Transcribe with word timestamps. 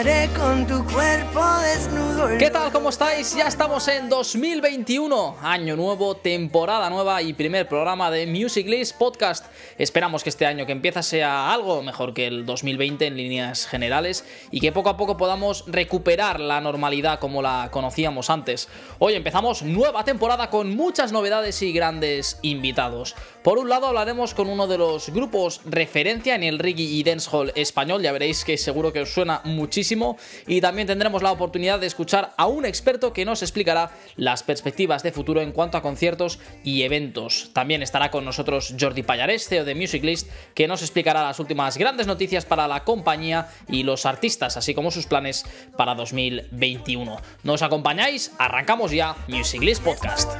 Soñaré 0.00 0.30
con 0.34 0.66
tu 0.66 0.82
cuerpo 0.86 1.42
desnudo. 1.60 2.09
¿Qué 2.38 2.50
tal? 2.50 2.70
¿Cómo 2.70 2.90
estáis? 2.90 3.34
Ya 3.34 3.46
estamos 3.46 3.88
en 3.88 4.10
2021, 4.10 5.38
año 5.40 5.74
nuevo, 5.74 6.16
temporada 6.16 6.90
nueva 6.90 7.22
y 7.22 7.32
primer 7.32 7.66
programa 7.66 8.10
de 8.10 8.26
Music 8.26 8.66
List 8.66 8.98
Podcast. 8.98 9.46
Esperamos 9.78 10.22
que 10.22 10.28
este 10.28 10.44
año 10.44 10.66
que 10.66 10.72
empieza 10.72 11.02
sea 11.02 11.50
algo 11.50 11.82
mejor 11.82 12.12
que 12.12 12.26
el 12.26 12.44
2020 12.44 13.06
en 13.06 13.16
líneas 13.16 13.66
generales 13.66 14.26
y 14.50 14.60
que 14.60 14.70
poco 14.70 14.90
a 14.90 14.98
poco 14.98 15.16
podamos 15.16 15.64
recuperar 15.66 16.40
la 16.40 16.60
normalidad 16.60 17.20
como 17.20 17.40
la 17.40 17.70
conocíamos 17.70 18.28
antes. 18.28 18.68
Hoy 18.98 19.14
empezamos 19.14 19.62
nueva 19.62 20.04
temporada 20.04 20.50
con 20.50 20.76
muchas 20.76 21.12
novedades 21.12 21.62
y 21.62 21.72
grandes 21.72 22.38
invitados. 22.42 23.16
Por 23.42 23.58
un 23.58 23.70
lado 23.70 23.86
hablaremos 23.86 24.34
con 24.34 24.50
uno 24.50 24.66
de 24.66 24.76
los 24.76 25.08
grupos 25.08 25.62
referencia 25.64 26.34
en 26.34 26.42
el 26.42 26.58
reggae 26.58 26.82
y 26.82 27.02
dancehall 27.02 27.52
español, 27.54 28.02
ya 28.02 28.12
veréis 28.12 28.44
que 28.44 28.58
seguro 28.58 28.92
que 28.92 29.00
os 29.00 29.14
suena 29.14 29.40
muchísimo 29.44 30.18
y 30.46 30.60
también 30.60 30.86
tendremos 30.86 31.22
la 31.22 31.32
oportunidad 31.32 31.80
de 31.80 31.86
escuchar 31.86 32.09
a 32.14 32.46
un 32.46 32.64
experto 32.64 33.12
que 33.12 33.24
nos 33.24 33.42
explicará 33.42 33.90
las 34.16 34.42
perspectivas 34.42 35.02
de 35.02 35.12
futuro 35.12 35.40
en 35.40 35.52
cuanto 35.52 35.78
a 35.78 35.82
conciertos 35.82 36.38
y 36.64 36.82
eventos. 36.82 37.50
También 37.52 37.82
estará 37.82 38.10
con 38.10 38.24
nosotros 38.24 38.74
Jordi 38.78 39.02
Payares, 39.02 39.48
CEO 39.48 39.64
de 39.64 39.74
Music 39.74 40.02
List, 40.02 40.28
que 40.54 40.68
nos 40.68 40.82
explicará 40.82 41.22
las 41.22 41.40
últimas 41.40 41.76
grandes 41.76 42.06
noticias 42.06 42.44
para 42.44 42.68
la 42.68 42.84
compañía 42.84 43.48
y 43.68 43.82
los 43.82 44.06
artistas, 44.06 44.56
así 44.56 44.74
como 44.74 44.90
sus 44.90 45.06
planes 45.06 45.44
para 45.76 45.94
2021. 45.94 47.16
¿Nos 47.42 47.62
acompañáis? 47.62 48.32
Arrancamos 48.38 48.90
ya 48.90 49.16
Music 49.28 49.62
List 49.62 49.82
Podcast. 49.82 50.30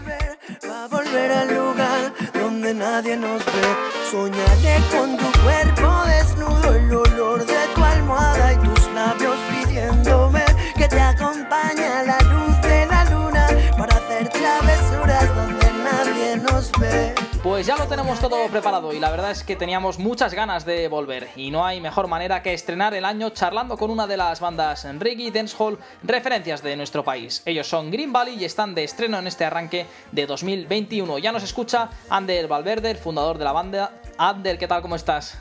Pues 17.43 17.67
ya 17.67 17.75
lo 17.79 17.89
tenemos 17.89 18.21
todo 18.21 18.49
preparado 18.49 18.93
y 18.93 19.01
la 19.01 19.11
verdad 19.11 19.31
es 19.31 19.43
que 19.45 19.57
teníamos 19.57 19.99
muchas 19.99 20.35
ganas 20.35 20.67
de 20.67 20.89
volver 20.89 21.29
y 21.37 21.51
no 21.51 21.65
hay 21.65 21.81
mejor 21.81 22.07
manera 22.07 22.43
que 22.43 22.53
estrenar 22.53 22.93
el 22.93 23.07
año 23.07 23.31
charlando 23.31 23.79
con 23.79 23.91
una 23.91 24.07
de 24.07 24.19
las 24.19 24.41
bandas 24.41 24.87
reggae 24.99 25.31
dancehall 25.31 25.79
referencias 26.03 26.63
de 26.63 26.77
nuestro 26.77 27.03
país. 27.03 27.43
Ellos 27.47 27.67
son 27.67 27.91
Green 27.91 28.13
Valley 28.13 28.37
y 28.39 28.45
están 28.45 28.75
de 28.75 28.85
estreno 28.85 29.19
en 29.19 29.27
este 29.27 29.47
arranque 29.47 29.87
de 30.13 30.27
2021. 30.27 31.19
Ya 31.19 31.33
nos 31.33 31.43
escucha 31.43 31.89
Ander 32.11 32.47
Valverde, 32.47 32.91
el 32.91 32.99
fundador 32.99 33.39
de 33.39 33.45
la 33.45 33.53
banda. 33.53 34.03
Ander, 34.19 34.59
¿qué 34.59 34.69
tal? 34.69 34.83
¿Cómo 34.83 34.97
estás? 34.97 35.39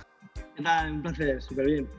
¿Qué 0.55 0.63
tal? 0.63 0.93
Un 0.93 1.01
placer, 1.01 1.41
súper 1.41 1.65
bien. 1.65 1.89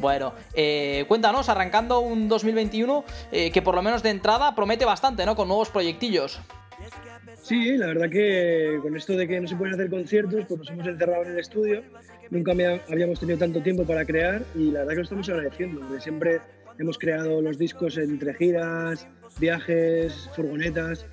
Bueno, 0.00 0.34
eh, 0.54 1.04
cuéntanos, 1.06 1.48
arrancando 1.48 2.00
un 2.00 2.28
2021 2.28 3.04
eh, 3.30 3.52
que 3.52 3.62
por 3.62 3.76
lo 3.76 3.82
menos 3.82 4.02
de 4.02 4.10
entrada 4.10 4.56
promete 4.56 4.84
bastante, 4.84 5.24
¿no? 5.24 5.36
Con 5.36 5.46
nuevos 5.46 5.70
proyectillos. 5.70 6.40
Sí, 7.44 7.76
la 7.76 7.88
verdad 7.88 8.08
que 8.08 8.78
con 8.80 8.96
esto 8.96 9.14
de 9.14 9.28
que 9.28 9.38
no 9.38 9.46
se 9.46 9.54
pueden 9.54 9.74
hacer 9.74 9.90
conciertos, 9.90 10.46
pues 10.48 10.60
nos 10.60 10.70
hemos 10.70 10.86
encerrado 10.86 11.24
en 11.24 11.32
el 11.32 11.38
estudio. 11.38 11.82
Nunca 12.30 12.52
habíamos 12.88 13.20
tenido 13.20 13.36
tanto 13.36 13.60
tiempo 13.60 13.84
para 13.84 14.06
crear 14.06 14.42
y 14.54 14.70
la 14.70 14.78
verdad 14.78 14.92
que 14.92 14.96
lo 14.96 15.02
estamos 15.02 15.28
agradeciendo. 15.28 16.00
Siempre 16.00 16.40
hemos 16.78 16.96
creado 16.96 17.42
los 17.42 17.58
discos 17.58 17.98
entre 17.98 18.32
giras, 18.32 19.06
viajes, 19.38 20.30
furgonetas 20.34 21.04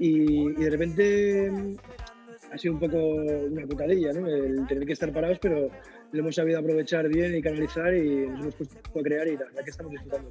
y, 0.00 0.52
de 0.54 0.68
repente 0.68 1.52
ha 2.52 2.58
sido 2.58 2.74
un 2.74 2.80
poco 2.80 2.98
una 2.98 3.64
putadilla, 3.64 4.12
¿no? 4.12 4.26
El 4.26 4.66
tener 4.66 4.84
que 4.84 4.94
estar 4.94 5.12
parados, 5.12 5.38
pero 5.40 5.70
lo 6.12 6.20
hemos 6.20 6.34
sabido 6.34 6.58
aprovechar 6.58 7.06
bien 7.08 7.36
y 7.36 7.42
canalizar 7.42 7.94
y 7.94 8.26
nos 8.28 8.40
hemos 8.40 8.54
puesto 8.54 8.78
a 8.98 9.02
crear 9.02 9.28
y 9.28 9.32
la 9.36 9.44
verdad 9.44 9.64
que 9.64 9.70
estamos 9.70 9.92
disfrutando. 9.92 10.30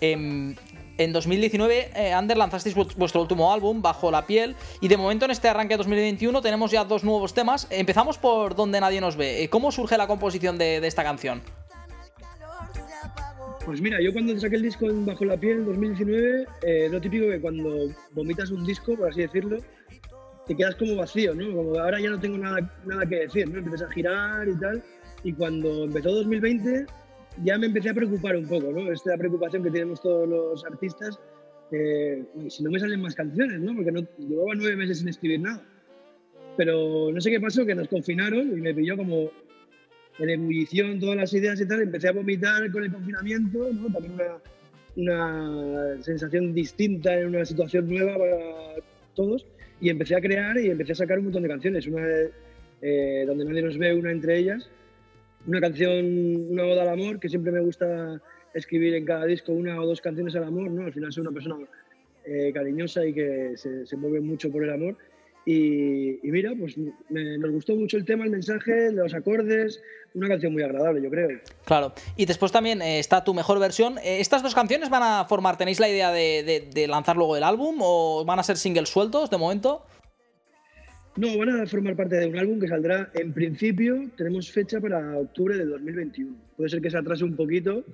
Em, 0.00 0.56
en 0.96 1.12
2019, 1.12 1.90
eh, 1.94 2.12
Ander, 2.12 2.36
lanzasteis 2.36 2.74
vu- 2.76 2.92
vuestro 2.96 3.20
último 3.20 3.52
álbum, 3.52 3.80
Bajo 3.80 4.10
la 4.10 4.26
piel, 4.26 4.56
y 4.80 4.88
de 4.88 4.96
momento 4.96 5.24
en 5.24 5.30
este 5.30 5.48
arranque 5.48 5.74
de 5.74 5.78
2021 5.78 6.42
tenemos 6.42 6.70
ya 6.72 6.84
dos 6.84 7.04
nuevos 7.04 7.32
temas. 7.34 7.66
Empezamos 7.70 8.18
por 8.18 8.54
Donde 8.56 8.80
nadie 8.80 9.00
nos 9.00 9.16
ve. 9.16 9.42
Eh, 9.44 9.48
¿Cómo 9.48 9.70
surge 9.70 9.96
la 9.96 10.06
composición 10.08 10.58
de, 10.58 10.80
de 10.80 10.86
esta 10.88 11.04
canción? 11.04 11.40
Pues 13.64 13.80
mira, 13.82 13.98
yo 14.00 14.12
cuando 14.12 14.38
saqué 14.40 14.56
el 14.56 14.62
disco 14.62 14.86
en 14.86 15.04
Bajo 15.04 15.24
la 15.26 15.36
Piel 15.36 15.58
en 15.58 15.66
2019, 15.66 16.46
eh, 16.62 16.88
lo 16.90 17.00
típico 17.00 17.26
que 17.28 17.38
cuando 17.40 17.88
vomitas 18.12 18.50
un 18.50 18.64
disco, 18.64 18.96
por 18.96 19.10
así 19.10 19.20
decirlo, 19.20 19.58
te 20.48 20.56
quedas 20.56 20.74
como 20.76 20.96
vacío, 20.96 21.34
¿no? 21.34 21.54
Como 21.54 21.78
ahora 21.78 22.00
ya 22.00 22.10
no 22.10 22.18
tengo 22.18 22.38
nada, 22.38 22.58
nada 22.86 23.06
que 23.06 23.20
decir, 23.20 23.48
¿no? 23.48 23.58
Empiezas 23.58 23.88
a 23.88 23.92
girar 23.92 24.48
y 24.48 24.58
tal. 24.58 24.82
Y 25.22 25.32
cuando 25.34 25.84
empezó 25.84 26.10
2020, 26.10 26.86
ya 27.44 27.58
me 27.58 27.66
empecé 27.66 27.90
a 27.90 27.94
preocupar 27.94 28.34
un 28.36 28.48
poco, 28.48 28.72
¿no? 28.72 28.90
Esta 28.90 29.16
preocupación 29.16 29.62
que 29.62 29.70
tenemos 29.70 30.00
todos 30.00 30.26
los 30.26 30.64
artistas, 30.64 31.20
eh, 31.70 32.24
si 32.48 32.64
no 32.64 32.70
me 32.70 32.80
salen 32.80 33.02
más 33.02 33.14
canciones, 33.14 33.60
¿no? 33.60 33.74
Porque 33.74 33.92
no, 33.92 34.00
llevaba 34.18 34.54
nueve 34.56 34.76
meses 34.76 34.98
sin 34.98 35.08
escribir 35.08 35.40
nada. 35.40 35.62
Pero 36.56 37.12
no 37.12 37.20
sé 37.20 37.30
qué 37.30 37.40
pasó, 37.40 37.66
que 37.66 37.74
nos 37.74 37.88
confinaron 37.88 38.58
y 38.58 38.60
me 38.60 38.74
pilló 38.74 38.96
como 38.96 39.30
en 40.18 40.30
ebullición 40.30 40.98
todas 40.98 41.16
las 41.16 41.32
ideas 41.34 41.60
y 41.60 41.68
tal, 41.68 41.82
empecé 41.82 42.08
a 42.08 42.12
vomitar 42.12 42.72
con 42.72 42.82
el 42.82 42.92
confinamiento, 42.92 43.70
¿no? 43.72 43.86
también 43.92 44.14
una, 44.14 44.40
una 44.96 46.02
sensación 46.02 46.52
distinta 46.52 47.14
en 47.20 47.28
una 47.28 47.44
situación 47.44 47.88
nueva 47.88 48.18
para 48.18 48.36
todos, 49.14 49.46
y 49.80 49.90
empecé 49.90 50.16
a 50.16 50.20
crear 50.20 50.58
y 50.58 50.70
empecé 50.70 50.92
a 50.92 50.96
sacar 50.96 51.18
un 51.18 51.24
montón 51.24 51.42
de 51.42 51.48
canciones, 51.48 51.86
una 51.86 52.06
eh, 52.82 53.24
donde 53.26 53.44
nadie 53.44 53.62
nos 53.62 53.78
ve, 53.78 53.94
una 53.94 54.10
entre 54.10 54.38
ellas, 54.38 54.68
una 55.46 55.60
canción, 55.60 56.50
una 56.50 56.64
oda 56.64 56.82
al 56.82 56.88
amor, 56.88 57.20
que 57.20 57.28
siempre 57.28 57.52
me 57.52 57.60
gusta 57.60 58.20
escribir 58.54 58.94
en 58.94 59.04
cada 59.04 59.24
disco 59.26 59.52
una 59.52 59.80
o 59.80 59.86
dos 59.86 60.00
canciones 60.00 60.34
al 60.36 60.44
amor, 60.44 60.70
¿no? 60.70 60.86
al 60.86 60.92
final 60.92 61.12
soy 61.12 61.22
una 61.22 61.32
persona 61.32 61.56
eh, 62.24 62.50
cariñosa 62.52 63.06
y 63.06 63.12
que 63.12 63.54
se 63.56 63.96
mueve 63.96 64.20
mucho 64.20 64.50
por 64.50 64.64
el 64.64 64.70
amor. 64.70 64.96
Y, 65.50 66.18
y 66.22 66.30
mira, 66.30 66.52
pues 66.58 66.76
me- 67.08 67.38
nos 67.38 67.50
gustó 67.50 67.74
mucho 67.74 67.96
el 67.96 68.04
tema, 68.04 68.22
el 68.24 68.30
mensaje, 68.30 68.92
los 68.92 69.14
acordes, 69.14 69.80
una 70.12 70.28
canción 70.28 70.52
muy 70.52 70.62
agradable, 70.62 71.00
yo 71.00 71.08
creo. 71.08 71.40
Claro. 71.64 71.94
Y 72.18 72.26
después 72.26 72.52
también 72.52 72.82
eh, 72.82 72.98
está 72.98 73.24
tu 73.24 73.32
mejor 73.32 73.58
versión. 73.58 73.96
Eh, 74.04 74.20
¿Estas 74.20 74.42
dos 74.42 74.54
canciones 74.54 74.90
van 74.90 75.02
a 75.02 75.24
formar, 75.24 75.56
tenéis 75.56 75.80
la 75.80 75.88
idea 75.88 76.12
de, 76.12 76.42
de- 76.42 76.68
de 76.70 76.86
lanzar 76.86 77.16
luego 77.16 77.34
el 77.34 77.42
álbum 77.44 77.76
o 77.80 78.26
van 78.26 78.38
a 78.38 78.42
ser 78.42 78.58
singles 78.58 78.90
sueltos 78.90 79.30
de 79.30 79.38
momento? 79.38 79.86
No, 81.16 81.38
van 81.38 81.48
a 81.62 81.66
formar 81.66 81.96
parte 81.96 82.16
de 82.16 82.26
un 82.26 82.38
álbum 82.38 82.60
que 82.60 82.68
saldrá, 82.68 83.10
en 83.14 83.32
principio, 83.32 84.02
tenemos 84.18 84.52
fecha 84.52 84.78
para 84.82 85.16
octubre 85.16 85.56
del 85.56 85.70
2021. 85.70 86.30
Puede 86.58 86.68
ser 86.68 86.82
que 86.82 86.90
se 86.90 86.98
atrase 86.98 87.24
un 87.24 87.34
poquito 87.36 87.84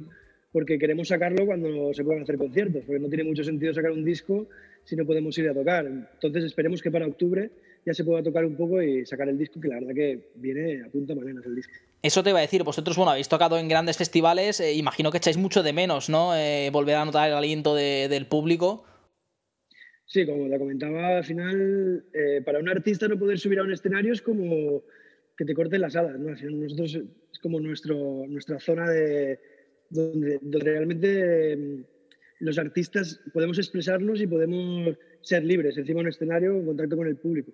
porque 0.50 0.76
queremos 0.76 1.06
sacarlo 1.06 1.46
cuando 1.46 1.94
se 1.94 2.02
puedan 2.02 2.24
hacer 2.24 2.36
conciertos, 2.36 2.82
porque 2.84 3.00
no 3.00 3.08
tiene 3.08 3.22
mucho 3.24 3.44
sentido 3.44 3.72
sacar 3.72 3.92
un 3.92 4.04
disco 4.04 4.46
si 4.84 4.96
no 4.96 5.04
podemos 5.06 5.36
ir 5.38 5.48
a 5.48 5.54
tocar. 5.54 5.86
Entonces 5.86 6.44
esperemos 6.44 6.82
que 6.82 6.90
para 6.90 7.06
octubre 7.06 7.50
ya 7.86 7.92
se 7.92 8.04
pueda 8.04 8.22
tocar 8.22 8.44
un 8.44 8.56
poco 8.56 8.80
y 8.82 9.04
sacar 9.04 9.28
el 9.28 9.36
disco, 9.38 9.60
que 9.60 9.68
la 9.68 9.74
verdad 9.80 9.94
que 9.94 10.30
viene 10.36 10.82
a 10.86 10.88
punta 10.90 11.14
maneras 11.14 11.44
el 11.46 11.56
disco. 11.56 11.72
Eso 12.02 12.22
te 12.22 12.30
iba 12.30 12.38
a 12.38 12.42
decir, 12.42 12.62
vosotros, 12.62 12.96
bueno, 12.96 13.10
habéis 13.12 13.28
tocado 13.28 13.58
en 13.58 13.68
grandes 13.68 13.96
festivales, 13.96 14.60
eh, 14.60 14.74
imagino 14.74 15.10
que 15.10 15.18
echáis 15.18 15.36
mucho 15.36 15.62
de 15.62 15.72
menos, 15.72 16.08
¿no? 16.08 16.34
Eh, 16.36 16.70
volver 16.72 16.96
a 16.96 17.04
notar 17.04 17.28
el 17.28 17.34
aliento 17.34 17.74
de- 17.74 18.08
del 18.08 18.26
público. 18.26 18.84
Sí, 20.06 20.26
como 20.26 20.48
te 20.48 20.58
comentaba, 20.58 21.16
al 21.18 21.24
final, 21.24 22.04
eh, 22.12 22.42
para 22.44 22.58
un 22.58 22.68
artista 22.68 23.08
no 23.08 23.18
poder 23.18 23.38
subir 23.38 23.58
a 23.58 23.62
un 23.62 23.72
escenario 23.72 24.12
es 24.12 24.22
como 24.22 24.82
que 25.36 25.44
te 25.44 25.54
corten 25.54 25.80
las 25.80 25.96
alas, 25.96 26.18
¿no? 26.18 26.28
Al 26.28 26.36
final 26.36 26.60
nosotros 26.62 26.94
es 27.32 27.38
como 27.40 27.58
nuestro, 27.58 28.24
nuestra 28.28 28.60
zona 28.60 28.88
de 28.90 29.40
donde, 29.90 30.38
donde 30.40 30.58
realmente 30.60 31.84
los 32.40 32.58
artistas 32.58 33.20
podemos 33.32 33.58
expresarnos 33.58 34.20
y 34.20 34.26
podemos 34.26 34.96
ser 35.20 35.44
libres 35.44 35.76
encima 35.78 35.98
de 35.98 36.02
un 36.02 36.08
escenario 36.08 36.56
en 36.56 36.66
contacto 36.66 36.96
con 36.96 37.06
el 37.06 37.16
público. 37.16 37.52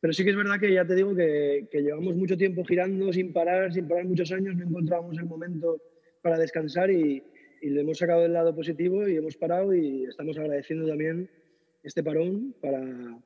Pero 0.00 0.12
sí 0.12 0.24
que 0.24 0.30
es 0.30 0.36
verdad 0.36 0.60
que 0.60 0.72
ya 0.72 0.84
te 0.84 0.94
digo 0.94 1.14
que, 1.14 1.68
que 1.70 1.82
llevamos 1.82 2.14
mucho 2.16 2.36
tiempo 2.36 2.64
girando 2.64 3.12
sin 3.12 3.32
parar, 3.32 3.72
sin 3.72 3.88
parar 3.88 4.04
muchos 4.04 4.30
años, 4.32 4.56
no 4.56 4.64
encontrábamos 4.64 5.16
el 5.18 5.26
momento 5.26 5.80
para 6.22 6.38
descansar 6.38 6.90
y, 6.90 7.22
y 7.62 7.70
le 7.70 7.80
hemos 7.80 7.98
sacado 7.98 8.24
el 8.24 8.32
lado 8.32 8.54
positivo 8.54 9.08
y 9.08 9.16
hemos 9.16 9.36
parado 9.36 9.74
y 9.74 10.04
estamos 10.04 10.36
agradeciendo 10.38 10.86
también 10.86 11.28
este 11.82 12.02
parón 12.02 12.54
para, 12.60 13.18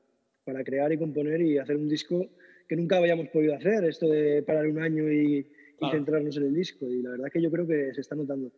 para 0.45 0.65
crear 0.65 0.93
y 0.93 0.99
componer 0.99 1.41
y 1.41 1.59
hacer 1.59 1.77
un 1.77 1.89
disco 1.89 2.27
que 2.69 2.77
nunca 2.77 2.99
habíamos 2.99 3.29
podido 3.29 3.55
hacer, 3.55 3.85
esto 3.85 4.09
de 4.09 4.43
parar 4.43 4.67
un 4.67 4.81
año 4.81 5.11
y, 5.11 5.47
centrarnos 5.91 6.37
en 6.37 6.43
el 6.43 6.55
disco. 6.55 6.87
Y 6.91 7.03
la 7.03 7.11
verdad 7.11 7.31
que 7.33 7.41
yo 7.41 7.51
creo 7.51 7.67
que 7.67 7.95
se 7.95 8.03
está 8.03 8.15
notando. 8.15 8.53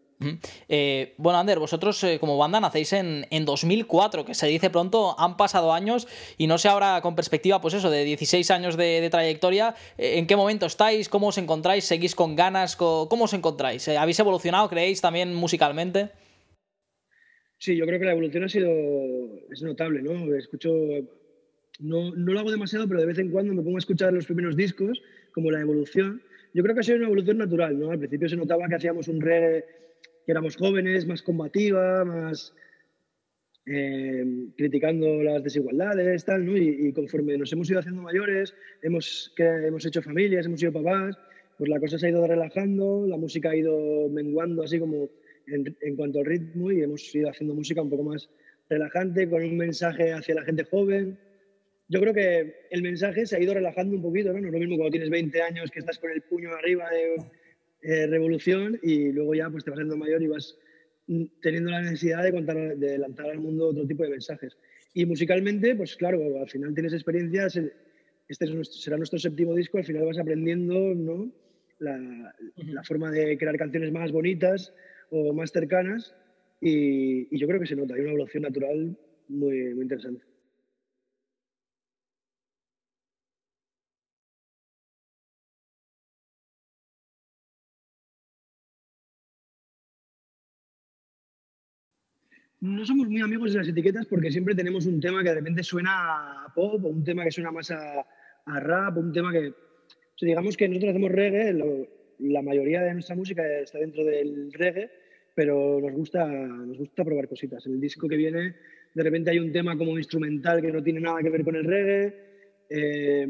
Eh, 0.69 1.15
bueno, 1.19 1.39
Ander, 1.39 1.59
vosotros 1.59 2.03
eh, 2.05 2.19
como 2.21 2.37
banda 2.37 2.61
nacéis 2.61 2.93
en, 2.93 3.27
en 3.31 3.45
2004, 3.45 4.25
que 4.25 4.35
se 4.35 4.47
dice 4.47 4.71
pronto, 4.71 5.19
han 5.19 5.37
pasado 5.37 5.73
años 5.73 6.09
y 6.39 6.47
no 6.47 6.59
sé 6.59 6.69
ahora 6.69 7.01
con 7.03 7.15
perspectiva, 7.15 7.61
pues 7.61 7.75
eso, 7.75 7.91
de 7.91 8.05
16 8.05 8.51
años 8.51 8.77
de, 8.77 9.09
trayectoria, 9.11 9.75
eh, 9.99 10.19
¿en 10.19 10.27
qué 10.27 10.37
momento 10.37 10.67
estáis? 10.67 11.09
¿Cómo 11.09 11.29
os 11.29 11.39
encontráis? 11.39 11.85
¿Seguís 11.85 12.15
con 12.15 12.37
ganas? 12.37 12.77
¿Cómo 12.77 13.25
os 13.25 13.33
encontráis? 13.33 13.89
¿Habéis 13.89 14.19
evolucionado, 14.19 14.69
creéis, 14.69 15.01
también 15.01 15.35
musicalmente? 15.35 16.11
Sí, 17.59 17.77
yo 17.77 17.87
creo 17.87 18.01
que 18.01 18.07
la 18.07 18.13
evolución 18.13 18.45
ha 18.45 18.49
sido 18.49 18.71
es 19.51 19.63
notable, 19.63 20.03
¿no? 20.03 20.35
Escucho, 20.35 20.73
no, 21.79 22.11
no 22.15 22.33
lo 22.33 22.41
hago 22.41 22.51
demasiado, 22.51 22.89
pero 22.89 23.01
de 23.01 23.07
vez 23.07 23.19
en 23.19 23.31
cuando 23.31 23.55
me 23.55 23.63
pongo 23.63 23.77
a 23.77 23.79
escuchar 23.79 24.13
los 24.13 24.27
primeros 24.27 24.57
discos, 24.57 25.01
como 25.33 25.51
la 25.51 25.61
evolución. 25.61 26.23
Yo 26.55 26.63
creo 26.63 26.75
que 26.75 26.81
ha 26.81 26.85
sido 26.85 26.99
una 26.99 27.07
evolución 27.07 27.39
natural, 27.39 27.79
¿no? 27.79 27.91
Al 27.91 27.99
principio 27.99 28.29
se 28.29 28.37
notaba 28.37 28.69
que 28.69 28.75
hacíamos 28.75 29.09
un 29.09 29.21
reggae 29.21 29.65
éramos 30.27 30.57
jóvenes, 30.57 31.07
más 31.07 31.23
combativa, 31.23 32.05
más 32.05 32.55
eh, 33.67 34.25
criticando 34.57 35.23
las 35.23 35.43
desigualdades, 35.43 36.25
tal, 36.25 36.45
¿no? 36.45 36.57
Y, 36.57 36.93
conforme 36.93 37.39
nos 37.39 37.53
hemos 37.53 37.71
ido 37.71 37.81
haciendo 37.81 38.03
mayores, 38.03 38.55
hemos, 38.83 39.33
que 39.37 39.45
hemos 39.45 39.85
hecho 39.87 40.03
familias, 40.03 40.47
hemos 40.47 40.61
sido 40.61 40.73
papás, 40.73 41.17
pues 41.59 41.71
la 41.71 41.79
cosa 41.79 41.99
se 41.99 42.07
ha 42.07 42.11
ido 42.11 42.27
relajando, 42.27 43.07
la 43.07 43.17
música 43.17 43.51
ha 43.51 43.57
ido 43.57 44.09
menguando 44.09 44.63
así 44.63 44.79
como 44.79 45.09
en, 45.47 45.77
en 45.81 45.97
cuanto 45.97 46.21
al 46.21 46.27
ritmo 46.27 46.73
y 46.73 46.83
hemos 46.83 47.15
ido 47.15 47.31
haciendo 47.31 47.55
música 47.55 47.83
un 47.83 47.91
poco 47.91 48.03
más 48.03 48.29
relajante, 48.69 49.29
con 49.29 49.45
un 49.45 49.57
mensaje 49.57 50.13
hacia 50.13 50.35
la 50.35 50.43
gente 50.43 50.65
joven. 50.65 51.19
Yo 51.89 52.01
creo 52.01 52.15
que 52.15 52.67
el 52.71 52.83
mensaje 52.83 53.27
se 53.27 53.37
ha 53.37 53.41
ido 53.41 53.55
relajando 53.55 53.95
un 53.95 54.03
poquito, 54.03 54.33
¿no? 54.33 54.41
No 54.41 54.47
es 54.47 54.53
lo 54.53 54.59
mismo 54.59 54.77
cuando 54.77 54.93
tienes 54.93 55.11
20 55.11 55.43
años 55.43 55.71
que 55.71 55.81
estás 55.81 55.99
con 55.99 56.11
el 56.11 56.23
puño 56.23 56.53
arriba 56.55 56.89
de 56.91 57.17
eh, 57.83 58.07
revolución 58.07 58.79
y 58.83 59.13
luego 59.13 59.35
ya 59.35 59.51
pues 59.51 59.65
te 59.65 59.71
vas 59.71 59.79
haciendo 59.79 59.97
mayor 59.97 60.23
y 60.23 60.29
vas 60.29 60.57
teniendo 61.41 61.71
la 61.71 61.83
necesidad 61.83 62.23
de, 62.23 62.33
contar, 62.33 62.77
de 62.77 62.99
lanzar 62.99 63.27
al 63.27 63.39
mundo 63.39 63.69
otro 63.69 63.87
tipo 63.87 64.05
de 64.05 64.11
mensajes. 64.11 64.57
Y 64.95 65.05
musicalmente, 65.05 65.75
pues 65.75 65.97
claro, 65.97 66.21
al 66.41 66.49
final 66.49 66.75
tienes 66.75 66.93
experiencias, 66.93 67.59
este 68.29 68.65
será 68.65 68.97
nuestro 68.97 69.19
séptimo 69.19 69.55
disco, 69.55 69.79
al 69.79 69.85
final 69.85 70.05
vas 70.05 70.19
aprendiendo 70.19 70.95
¿no? 70.95 71.33
la, 71.79 72.35
la 72.57 72.85
forma 72.85 73.11
de 73.11 73.37
crear 73.37 73.57
canciones 73.57 73.93
más 73.93 74.13
bonitas 74.13 74.73
o 75.11 75.33
más 75.33 75.51
cercanas 75.51 76.15
y, 76.65 77.37
yo 77.37 77.49
creo 77.49 77.61
que 77.61 77.67
se 77.67 77.75
nota, 77.75 77.95
hay 77.95 78.03
una 78.03 78.11
evolución 78.11 78.45
natural 78.45 78.97
muy, 79.29 79.75
muy 79.75 79.83
interesante. 79.83 80.25
No 92.63 92.87
somos 92.87 93.09
muy 93.09 93.21
amigos 93.21 93.53
de 93.53 93.59
las 93.59 93.69
etiquetas 93.69 94.07
porque 94.07 94.31
siempre 94.31 94.55
tenemos 94.55 94.87
un 94.87 95.01
tema 95.01 95.23
que 95.23 95.31
de 95.31 95.35
repente 95.35 95.65
suena 95.65 96.45
a 96.45 96.55
pop 96.55 96.85
o 96.85 96.89
un 96.89 97.03
tema 97.03 97.25
que 97.25 97.33
suena 97.33 97.51
más 97.51 97.73
a, 97.73 98.07
rap 98.47 98.97
o 98.97 99.01
un 99.01 99.13
tema 99.13 99.33
que... 99.33 99.53
digamos 100.21 100.57
que 100.57 100.69
nosotros 100.69 100.91
hacemos 100.91 101.11
reggae, 101.11 101.53
la 102.21 102.41
mayoría 102.41 102.83
de 102.83 102.95
nuestra 102.95 103.17
música 103.17 103.43
está 103.59 103.81
dentro 103.81 104.05
del 104.05 104.53
reggae, 104.53 104.93
pero 105.35 105.81
nos 105.81 105.91
gusta, 105.91 106.25
nos 106.25 106.79
gusta 106.79 107.05
probar 107.05 107.27
cositas. 107.27 107.67
En 107.67 107.73
el 107.73 107.81
disco 107.81 108.09
que 108.09 108.17
viene, 108.17 108.55
de 108.95 109.03
repente 109.03 109.33
hay 109.33 109.41
un 109.41 109.51
tema 109.51 109.77
como 109.77 109.99
instrumental 109.99 110.63
que 110.63 110.71
no 110.71 110.85
tiene 110.85 111.01
nada 111.01 111.21
que 111.21 111.31
ver 111.31 111.43
con 111.43 111.57
el 111.57 111.65
reggae. 111.65 112.15
Eh, 112.71 113.27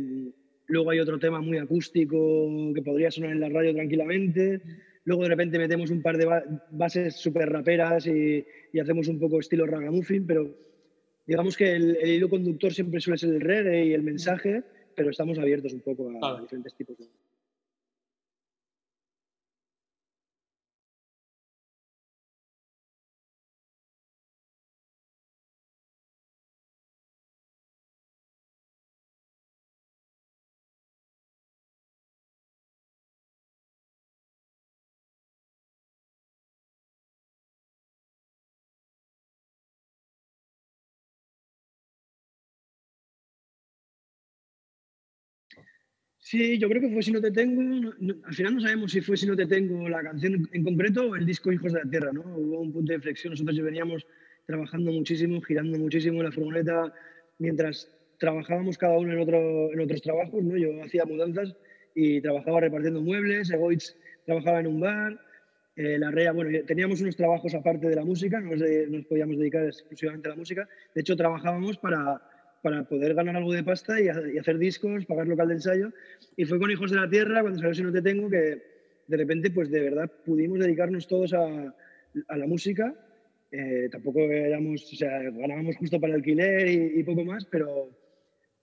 luego 0.67 0.90
hay 0.90 1.00
otro 1.00 1.19
tema 1.19 1.40
muy 1.40 1.56
acústico 1.56 2.70
que 2.75 2.82
podría 2.82 3.11
sonar 3.11 3.31
en 3.31 3.40
la 3.40 3.49
radio 3.49 3.73
tranquilamente. 3.73 4.61
Luego 5.04 5.22
de 5.25 5.28
repente 5.28 5.58
metemos 5.58 5.90
un 5.90 6.00
par 6.00 6.16
de 6.16 6.28
bases 6.70 7.16
súper 7.16 7.50
raperas 7.50 8.06
y, 8.06 8.44
hacemos 8.81 9.08
un 9.08 9.19
poco 9.19 9.40
estilo 9.40 9.66
ragamuffin, 9.66 10.26
pero 10.26 10.49
digamos 11.26 11.56
que 11.56 11.75
el, 11.75 11.99
hilo 12.04 12.28
conductor 12.28 12.72
siempre 12.72 13.00
suele 13.00 13.19
ser 13.19 13.31
el 13.31 13.40
reggae 13.40 13.87
y 13.87 13.93
el 13.94 14.02
mensaje, 14.02 14.62
pero 14.94 15.10
estamos 15.10 15.38
abiertos 15.38 15.72
un 15.72 15.81
poco 15.81 16.10
a, 16.22 16.38
a 16.38 16.40
diferentes 16.40 16.75
tipos 16.75 16.99
de... 16.99 17.06
Sí, 46.32 46.56
yo 46.58 46.67
creo 46.70 46.81
que 46.81 46.88
fue 46.88 47.02
Si 47.02 47.12
no 47.12 47.20
te 47.20 47.31
tengo. 47.31 47.61
al 48.25 48.34
final 48.34 48.55
no 48.55 48.61
sabemos 48.62 48.90
si 48.90 49.02
fue 49.02 49.19
Si 49.19 49.26
no 49.26 49.37
te 49.37 49.44
tengo 49.44 49.87
la 49.87 50.02
canción 50.02 50.49
en 50.50 50.64
concreto 50.64 51.11
o 51.11 51.14
el 51.14 51.26
disco 51.26 51.52
Hijos 51.52 51.75
de 51.75 51.84
la 51.84 51.90
Tierra, 51.90 52.11
¿no? 52.11 52.23
Hubo 52.23 52.61
un 52.61 52.73
punto 52.73 52.90
de 52.90 52.96
inflexión. 52.96 53.32
Nosotros 53.32 53.61
veníamos 53.61 54.06
trabajando 54.46 54.93
muchísimo, 54.93 55.43
girando 55.43 55.79
muchísimo 55.79 56.20
en 56.20 56.25
la 56.25 56.32
furgoneta 56.32 56.90
mientras 57.37 57.87
trabajábamos 58.19 58.79
cada 58.79 58.96
uno 58.96 59.12
en, 59.12 59.19
otro, 59.19 59.75
en 59.75 59.81
otros 59.81 60.00
trabajos, 60.00 60.43
¿no? 60.43 60.56
Yo 60.56 60.82
hacía 60.82 61.05
mudanzas 61.05 61.55
y 61.94 62.23
trabajaba 62.23 62.61
repartiendo 62.61 63.02
muebles, 63.02 63.50
Egoitz 63.50 63.94
trabajaba 64.25 64.61
en 64.61 64.69
un 64.69 64.81
bar, 64.81 65.20
eh, 65.76 65.99
la 65.99 66.11
REA, 66.11 66.32
bueno, 66.32 66.58
teníamos 66.67 67.02
unos 67.02 67.14
trabajos 67.14 67.55
aparte 67.55 67.88
de 67.88 67.96
la 67.96 68.06
música, 68.06 68.40
no 68.40 68.56
nos 68.56 69.05
podíamos 69.05 69.37
dedicar 69.37 69.67
exclusivamente 69.67 70.28
a 70.28 70.31
la 70.31 70.37
música, 70.37 70.67
de 70.94 71.00
hecho 71.02 71.14
trabajábamos 71.14 71.76
para 71.76 72.23
para 72.62 72.85
poder 72.85 73.14
ganar 73.14 73.37
algo 73.37 73.53
de 73.53 73.64
pasta 73.64 74.00
y, 74.00 74.09
hacer 74.09 74.59
discos, 74.59 75.05
pagar 75.05 75.26
local 75.26 75.49
de 75.49 75.55
ensayo. 75.55 75.93
Y 76.37 76.44
fue 76.44 76.59
con 76.59 76.70
Hijos 76.70 76.91
de 76.91 76.97
la 76.97 77.11
Tierra, 77.11 77.43
cuando 77.43 77.59
salió 77.59 77.75
Si 77.75 77.82
no 77.82 77.93
te 77.93 78.03
tengo, 78.03 78.31
que 78.31 78.62
de 79.06 79.17
repente, 79.17 79.50
pues 79.50 79.70
de 79.70 79.81
verdad, 79.81 80.11
pudimos 80.25 80.61
dedicarnos 80.61 81.06
todos 81.09 81.35
a, 81.35 81.75
a 82.29 82.37
la 82.37 82.47
música. 82.47 82.94
Eh, 83.50 83.88
tampoco 83.91 84.20
éramos, 84.20 84.91
o 84.91 84.97
sea, 84.97 85.23
ganábamos 85.31 85.76
justo 85.76 86.00
para 86.00 86.14
alquiler 86.14 86.69
y, 86.69 87.03
poco 87.03 87.25
más, 87.25 87.44
pero, 87.44 87.91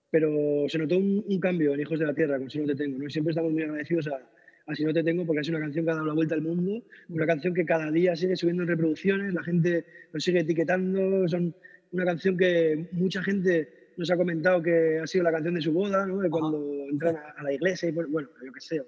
pero 0.10 0.66
se 0.68 0.80
notó 0.80 0.98
un, 0.98 1.40
cambio 1.40 1.74
en 1.74 1.82
Hijos 1.82 2.00
de 2.00 2.08
la 2.08 2.16
Tierra 2.16 2.40
con 2.40 2.50
Si 2.50 2.58
no 2.58 2.66
te 2.66 2.76
tengo. 2.76 2.98
¿no? 2.98 3.10
siempre 3.10 3.32
estamos 3.32 3.52
muy 3.52 3.64
agradecidos 3.64 4.08
a, 4.08 4.20
a 4.66 4.76
Si 4.76 4.84
no 4.84 4.94
te 4.94 5.04
tengo 5.04 5.26
porque 5.26 5.42
es 5.42 5.50
una 5.50 5.60
canción 5.60 5.86
que 5.86 5.92
ha 5.92 5.96
dado 5.96 6.08
la 6.08 6.14
vuelta 6.14 6.36
al 6.36 6.42
mundo, 6.42 6.84
una 7.10 7.28
canción 7.28 7.54
que 7.54 7.66
cada 7.66 7.92
día 7.92 8.16
sigue 8.16 8.36
subiendo 8.36 8.64
en 8.64 8.70
reproducciones, 8.70 9.34
la 9.34 9.44
gente 9.44 9.86
lo 10.12 10.20
sigue 10.20 10.40
etiquetando, 10.40 11.28
son 11.28 11.54
una 11.92 12.06
canción 12.06 12.38
que 12.38 12.88
mucha 12.92 13.22
gente 13.24 13.79
nos 14.00 14.10
ha 14.10 14.16
comentado 14.16 14.62
que 14.62 15.00
ha 15.04 15.06
sido 15.06 15.26
la 15.26 15.32
canción 15.32 15.56
de 15.56 15.62
su 15.62 15.74
boda, 15.74 16.08
¿no? 16.08 16.20
de 16.20 16.30
cuando 16.30 16.88
entran 16.90 17.18
a, 17.18 17.44
la 17.44 17.52
iglesia 17.52 17.90
y, 17.90 17.92
bueno, 17.92 18.30
yo 18.46 18.54
qué 18.54 18.62
sé, 18.62 18.82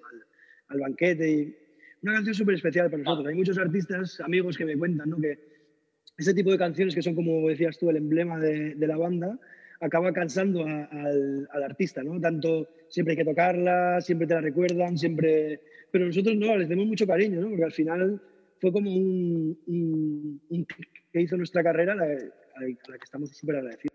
al, 0.70 0.80
banquete. 0.80 1.30
Y 1.30 1.56
una 2.02 2.14
canción 2.14 2.34
súper 2.34 2.56
especial 2.56 2.90
para 2.90 3.04
nosotros. 3.04 3.28
Hay 3.28 3.36
muchos 3.36 3.58
artistas, 3.58 4.22
amigos 4.22 4.58
que 4.58 4.64
me 4.64 4.78
cuentan 4.78 5.10
¿no? 5.10 5.18
que 5.18 5.38
ese 6.18 6.34
tipo 6.34 6.50
de 6.50 6.58
canciones 6.58 6.96
que 6.96 7.02
son, 7.02 7.14
como 7.14 7.50
decías 7.50 7.78
tú, 7.78 7.90
el 7.90 7.98
emblema 7.98 8.40
de, 8.40 8.74
la 8.88 8.96
banda, 8.96 9.38
acaba 9.82 10.14
cansando 10.14 10.64
al, 10.66 11.48
artista, 11.62 12.02
¿no? 12.04 12.20
Tanto 12.22 12.70
siempre 12.88 13.12
hay 13.12 13.18
que 13.18 13.26
tocarla, 13.26 14.00
siempre 14.00 14.28
te 14.28 14.36
la 14.36 14.42
recuerdan, 14.42 14.98
siempre... 14.98 15.60
Pero 15.92 16.06
nosotros 16.06 16.38
no, 16.38 16.56
les 16.56 16.70
tenemos 16.70 16.88
mucho 16.88 17.06
cariño, 17.06 17.42
¿no? 17.42 17.50
Porque 17.50 17.66
al 17.66 17.74
final 17.74 18.22
fue 18.62 18.72
como 18.72 18.90
un, 18.96 19.60
un, 19.68 20.68
que 21.12 21.22
hizo 21.22 21.36
nuestra 21.36 21.62
carrera 21.64 21.94
a 21.94 21.96
la, 21.98 22.06
a 22.06 22.62
la 22.62 22.98
que 22.98 23.04
estamos 23.04 23.36
súper 23.36 23.58
agradecidos. 23.58 23.91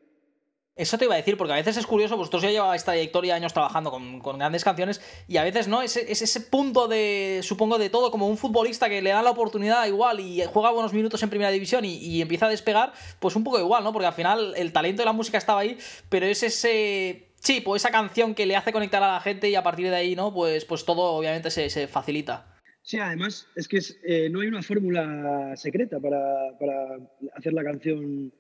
Eso 0.77 0.99
te 0.99 1.07
iba 1.07 1.15
a 1.15 1.17
decir, 1.17 1.39
porque 1.39 1.55
a 1.55 1.57
veces 1.57 1.79
es 1.79 1.87
curioso, 1.87 2.19
vosotros 2.19 2.43
ya 2.43 2.51
llevabais 2.51 2.85
trayectoria 2.85 3.35
años 3.35 3.55
trabajando 3.55 3.91
con, 3.91 4.21
grandes 4.39 4.63
canciones 4.63 5.01
y 5.27 5.39
a 5.39 5.43
veces 5.43 5.69
no, 5.69 5.81
es, 5.81 5.97
ese 5.97 6.41
punto 6.43 6.87
de, 6.87 7.41
supongo, 7.43 7.79
de 7.79 7.89
todo, 7.89 8.11
como 8.11 8.29
un 8.29 8.37
futbolista 8.37 8.91
que 8.91 9.01
le 9.01 9.09
da 9.09 9.23
la 9.23 9.31
oportunidad 9.31 9.87
igual 9.87 10.21
y 10.21 10.43
juega 10.45 10.71
buenos 10.73 10.93
minutos 10.93 11.23
en 11.23 11.31
primera 11.31 11.51
división 11.51 11.87
y, 11.87 12.21
empieza 12.21 12.45
a 12.45 12.51
despegar, 12.51 12.93
pues 13.21 13.37
un 13.37 13.43
poco 13.43 13.59
igual, 13.59 13.85
¿no? 13.85 13.93
Porque 13.95 14.07
al 14.07 14.13
final 14.13 14.53
el 14.55 14.71
talento 14.75 15.01
de 15.01 15.07
la 15.07 15.15
música 15.15 15.39
estaba 15.39 15.61
ahí, 15.61 15.79
pero 16.11 16.27
es 16.27 16.43
ese 16.43 17.31
sí, 17.37 17.63
pues 17.65 17.81
esa 17.81 17.91
canción 17.91 18.35
que 18.35 18.45
le 18.45 18.55
hace 18.55 18.71
conectar 18.71 19.03
a 19.03 19.15
la 19.15 19.21
gente 19.21 19.49
y 19.49 19.55
a 19.55 19.63
partir 19.63 19.89
de 19.89 19.97
ahí, 19.97 20.15
¿no? 20.15 20.35
Pues, 20.35 20.67
pues 20.67 20.85
todo 20.85 21.15
obviamente 21.15 21.51
se, 21.51 21.87
facilita. 21.87 22.55
Sí, 22.83 22.99
además 22.99 23.49
es 23.57 23.67
que 23.67 23.79
eh, 24.05 24.29
no 24.29 24.41
hay 24.41 24.49
una 24.49 24.63
fórmula 24.63 25.57
secreta 25.57 25.99
para, 26.01 26.53
para, 26.61 26.99
hacer 27.35 27.55
la 27.55 27.65
canción 27.65 28.31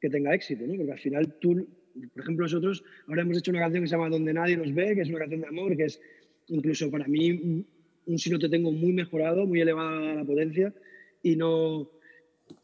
que 0.00 0.08
tenga 0.08 0.34
éxito, 0.34 0.64
¿no? 0.66 0.74
Porque 0.74 0.92
al 0.92 0.98
final 0.98 1.34
tú 1.38 1.68
por 2.12 2.22
ejemplo, 2.22 2.44
nosotros 2.44 2.84
ahora 3.06 3.22
hemos 3.22 3.38
hecho 3.38 3.50
una 3.50 3.60
canción 3.60 3.82
que 3.84 3.88
se 3.88 3.96
llama 3.96 4.08
Donde 4.08 4.32
nadie 4.32 4.56
nos 4.56 4.72
ve, 4.74 4.94
que 4.94 5.02
es 5.02 5.08
una 5.08 5.18
canción 5.20 5.40
de 5.42 5.48
amor, 5.48 5.76
que 5.76 5.84
es 5.84 6.00
incluso 6.48 6.90
para 6.90 7.06
mí 7.06 7.64
un, 8.06 8.18
si 8.18 8.30
no 8.30 8.38
te 8.38 8.48
tengo 8.48 8.72
muy 8.72 8.92
mejorado, 8.92 9.46
muy 9.46 9.60
elevada 9.60 10.14
la 10.14 10.24
potencia 10.24 10.74
y 11.22 11.36
no, 11.36 11.90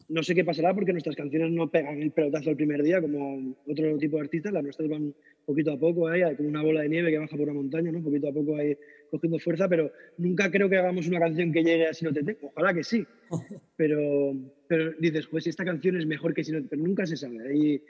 no 0.09 0.23
sé 0.23 0.35
qué 0.35 0.43
pasará 0.43 0.73
porque 0.73 0.91
nuestras 0.91 1.15
canciones 1.15 1.51
no 1.51 1.69
pegan 1.69 2.01
el 2.01 2.11
pelotazo 2.11 2.49
el 2.49 2.55
primer 2.55 2.83
día 2.83 3.01
como 3.01 3.55
otro 3.67 3.97
tipo 3.97 4.17
de 4.17 4.23
artistas, 4.23 4.51
las 4.51 4.63
nuestras 4.63 4.89
van 4.89 5.13
poquito 5.45 5.71
a 5.71 5.79
poco, 5.79 6.07
ahí, 6.07 6.21
como 6.35 6.49
una 6.49 6.61
bola 6.61 6.81
de 6.81 6.89
nieve 6.89 7.11
que 7.11 7.17
baja 7.17 7.35
por 7.35 7.41
una 7.41 7.53
montaña, 7.53 7.91
¿no? 7.91 8.03
poquito 8.03 8.27
a 8.27 8.33
poco 8.33 8.57
ahí 8.57 8.77
cogiendo 9.09 9.39
fuerza, 9.39 9.67
pero 9.67 9.91
nunca 10.17 10.49
creo 10.49 10.69
que 10.69 10.77
hagamos 10.77 11.07
una 11.07 11.19
canción 11.19 11.51
que 11.51 11.63
llegue 11.63 11.87
a 11.87 11.93
Si 11.93 12.05
no 12.05 12.13
te 12.13 12.23
tengo, 12.23 12.47
ojalá 12.53 12.73
que 12.73 12.83
sí, 12.83 13.05
pero, 13.75 14.33
pero 14.67 14.91
dices, 14.99 15.27
pues 15.27 15.47
esta 15.47 15.65
canción 15.65 15.97
es 15.97 16.05
mejor 16.05 16.33
que 16.33 16.43
Si 16.43 16.51
no 16.51 16.61
te 16.61 16.67
pero 16.69 16.83
nunca 16.83 17.05
se 17.05 17.17
sabe. 17.17 17.55
Y, 17.55 17.81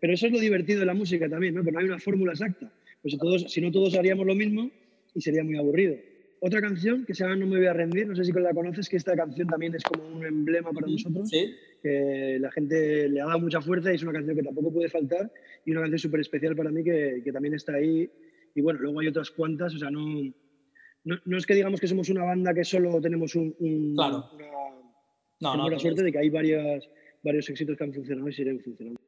pero 0.00 0.12
eso 0.12 0.26
es 0.26 0.32
lo 0.32 0.40
divertido 0.40 0.80
de 0.80 0.86
la 0.86 0.94
música 0.94 1.28
también, 1.28 1.54
¿no? 1.54 1.64
que 1.64 1.72
no 1.72 1.78
hay 1.78 1.86
una 1.86 1.98
fórmula 1.98 2.32
exacta, 2.32 2.72
pues 3.02 3.12
si, 3.12 3.18
todos, 3.18 3.52
si 3.52 3.60
no 3.60 3.70
todos 3.70 3.94
haríamos 3.96 4.26
lo 4.26 4.34
mismo 4.34 4.70
y 5.14 5.20
sería 5.20 5.44
muy 5.44 5.56
aburrido. 5.56 5.96
Otra 6.46 6.60
canción 6.60 7.06
que 7.06 7.14
se 7.14 7.24
llama 7.24 7.36
No 7.36 7.46
me 7.46 7.56
voy 7.56 7.66
a 7.66 7.72
rendir, 7.72 8.06
no 8.06 8.14
sé 8.14 8.22
si 8.22 8.32
la 8.32 8.52
conoces, 8.52 8.90
que 8.90 8.98
esta 8.98 9.16
canción 9.16 9.48
también 9.48 9.74
es 9.74 9.82
como 9.82 10.06
un 10.06 10.26
emblema 10.26 10.72
para 10.72 10.86
nosotros, 10.86 11.30
¿Sí? 11.30 11.54
que 11.82 12.38
la 12.38 12.50
gente 12.50 13.08
le 13.08 13.20
ha 13.22 13.24
dado 13.24 13.40
mucha 13.40 13.62
fuerza 13.62 13.90
y 13.90 13.96
es 13.96 14.02
una 14.02 14.12
canción 14.12 14.36
que 14.36 14.42
tampoco 14.42 14.70
puede 14.70 14.90
faltar 14.90 15.32
y 15.64 15.70
una 15.70 15.80
canción 15.80 15.98
súper 15.98 16.20
especial 16.20 16.54
para 16.54 16.70
mí 16.70 16.84
que, 16.84 17.22
que, 17.24 17.32
también 17.32 17.54
está 17.54 17.74
ahí. 17.74 18.10
Y 18.54 18.60
bueno, 18.60 18.80
luego 18.80 19.00
hay 19.00 19.08
otras 19.08 19.30
cuantas, 19.30 19.74
o 19.74 19.78
sea, 19.78 19.90
no, 19.90 20.04
no, 21.04 21.18
no, 21.24 21.38
es 21.38 21.46
que 21.46 21.54
digamos 21.54 21.80
que 21.80 21.86
somos 21.86 22.08
una 22.08 22.24
banda 22.24 22.54
que 22.54 22.64
solo 22.64 23.00
tenemos 23.00 23.34
un, 23.34 23.94
claro. 23.94 24.30
Tenemos 25.38 25.70
la 25.70 25.78
suerte 25.78 26.02
de 26.02 26.12
que 26.12 26.18
hay 26.18 26.30
varias, 26.30 26.88
varios 27.22 27.48
éxitos 27.50 27.76
que 27.76 27.84
han 27.84 27.92
funcionado 27.92 28.28
y 28.28 28.32
siguen 28.32 28.60
funcionando. 28.60 29.00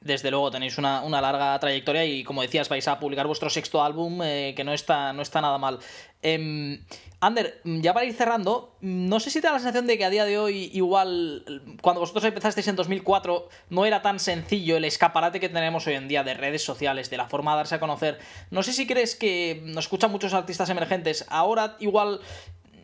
Desde 0.00 0.30
luego 0.30 0.50
tenéis 0.50 0.78
una, 0.78 1.02
larga 1.20 1.58
trayectoria 1.58 2.04
y 2.04 2.24
como 2.24 2.42
decías 2.42 2.68
vais 2.68 2.86
a 2.86 3.00
publicar 3.00 3.26
vuestro 3.26 3.50
sexto 3.50 3.82
álbum 3.82 4.20
eh, 4.22 4.54
que 4.56 4.64
no 4.64 4.72
está, 4.72 5.12
no 5.12 5.22
está 5.22 5.40
nada 5.40 5.58
mal. 5.58 5.78
Eh, 6.22 6.80
Ander, 7.20 7.60
ya 7.64 7.92
para 7.92 8.06
ir 8.06 8.14
cerrando, 8.14 8.76
no 8.80 9.18
sé 9.18 9.30
si 9.30 9.40
te 9.40 9.48
da 9.48 9.54
la 9.54 9.58
sensación 9.58 9.88
de 9.88 9.98
que 9.98 10.04
a 10.04 10.10
día 10.10 10.24
de 10.24 10.38
hoy 10.38 10.70
igual 10.72 11.44
cuando 11.82 12.00
vosotros 12.00 12.24
empezasteis 12.24 12.68
en 12.68 12.76
2004 12.76 13.48
no 13.70 13.84
era 13.84 14.02
tan 14.02 14.20
sencillo 14.20 14.76
el 14.76 14.84
escaparate 14.84 15.40
que 15.40 15.48
tenemos 15.48 15.84
hoy 15.88 15.94
en 15.94 16.06
día 16.06 16.22
de 16.22 16.34
redes 16.34 16.62
sociales, 16.62 17.10
de 17.10 17.16
la 17.16 17.26
forma 17.26 17.52
de 17.52 17.56
darse 17.56 17.74
a 17.74 17.80
conocer. 17.80 18.20
No 18.52 18.62
sé 18.62 18.72
si 18.72 18.86
crees 18.86 19.16
que 19.16 19.60
nos 19.64 19.86
escuchan 19.86 20.12
muchos 20.12 20.32
artistas 20.32 20.70
emergentes, 20.70 21.26
ahora 21.28 21.76
igual 21.80 22.20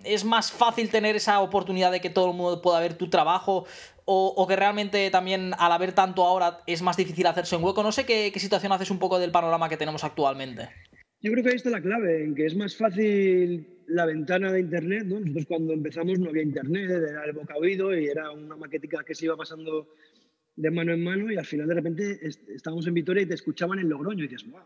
es 0.03 0.25
más 0.25 0.51
fácil 0.51 0.91
tener 0.91 1.15
esa 1.15 1.41
oportunidad 1.41 1.93
de 1.93 2.01
que 2.01 2.11
todo 2.11 2.31
el 2.31 2.37
mundo 2.37 2.61
pueda 2.61 2.81
ver 2.81 2.99
tu 2.99 3.09
trabajo 3.09 3.67
o, 4.07 4.47
que 4.47 4.57
realmente 4.57 5.11
también 5.11 5.53
al 5.59 5.73
haber 5.73 5.93
tanto 5.93 6.25
ahora 6.25 6.59
es 6.67 6.83
más 6.83 6.97
difícil 6.97 7.27
hacerse 7.27 7.57
un 7.57 7.65
hueco. 7.65 7.83
No 7.83 7.93
sé 7.93 8.05
qué, 8.05 8.33
situación 8.37 8.73
haces 8.73 8.91
un 8.91 8.99
poco 8.99 9.19
del 9.19 9.33
panorama 9.33 9.69
que 9.69 9.77
tenemos 9.77 10.05
actualmente. 10.05 10.69
Yo 11.21 11.33
creo 11.33 11.43
que 11.43 11.51
ahí 11.51 11.57
está 11.57 11.71
la 11.71 11.81
clave, 11.81 12.23
en 12.23 12.35
que 12.35 12.47
es 12.47 12.55
más 12.55 12.77
fácil 12.77 13.67
la 13.87 14.05
ventana 14.05 14.53
de 14.53 14.61
Internet. 14.61 15.05
¿no? 15.07 15.21
Nosotros 15.21 15.47
cuando 15.47 15.73
empezamos 15.73 16.19
no 16.19 16.29
había 16.29 16.43
Internet, 16.43 16.91
era 16.91 17.25
el 17.25 17.33
boca 17.33 17.57
oído 17.57 17.97
y 17.99 18.07
era 18.07 18.31
una 18.31 18.57
maquetica 18.57 19.03
que 19.05 19.15
se 19.15 19.25
iba 19.25 19.37
pasando 19.37 19.89
de 20.57 20.71
mano 20.71 20.93
en 20.93 21.03
mano 21.03 21.33
y 21.33 21.37
al 21.37 21.47
final 21.47 21.67
de 21.67 21.75
repente 21.75 22.21
estábamos 22.55 22.87
en 22.87 22.95
Vitoria 22.95 23.23
y 23.23 23.27
te 23.27 23.35
escuchaban 23.35 23.79
en 23.79 23.89
Logroño 23.89 24.25
y 24.25 24.29
dices, 24.29 24.49
wow, 24.51 24.63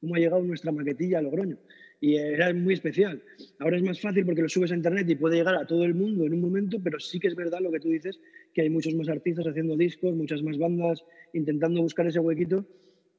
¿cómo 0.00 0.14
ha 0.14 0.18
llegado 0.18 0.42
nuestra 0.42 0.70
maquetilla 0.70 1.18
a 1.18 1.22
Logroño? 1.22 1.56
Y 2.02 2.16
era 2.16 2.52
muy 2.52 2.74
especial. 2.74 3.22
Ahora 3.60 3.76
es 3.76 3.82
más 3.84 4.00
fácil 4.00 4.26
porque 4.26 4.42
lo 4.42 4.48
subes 4.48 4.72
a 4.72 4.74
internet 4.74 5.08
y 5.08 5.14
puede 5.14 5.36
llegar 5.36 5.54
a 5.54 5.68
todo 5.68 5.84
el 5.84 5.94
mundo 5.94 6.26
en 6.26 6.34
un 6.34 6.40
momento, 6.40 6.80
pero 6.82 6.98
sí 6.98 7.20
que 7.20 7.28
es 7.28 7.36
verdad 7.36 7.60
lo 7.60 7.70
que 7.70 7.78
tú 7.78 7.90
dices, 7.90 8.18
que 8.52 8.62
hay 8.62 8.70
muchos 8.70 8.92
más 8.96 9.08
artistas 9.08 9.46
haciendo 9.46 9.76
discos, 9.76 10.12
muchas 10.12 10.42
más 10.42 10.58
bandas 10.58 11.04
intentando 11.32 11.80
buscar 11.80 12.04
ese 12.08 12.18
huequito 12.18 12.66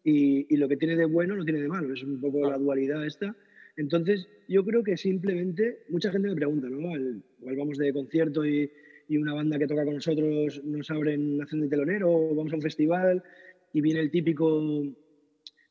y, 0.04 0.54
lo 0.58 0.68
que 0.68 0.76
tiene 0.76 0.98
de 0.98 1.06
bueno 1.06 1.34
no 1.38 1.46
tiene 1.46 1.62
de 1.62 1.70
malo, 1.70 1.94
es 1.94 2.04
un 2.04 2.20
poco 2.20 2.42
la 2.42 2.58
dualidad 2.58 3.06
esta. 3.06 3.34
Entonces, 3.78 4.28
yo 4.50 4.66
creo 4.66 4.84
que 4.84 4.98
simplemente, 4.98 5.84
mucha 5.88 6.12
gente 6.12 6.28
me 6.28 6.36
pregunta, 6.36 6.68
¿no? 6.70 6.80
igual 6.80 7.56
vamos 7.56 7.78
de 7.78 7.94
concierto 7.94 8.46
y, 8.46 8.70
y, 9.08 9.16
una 9.16 9.34
banda 9.34 9.58
que 9.58 9.66
toca 9.66 9.86
con 9.86 9.94
nosotros 9.94 10.62
nos 10.66 10.92
abren 10.92 11.42
hacen 11.42 11.62
de 11.62 11.70
telonero, 11.70 12.12
o 12.12 12.36
vamos 12.36 12.52
a 12.52 12.58
un 12.58 12.62
festival 12.62 13.24
y 13.72 13.80
viene 13.80 14.02
el 14.02 14.12
típico 14.12 14.84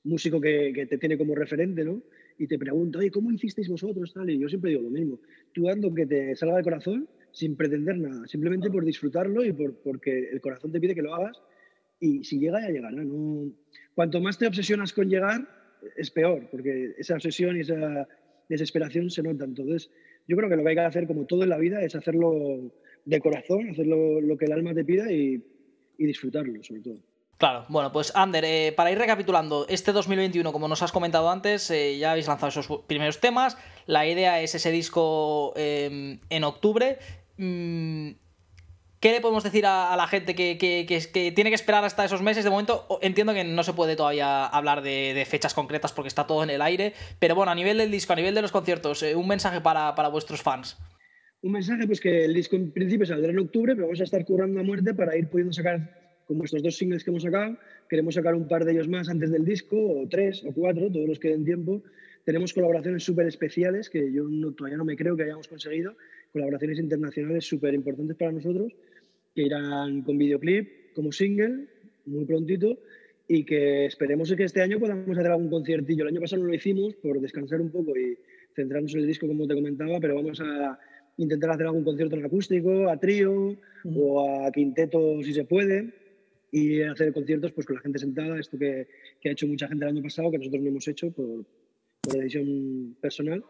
músico 0.04 0.40
que, 0.40 0.72
que 0.74 0.86
te 0.86 0.96
tiene 0.96 1.18
como 1.18 1.34
referente, 1.34 1.84
¿no? 1.84 2.02
Y 2.42 2.48
te 2.48 2.58
pregunto, 2.58 2.98
oye, 2.98 3.08
¿cómo 3.12 3.30
hicisteis 3.30 3.68
vosotros? 3.68 4.12
Tal? 4.12 4.28
Y 4.28 4.36
yo 4.36 4.48
siempre 4.48 4.70
digo 4.70 4.82
lo 4.82 4.90
mismo. 4.90 5.20
Tú 5.52 5.62
dando 5.62 5.94
que 5.94 6.06
te 6.06 6.34
salga 6.34 6.56
del 6.56 6.64
corazón 6.64 7.08
sin 7.30 7.54
pretender 7.54 7.96
nada, 7.98 8.26
simplemente 8.26 8.68
por 8.68 8.84
disfrutarlo 8.84 9.44
y 9.44 9.52
por, 9.52 9.76
porque 9.76 10.28
el 10.32 10.40
corazón 10.40 10.72
te 10.72 10.80
pide 10.80 10.92
que 10.92 11.02
lo 11.02 11.14
hagas 11.14 11.40
y 12.00 12.24
si 12.24 12.40
llega 12.40 12.60
ya 12.60 12.70
llegará. 12.70 13.00
¿no? 13.04 13.52
Cuanto 13.94 14.20
más 14.20 14.38
te 14.38 14.48
obsesionas 14.48 14.92
con 14.92 15.08
llegar, 15.08 15.46
es 15.96 16.10
peor, 16.10 16.48
porque 16.50 16.96
esa 16.98 17.14
obsesión 17.14 17.56
y 17.58 17.60
esa 17.60 18.08
desesperación 18.48 19.08
se 19.08 19.22
nota. 19.22 19.44
Entonces, 19.44 19.88
yo 20.26 20.36
creo 20.36 20.50
que 20.50 20.56
lo 20.56 20.64
que 20.64 20.70
hay 20.70 20.74
que 20.74 20.80
hacer, 20.80 21.06
como 21.06 21.26
todo 21.26 21.44
en 21.44 21.50
la 21.50 21.58
vida, 21.58 21.80
es 21.80 21.94
hacerlo 21.94 22.72
de 23.04 23.20
corazón, 23.20 23.70
hacerlo 23.70 24.20
lo 24.20 24.36
que 24.36 24.46
el 24.46 24.52
alma 24.52 24.74
te 24.74 24.84
pida 24.84 25.12
y, 25.12 25.40
y 25.96 26.06
disfrutarlo, 26.06 26.60
sobre 26.64 26.80
todo. 26.80 26.98
Claro, 27.42 27.64
bueno, 27.68 27.90
pues 27.90 28.12
Ander, 28.14 28.44
eh, 28.44 28.72
para 28.76 28.92
ir 28.92 28.98
recapitulando, 28.98 29.66
este 29.68 29.90
2021, 29.90 30.52
como 30.52 30.68
nos 30.68 30.80
has 30.80 30.92
comentado 30.92 31.28
antes, 31.28 31.68
eh, 31.72 31.98
ya 31.98 32.12
habéis 32.12 32.28
lanzado 32.28 32.50
esos 32.50 32.68
primeros 32.86 33.18
temas, 33.18 33.58
la 33.86 34.06
idea 34.06 34.40
es 34.40 34.54
ese 34.54 34.70
disco 34.70 35.52
em, 35.56 36.20
en 36.30 36.44
octubre. 36.44 37.00
Mm, 37.38 38.10
¿Qué 39.00 39.10
le 39.10 39.20
podemos 39.20 39.42
decir 39.42 39.66
a, 39.66 39.92
la 39.96 40.06
gente 40.06 40.36
que, 40.36 40.54
tiene 41.34 41.50
que 41.50 41.56
esperar 41.56 41.84
hasta 41.84 42.04
esos 42.04 42.22
meses? 42.22 42.44
De 42.44 42.50
momento 42.50 42.86
entiendo 43.02 43.34
que 43.34 43.42
no 43.42 43.64
se 43.64 43.72
puede 43.72 43.96
todavía 43.96 44.46
hablar 44.46 44.80
de, 44.80 45.26
fechas 45.28 45.52
concretas 45.52 45.92
porque 45.92 46.06
está 46.06 46.28
todo 46.28 46.44
en 46.44 46.50
el 46.50 46.62
aire, 46.62 46.92
pero 47.18 47.34
bueno, 47.34 47.50
a 47.50 47.56
nivel 47.56 47.76
del 47.78 47.90
disco, 47.90 48.12
a 48.12 48.16
nivel 48.16 48.36
de 48.36 48.42
los 48.42 48.52
conciertos, 48.52 49.02
eh, 49.02 49.16
un 49.16 49.26
mensaje 49.26 49.60
para, 49.60 49.96
para 49.96 50.10
vuestros 50.10 50.42
fans. 50.42 50.78
Un 51.40 51.50
mensaje, 51.50 51.88
pues 51.88 52.00
que 52.00 52.24
el 52.24 52.34
disco 52.34 52.54
en 52.54 52.70
principio 52.70 53.04
saldrá 53.04 53.32
en 53.32 53.40
octubre, 53.40 53.74
pero 53.74 53.88
vamos 53.88 54.00
a 54.00 54.04
estar 54.04 54.24
currando 54.24 54.60
a 54.60 54.62
muerte 54.62 54.94
para 54.94 55.16
ir 55.16 55.28
pudiendo 55.28 55.52
sacar 55.52 56.02
como 56.26 56.44
estos 56.44 56.62
dos 56.62 56.76
singles 56.76 57.04
que 57.04 57.10
hemos 57.10 57.22
sacado, 57.22 57.56
queremos 57.88 58.14
sacar 58.14 58.34
un 58.34 58.48
par 58.48 58.64
de 58.64 58.72
ellos 58.72 58.88
más 58.88 59.08
antes 59.08 59.30
del 59.30 59.44
disco, 59.44 59.76
o 59.76 60.08
tres 60.08 60.44
o 60.44 60.52
cuatro, 60.52 60.90
todos 60.90 61.08
los 61.08 61.18
que 61.18 61.28
den 61.28 61.44
tiempo. 61.44 61.82
Tenemos 62.24 62.52
colaboraciones 62.52 63.02
súper 63.02 63.26
especiales 63.26 63.90
que 63.90 64.12
yo 64.12 64.24
todavía 64.56 64.78
no 64.78 64.84
me 64.84 64.96
creo 64.96 65.16
que 65.16 65.24
hayamos 65.24 65.48
conseguido, 65.48 65.94
colaboraciones 66.32 66.78
internacionales 66.78 67.44
súper 67.44 67.74
importantes 67.74 68.16
para 68.16 68.32
nosotros, 68.32 68.72
que 69.34 69.42
irán 69.42 70.02
con 70.02 70.18
videoclip 70.18 70.92
como 70.94 71.10
single, 71.10 71.66
muy 72.06 72.24
prontito, 72.24 72.78
y 73.28 73.44
que 73.44 73.86
esperemos 73.86 74.32
que 74.34 74.44
este 74.44 74.60
año 74.60 74.78
podamos 74.78 75.16
hacer 75.16 75.30
algún 75.30 75.50
conciertillo. 75.50 76.02
El 76.02 76.08
año 76.08 76.20
pasado 76.20 76.42
no 76.42 76.48
lo 76.48 76.54
hicimos 76.54 76.94
por 76.96 77.20
descansar 77.20 77.60
un 77.60 77.70
poco 77.70 77.96
y 77.96 78.18
centrarnos 78.54 78.94
en 78.94 79.00
el 79.00 79.06
disco, 79.06 79.26
como 79.26 79.46
te 79.46 79.54
comentaba, 79.54 79.98
pero 80.00 80.14
vamos 80.14 80.40
a 80.40 80.78
intentar 81.16 81.50
hacer 81.50 81.66
algún 81.66 81.84
concierto 81.84 82.16
en 82.16 82.24
acústico, 82.24 82.88
a 82.88 82.98
trío 82.98 83.56
o 83.84 84.46
a 84.46 84.52
quinteto 84.52 85.22
si 85.22 85.32
se 85.32 85.44
puede 85.44 86.01
y 86.52 86.82
hacer 86.82 87.12
conciertos 87.12 87.50
pues 87.52 87.66
con 87.66 87.76
la 87.76 87.82
gente 87.82 87.98
sentada, 87.98 88.38
esto 88.38 88.58
que, 88.58 88.86
que, 89.20 89.30
ha 89.30 89.32
hecho 89.32 89.48
mucha 89.48 89.66
gente 89.66 89.84
el 89.84 89.96
año 89.96 90.02
pasado, 90.02 90.30
que 90.30 90.38
nosotros 90.38 90.62
no 90.62 90.68
hemos 90.68 90.86
hecho 90.86 91.10
por, 91.10 91.44
por 92.02 92.12
decisión 92.12 92.94
personal. 93.00 93.42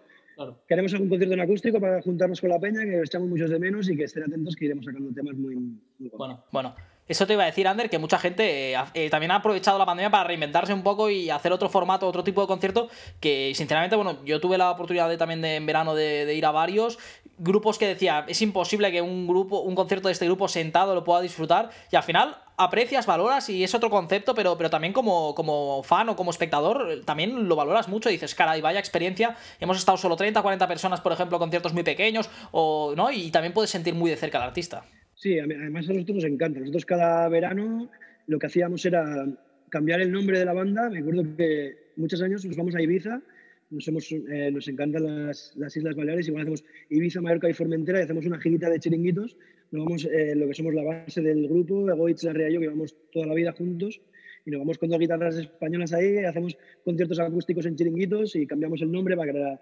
Queremos 0.66 0.92
algún 0.94 1.08
concierto 1.08 1.34
en 1.34 1.40
acústico 1.40 1.80
para 1.80 2.00
juntarnos 2.00 2.40
con 2.40 2.50
la 2.50 2.58
peña, 2.58 2.82
que 2.84 3.00
echamos 3.00 3.28
muchos 3.28 3.50
de 3.50 3.58
menos 3.58 3.88
y 3.90 3.96
que 3.96 4.04
estén 4.04 4.22
atentos 4.22 4.56
que 4.56 4.64
iremos 4.64 4.84
sacando 4.84 5.12
temas 5.12 5.36
muy, 5.36 5.56
muy 5.56 6.10
Bueno, 6.16 6.44
bueno. 6.50 6.74
Eso 7.08 7.26
te 7.26 7.32
iba 7.32 7.42
a 7.42 7.46
decir, 7.46 7.66
Ander, 7.66 7.90
que 7.90 7.98
mucha 7.98 8.18
gente 8.18 8.72
eh, 8.72 8.78
eh, 8.94 9.10
también 9.10 9.32
ha 9.32 9.36
aprovechado 9.36 9.76
la 9.76 9.84
pandemia 9.84 10.08
para 10.08 10.24
reinventarse 10.24 10.72
un 10.72 10.84
poco 10.84 11.10
y 11.10 11.30
hacer 11.30 11.52
otro 11.52 11.68
formato, 11.68 12.06
otro 12.06 12.22
tipo 12.22 12.40
de 12.40 12.46
concierto, 12.46 12.88
que 13.20 13.52
sinceramente, 13.56 13.96
bueno, 13.96 14.24
yo 14.24 14.40
tuve 14.40 14.56
la 14.56 14.70
oportunidad 14.70 15.08
de, 15.08 15.18
también 15.18 15.42
de, 15.42 15.56
en 15.56 15.66
verano 15.66 15.96
de, 15.96 16.32
ir 16.32 16.46
a 16.46 16.52
varios 16.52 16.98
grupos 17.38 17.76
que 17.76 17.88
decía, 17.88 18.24
es 18.28 18.40
imposible 18.40 18.92
que 18.92 19.02
un 19.02 19.26
grupo, 19.26 19.60
un 19.60 19.74
concierto 19.74 20.08
de 20.08 20.12
este 20.12 20.26
grupo 20.26 20.46
sentado 20.46 20.94
lo 20.94 21.02
pueda 21.02 21.20
disfrutar, 21.20 21.70
y 21.90 21.96
al 21.96 22.04
final 22.04 22.36
aprecias, 22.62 23.06
valoras 23.06 23.48
y 23.48 23.64
es 23.64 23.74
otro 23.74 23.90
concepto, 23.90 24.34
pero, 24.34 24.56
pero 24.56 24.70
también 24.70 24.92
como, 24.92 25.34
como 25.34 25.82
fan 25.82 26.08
o 26.08 26.16
como 26.16 26.30
espectador 26.30 27.02
también 27.04 27.48
lo 27.48 27.56
valoras 27.56 27.88
mucho 27.88 28.08
y 28.08 28.12
dices, 28.12 28.34
caray, 28.34 28.60
vaya 28.60 28.78
experiencia. 28.78 29.36
Hemos 29.60 29.78
estado 29.78 29.98
solo 29.98 30.16
30, 30.16 30.40
40 30.40 30.68
personas, 30.68 31.00
por 31.00 31.12
ejemplo, 31.12 31.38
conciertos 31.38 31.72
muy 31.72 31.82
pequeños, 31.82 32.30
o, 32.50 32.94
¿no? 32.96 33.10
Y 33.10 33.30
también 33.30 33.52
puedes 33.52 33.70
sentir 33.70 33.94
muy 33.94 34.10
de 34.10 34.16
cerca 34.16 34.38
al 34.38 34.48
artista. 34.48 34.84
Sí, 35.14 35.38
además 35.38 35.88
a 35.88 35.92
nosotros 35.92 36.16
nos 36.16 36.24
encanta. 36.24 36.60
Nosotros 36.60 36.84
cada 36.84 37.28
verano 37.28 37.88
lo 38.26 38.38
que 38.38 38.46
hacíamos 38.46 38.84
era 38.84 39.26
cambiar 39.68 40.00
el 40.00 40.10
nombre 40.10 40.38
de 40.38 40.44
la 40.44 40.52
banda. 40.52 40.90
Me 40.90 40.98
acuerdo 40.98 41.24
que 41.36 41.76
muchos 41.96 42.20
años 42.22 42.44
nos 42.44 42.56
vamos 42.56 42.74
a 42.74 42.82
Ibiza, 42.82 43.20
nos, 43.72 43.88
hemos, 43.88 44.12
eh, 44.12 44.52
encantan 44.66 45.26
las, 45.26 45.54
las, 45.56 45.76
Islas 45.76 45.96
Baleares, 45.96 46.28
igual 46.28 46.42
hacemos 46.42 46.64
Ibiza, 46.90 47.20
Mallorca 47.20 47.48
y 47.48 47.54
Formentera 47.54 48.00
y 48.00 48.02
hacemos 48.02 48.26
una 48.26 48.38
girita 48.38 48.68
de 48.68 48.78
chiringuitos. 48.78 49.36
Nos 49.70 49.84
vamos, 49.84 50.04
eh, 50.04 50.34
lo 50.36 50.46
que 50.46 50.54
somos 50.54 50.74
la 50.74 50.84
base 50.84 51.22
del 51.22 51.48
grupo, 51.48 51.90
Egoitz, 51.90 52.22
Larrea 52.24 52.50
y 52.50 52.54
yo, 52.54 52.60
que 52.60 52.68
vamos 52.68 52.94
toda 53.10 53.26
la 53.26 53.34
vida 53.34 53.52
juntos 53.52 54.00
y 54.44 54.50
nos 54.50 54.60
vamos 54.60 54.78
con 54.78 54.90
dos 54.90 54.98
guitarras 54.98 55.36
españolas 55.36 55.92
ahí, 55.92 56.18
hacemos 56.18 56.56
conciertos 56.84 57.18
acústicos 57.20 57.64
en 57.64 57.76
chiringuitos 57.76 58.36
y 58.36 58.46
cambiamos 58.46 58.82
el 58.82 58.92
nombre 58.92 59.16
para 59.16 59.32
que 59.32 59.58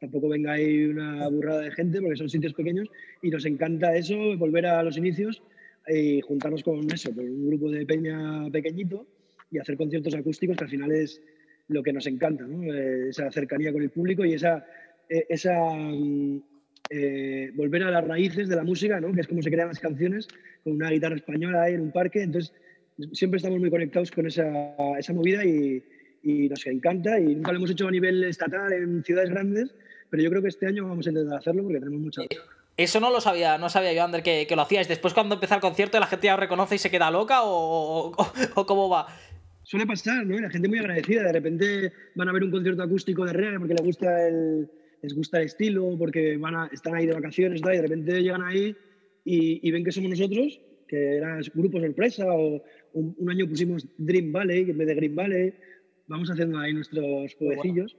tampoco 0.00 0.28
venga 0.28 0.52
ahí 0.52 0.84
una 0.86 1.28
burrada 1.28 1.60
de 1.60 1.70
gente 1.70 2.00
porque 2.00 2.16
son 2.16 2.28
sitios 2.28 2.54
pequeños 2.54 2.88
y 3.22 3.30
nos 3.30 3.44
encanta 3.44 3.96
eso, 3.96 4.36
volver 4.36 4.66
a 4.66 4.82
los 4.82 4.96
inicios 4.96 5.42
y 5.88 6.20
juntarnos 6.22 6.62
con 6.62 6.90
eso, 6.92 7.10
un 7.16 7.48
grupo 7.48 7.70
de 7.70 7.86
peña 7.86 8.50
pequeñito 8.50 9.06
y 9.50 9.58
hacer 9.58 9.76
conciertos 9.76 10.14
acústicos 10.14 10.56
que 10.56 10.64
al 10.64 10.70
final 10.70 10.90
es 10.90 11.20
lo 11.68 11.82
que 11.82 11.92
nos 11.92 12.06
encanta, 12.06 12.44
¿no? 12.44 12.72
Eh, 12.72 13.08
esa 13.08 13.30
cercanía 13.30 13.72
con 13.72 13.82
el 13.82 13.90
público 13.90 14.24
y 14.24 14.34
esa, 14.34 14.66
eh, 15.08 15.26
esa 15.28 15.54
mm, 15.74 16.42
eh, 16.90 17.50
volver 17.54 17.82
a 17.84 17.90
las 17.90 18.06
raíces 18.06 18.48
de 18.48 18.56
la 18.56 18.62
música, 18.62 19.00
¿no? 19.00 19.12
que 19.12 19.22
es 19.22 19.26
como 19.26 19.42
se 19.42 19.50
crean 19.50 19.68
las 19.68 19.80
canciones, 19.80 20.28
con 20.62 20.74
una 20.74 20.90
guitarra 20.90 21.16
española 21.16 21.62
ahí 21.62 21.74
en 21.74 21.80
un 21.80 21.92
parque. 21.92 22.22
Entonces, 22.22 22.52
siempre 23.12 23.38
estamos 23.38 23.58
muy 23.58 23.70
conectados 23.70 24.10
con 24.10 24.26
esa, 24.26 24.46
esa 24.98 25.12
movida 25.12 25.44
y, 25.44 25.82
nos 26.26 26.66
encanta 26.66 27.20
y 27.20 27.34
nunca 27.34 27.52
lo 27.52 27.58
hemos 27.58 27.70
hecho 27.70 27.86
a 27.86 27.90
nivel 27.90 28.24
estatal 28.24 28.72
en 28.72 29.04
ciudades 29.04 29.28
grandes, 29.28 29.74
pero 30.08 30.22
yo 30.22 30.30
creo 30.30 30.40
que 30.40 30.48
este 30.48 30.66
año 30.66 30.88
vamos 30.88 31.06
a 31.06 31.10
intentar 31.10 31.36
hacerlo 31.36 31.62
porque 31.64 31.80
tenemos 31.80 32.00
mucha... 32.00 32.22
Eso 32.76 32.98
no 32.98 33.10
lo 33.10 33.20
sabía, 33.20 33.58
no 33.58 33.68
sabía 33.68 33.92
yo, 33.92 34.02
Ander, 34.02 34.22
que, 34.22 34.46
lo 34.56 34.62
hacíais. 34.62 34.88
Después 34.88 35.12
cuando 35.12 35.34
empieza 35.34 35.54
el 35.54 35.60
concierto 35.60 36.00
la 36.00 36.06
gente 36.06 36.26
ya 36.26 36.36
reconoce 36.36 36.76
y 36.76 36.78
se 36.78 36.90
queda 36.90 37.10
loca 37.10 37.42
o, 37.42 38.12
o, 38.54 38.66
cómo 38.66 38.88
va. 38.88 39.06
Suele 39.64 39.86
pasar, 39.86 40.26
¿no? 40.26 40.38
La 40.38 40.50
gente 40.50 40.68
muy 40.68 40.78
agradecida. 40.78 41.22
De 41.22 41.32
repente 41.32 41.92
van 42.14 42.28
a 42.28 42.32
ver 42.32 42.44
un 42.44 42.50
concierto 42.50 42.82
acústico 42.82 43.24
de 43.24 43.32
reggae 43.32 43.58
porque 43.58 43.74
les 43.74 43.82
gusta 43.82 44.28
el, 44.28 44.68
les 45.02 45.14
gusta 45.14 45.38
el 45.40 45.46
estilo, 45.46 45.96
porque 45.98 46.36
van 46.36 46.54
a, 46.54 46.70
están 46.72 46.94
ahí 46.94 47.06
de 47.06 47.14
vacaciones 47.14 47.60
y 47.60 47.68
de 47.68 47.82
repente 47.82 48.22
llegan 48.22 48.42
ahí 48.42 48.76
y, 49.24 49.66
y, 49.66 49.70
ven 49.70 49.82
que 49.82 49.92
somos 49.92 50.10
nosotros, 50.10 50.60
que 50.86 51.16
era 51.16 51.40
grupo 51.54 51.80
sorpresa 51.80 52.26
o 52.26 52.62
un, 52.92 53.30
año 53.30 53.48
pusimos 53.48 53.86
Dream 53.96 54.32
Valley 54.32 54.70
en 54.70 54.78
vez 54.78 54.86
de 54.86 54.94
Green 54.94 55.14
Valley. 55.14 55.54
Vamos 56.08 56.30
haciendo 56.30 56.58
ahí 56.58 56.74
nuestros 56.74 57.34
jueguecillos 57.36 57.96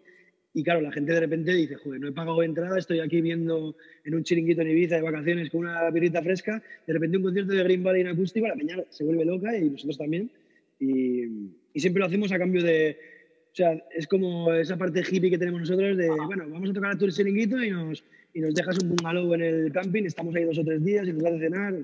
Y 0.53 0.63
claro, 0.63 0.81
la 0.81 0.91
gente 0.91 1.11
de 1.11 1.19
repente 1.19 1.51
dice, 1.51 1.75
joder, 1.75 1.99
no 1.99 2.07
he 2.07 2.11
pagado 2.11 2.43
entrada, 2.43 2.77
estoy 2.77 2.99
aquí 2.99 3.21
viendo 3.21 3.75
en 4.03 4.13
un 4.13 4.23
chiringuito 4.23 4.61
en 4.61 4.69
Ibiza 4.69 4.97
de 4.97 5.01
vacaciones 5.01 5.49
con 5.49 5.61
una 5.61 5.89
birrita 5.89 6.21
fresca, 6.21 6.61
de 6.85 6.93
repente 6.93 7.17
un 7.17 7.23
concierto 7.23 7.53
de 7.53 7.63
Green 7.63 7.83
Valley 7.83 8.01
en 8.01 8.07
acústico, 8.09 8.47
la 8.47 8.55
peña 8.55 8.77
se 8.89 9.03
vuelve 9.03 9.25
loca 9.25 9.57
y 9.57 9.71
nosotros 9.71 9.97
también. 9.97 10.29
Y, 10.79 11.23
y 11.73 11.79
siempre 11.79 11.99
lo 11.99 12.07
hacemos 12.07 12.31
a 12.31 12.39
cambio 12.39 12.63
de, 12.63 12.97
o 13.51 13.55
sea, 13.55 13.81
es 13.95 14.07
como 14.07 14.51
esa 14.53 14.77
parte 14.77 15.01
hippie 15.09 15.29
que 15.29 15.37
tenemos 15.37 15.61
nosotros 15.61 15.95
de, 15.95 16.09
bueno, 16.09 16.45
vamos 16.49 16.69
a 16.69 16.73
tocar 16.73 16.91
a 16.91 16.97
tu 16.97 17.09
chiringuito 17.09 17.63
y 17.63 17.69
nos, 17.69 18.03
y 18.33 18.41
nos 18.41 18.53
dejas 18.53 18.77
un 18.83 18.89
bungalow 18.89 19.33
en 19.33 19.41
el 19.41 19.71
camping, 19.71 20.03
estamos 20.03 20.35
ahí 20.35 20.43
dos 20.43 20.59
o 20.59 20.63
tres 20.63 20.83
días 20.83 21.07
y 21.07 21.13
nos 21.13 21.23
vas 21.23 21.33
a 21.33 21.39
cenar. 21.39 21.75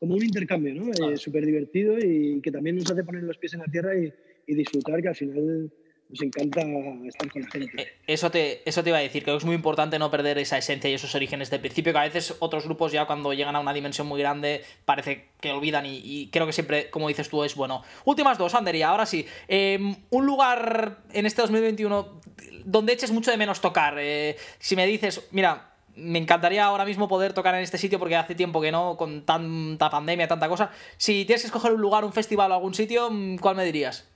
Como 0.00 0.14
un 0.14 0.24
intercambio, 0.24 0.74
¿no? 0.74 0.90
Eh, 0.90 1.16
Súper 1.16 1.46
divertido 1.46 1.98
y 1.98 2.40
que 2.40 2.50
también 2.50 2.76
nos 2.76 2.90
hace 2.90 3.04
poner 3.04 3.22
los 3.22 3.38
pies 3.38 3.54
en 3.54 3.60
la 3.60 3.66
tierra 3.66 3.96
y, 3.96 4.12
y 4.46 4.54
disfrutar, 4.54 5.00
que 5.00 5.08
al 5.08 5.14
final 5.14 5.70
nos 6.08 6.22
encanta 6.22 6.60
estar 7.06 7.30
con 7.30 7.44
gente. 7.46 7.82
Eh, 7.82 7.92
eso 8.06 8.30
te, 8.30 8.68
eso 8.68 8.82
te 8.82 8.90
iba 8.90 8.98
a 8.98 9.00
decir, 9.00 9.22
creo 9.22 9.36
que 9.36 9.38
es 9.38 9.44
muy 9.44 9.54
importante 9.54 9.98
no 9.98 10.10
perder 10.10 10.38
esa 10.38 10.58
esencia 10.58 10.90
y 10.90 10.94
esos 10.94 11.14
orígenes 11.14 11.50
de 11.50 11.58
principio, 11.58 11.92
que 11.92 11.98
a 11.98 12.02
veces 12.02 12.36
otros 12.40 12.64
grupos 12.64 12.92
ya 12.92 13.06
cuando 13.06 13.32
llegan 13.32 13.56
a 13.56 13.60
una 13.60 13.72
dimensión 13.72 14.06
muy 14.06 14.20
grande 14.20 14.62
parece 14.84 15.28
que 15.40 15.52
olvidan 15.52 15.84
y, 15.86 16.28
creo 16.30 16.46
que 16.46 16.52
siempre, 16.52 16.90
como 16.90 17.08
dices 17.08 17.28
tú, 17.28 17.44
es 17.44 17.54
bueno. 17.54 17.82
Últimas 18.04 18.38
dos, 18.38 18.54
Ander, 18.54 18.74
y 18.74 18.82
ahora 18.82 19.06
sí. 19.06 19.26
Em, 19.48 19.96
un 20.10 20.26
lugar 20.26 20.98
en 21.12 21.26
este 21.26 21.42
2021 21.42 22.20
donde 22.64 22.92
eches 22.92 23.10
mucho 23.10 23.30
de 23.30 23.36
menos 23.36 23.60
tocar. 23.60 23.96
Eh, 23.98 24.36
si 24.58 24.76
me 24.76 24.86
dices, 24.86 25.26
mira, 25.30 25.74
me 25.96 26.18
encantaría 26.18 26.64
ahora 26.64 26.84
mismo 26.84 27.08
poder 27.08 27.32
tocar 27.32 27.54
en 27.54 27.60
este 27.60 27.78
sitio 27.78 27.98
porque 27.98 28.16
hace 28.16 28.34
tiempo 28.34 28.60
que 28.60 28.72
no, 28.72 28.96
con 28.96 29.24
tanta 29.24 29.90
pandemia, 29.90 30.28
tanta 30.28 30.48
cosa. 30.48 30.70
Si 30.96 31.24
tienes 31.24 31.42
que 31.42 31.48
escoger 31.48 31.72
un 31.72 31.80
lugar, 31.80 32.04
un 32.04 32.12
festival 32.12 32.50
o 32.50 32.54
algún 32.54 32.74
sitio, 32.74 33.10
¿cuál 33.40 33.56
me 33.56 33.64
dirías? 33.64 34.08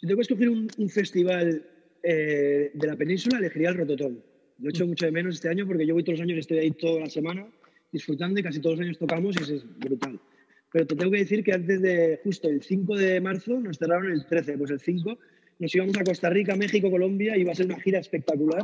Si 0.00 0.06
tengo 0.06 0.18
que 0.18 0.22
escoger 0.22 0.48
un, 0.48 0.88
festival 0.88 1.64
eh, 2.02 2.70
de 2.72 2.86
la 2.86 2.96
península, 2.96 3.38
elegiría 3.38 3.70
el 3.70 3.76
Rototón. 3.76 4.22
Lo 4.58 4.68
he 4.68 4.70
hecho 4.70 4.86
mucho 4.86 5.06
de 5.06 5.12
menos 5.12 5.34
este 5.34 5.48
año 5.48 5.66
porque 5.66 5.86
yo 5.86 5.94
voy 5.94 6.04
todos 6.04 6.18
los 6.18 6.24
años, 6.24 6.38
estoy 6.38 6.58
ahí 6.58 6.70
toda 6.70 7.00
la 7.00 7.10
semana 7.10 7.46
disfrutando 7.90 8.38
y 8.38 8.42
casi 8.42 8.60
todos 8.60 8.76
los 8.76 8.84
años 8.84 8.98
tocamos 8.98 9.36
y 9.36 9.42
eso 9.42 9.54
es 9.56 9.78
brutal. 9.78 10.20
Pero 10.70 10.86
te 10.86 10.94
tengo 10.94 11.10
que 11.10 11.18
decir 11.18 11.42
que 11.42 11.52
antes 11.52 11.80
de 11.80 12.20
justo 12.22 12.48
el 12.48 12.62
5 12.62 12.96
de 12.96 13.20
marzo 13.20 13.58
nos 13.58 13.78
cerraron 13.78 14.12
el 14.12 14.24
13, 14.26 14.58
pues 14.58 14.70
el 14.70 14.80
5 14.80 15.18
nos 15.58 15.74
íbamos 15.74 15.96
a 15.96 16.04
Costa 16.04 16.30
Rica, 16.30 16.54
México, 16.54 16.90
Colombia 16.90 17.36
y 17.36 17.40
iba 17.40 17.52
a 17.52 17.54
ser 17.54 17.66
una 17.66 17.80
gira 17.80 17.98
espectacular 17.98 18.62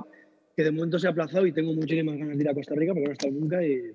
que 0.56 0.62
de 0.62 0.70
momento 0.70 0.98
se 0.98 1.08
ha 1.08 1.10
aplazado 1.10 1.46
y 1.46 1.52
tengo 1.52 1.72
muchísimas 1.72 2.16
ganas 2.16 2.36
de 2.36 2.44
ir 2.44 2.48
a 2.48 2.54
Costa 2.54 2.74
Rica 2.74 2.92
porque 2.92 3.06
no 3.06 3.10
he 3.10 3.14
estado 3.14 3.32
nunca 3.32 3.64
y 3.64 3.92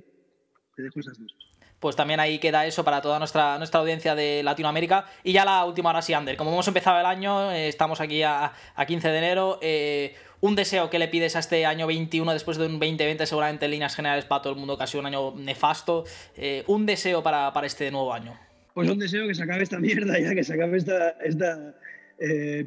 te 0.75 0.83
dejo 0.83 0.99
esas 0.99 1.17
dos 1.17 1.35
pues 1.79 1.95
también 1.95 2.19
ahí 2.19 2.39
queda 2.39 2.65
eso 2.65 2.83
para 2.83 3.01
toda 3.01 3.19
nuestra, 3.19 3.57
nuestra 3.57 3.79
audiencia 3.79 4.15
de 4.15 4.43
Latinoamérica. 4.43 5.05
Y 5.23 5.31
ya 5.31 5.45
la 5.45 5.63
última 5.65 5.89
hora 5.89 6.01
sí, 6.01 6.13
Ander. 6.13 6.35
Como 6.35 6.51
hemos 6.51 6.67
empezado 6.67 6.99
el 6.99 7.05
año, 7.05 7.51
eh, 7.51 7.69
estamos 7.69 8.01
aquí 8.01 8.21
a, 8.23 8.51
15 8.85 9.07
de 9.07 9.17
enero. 9.17 9.59
Eh, 9.61 10.13
un 10.41 10.55
deseo 10.55 10.89
que 10.89 10.99
le 10.99 11.07
pides 11.07 11.35
a 11.35 11.39
este 11.39 11.65
año 11.65 11.87
21 11.87 12.33
después 12.33 12.57
de 12.57 12.65
un 12.65 12.79
2020 12.79 13.25
seguramente 13.25 13.65
en 13.65 13.71
líneas 13.71 13.95
generales 13.95 14.25
para 14.25 14.41
todo 14.41 14.53
el 14.53 14.59
mundo, 14.59 14.77
casi 14.77 14.97
un 14.97 15.05
año 15.05 15.33
nefasto. 15.35 16.03
Eh, 16.35 16.63
un 16.67 16.85
deseo 16.85 17.23
para, 17.23 17.53
este 17.63 17.91
nuevo 17.91 18.13
año. 18.13 18.37
Pues 18.73 18.89
un 18.89 18.99
deseo 18.99 19.27
que 19.27 19.35
se 19.35 19.43
acabe 19.43 19.63
esta 19.63 19.79
mierda 19.79 20.19
ya, 20.19 20.35
que 20.35 20.43
se 20.43 20.53
acabe 20.53 20.77
esta, 20.77 21.11
esta 21.23 21.75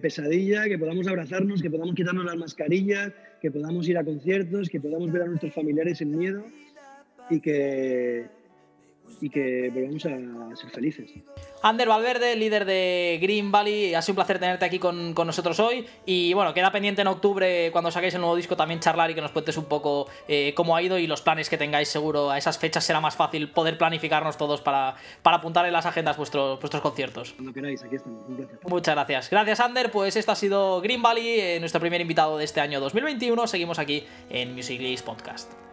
pesadilla, 0.01 0.65
que 0.65 0.79
podamos 0.79 1.07
abrazarnos, 1.07 1.61
que 1.61 1.69
podamos 1.69 1.95
quitarnos 1.95 2.25
las 2.25 2.37
mascarillas, 2.37 3.13
que 3.43 3.51
podamos 3.51 3.87
ir 3.87 3.99
a 3.99 4.05
conciertos, 4.05 4.71
que 4.71 4.81
podamos 4.81 5.13
ver 5.13 5.23
a 5.23 5.27
nuestros 5.27 5.53
familiares 5.53 5.99
sin 5.99 6.17
miedo 6.17 6.45
y 7.29 7.41
que, 7.41 8.27
y 9.21 9.31
que 9.31 9.71
volvamos 9.73 10.05
a 10.07 10.57
ser 10.57 10.71
felices. 10.71 11.11
Ander 11.63 11.89
Valverde, 11.89 12.37
líder 12.37 12.65
de 12.65 13.19
Green 13.23 13.53
Valley, 13.53 13.95
ha 13.95 14.03
sido 14.03 14.13
un 14.13 14.17
placer 14.17 14.39
tenerte 14.39 14.65
aquí 14.65 14.79
con, 14.79 15.15
nosotros 15.15 15.61
hoy. 15.61 15.87
Y 16.07 16.33
bueno, 16.35 16.53
queda 16.55 16.73
pendiente 16.73 17.03
en 17.03 17.09
octubre, 17.09 17.71
cuando 17.73 17.91
saquéis 17.91 18.15
el 18.15 18.21
nuevo 18.21 18.37
disco, 18.37 18.57
también 18.57 18.81
charlar 18.81 19.11
y 19.11 19.15
que 19.15 19.21
nos 19.21 19.31
cuentes 19.33 19.57
un 19.57 19.67
poco 19.67 20.09
eh, 20.29 20.53
cómo 20.57 20.77
ha 20.77 20.83
ido 20.83 20.99
y 20.99 21.07
los 21.07 21.23
planes 21.23 21.49
que 21.49 21.59
tengáis. 21.59 21.89
Seguro 21.89 22.31
a 22.31 22.39
esas 22.39 22.59
fechas 22.59 22.85
será 22.85 23.01
más 23.01 23.17
fácil 23.17 23.51
poder 23.51 23.79
planificarnos 23.79 24.37
todos 24.37 24.61
para, 24.61 24.97
para 25.23 25.37
apuntar 25.37 25.67
en 25.67 25.73
las 25.73 25.87
agendas 25.87 26.17
vuestros, 26.17 26.59
vuestros 26.61 26.83
conciertos. 26.83 27.33
Cuando 27.33 27.53
queráis, 27.53 27.83
aquí 27.83 27.97
estamos. 27.97 28.23
Muchas 28.65 28.95
gracias. 28.95 29.31
Gracias, 29.31 29.61
Ander. 29.61 29.91
Pues 29.91 30.17
esto 30.17 30.33
ha 30.33 30.37
sido 30.37 30.81
Green 30.81 31.03
Valley, 31.03 31.41
eh, 31.41 31.61
nuestro 31.61 31.81
primer 31.81 32.01
invitado 32.01 32.39
de 32.39 32.45
este 32.45 32.61
año 32.61 32.81
2021. 32.81 33.47
Seguimos 33.47 33.79
aquí 33.79 34.05
en 34.31 34.55
Music 34.55 34.81
Podcast. 35.05 35.72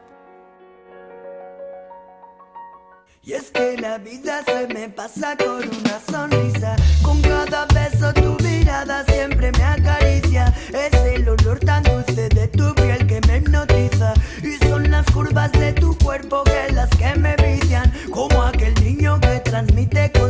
Y 3.30 3.34
es 3.34 3.52
que 3.52 3.78
la 3.78 4.00
vida 4.00 4.42
se 4.44 4.65
me 4.74 4.89
pasa 4.89 5.38
con 5.38 5.58
una 5.58 6.00
sonrisa. 6.10 6.76
Con 7.04 7.22
cada 7.22 7.68
beso 7.68 8.12
tu 8.12 8.44
mirada 8.44 9.06
siempre 9.06 9.52
me 9.52 9.63
acaricia. 9.63 10.52
Es 10.74 10.96
el 11.06 11.30
olor 11.30 11.60
tan 11.60 11.84
dulce 11.84 12.28
de 12.28 12.48
tu 12.48 12.74
piel 12.74 13.06
que 13.06 13.22
me 13.28 13.38
hipnotiza. 13.38 14.15
Y 14.42 14.58
son 14.65 14.89
las 14.89 15.06
curvas 15.12 15.52
de 15.52 15.74
tu 15.74 15.96
cuerpo 16.00 16.44
que 16.44 16.74
las 16.74 16.89
que 16.89 17.13
me 17.20 17.36
vician. 17.36 17.94
Como 18.10 18.42
aquel 18.42 18.74
niño 18.84 19.20
que 19.20 19.39
transmite 19.42 20.12
con 20.12 20.29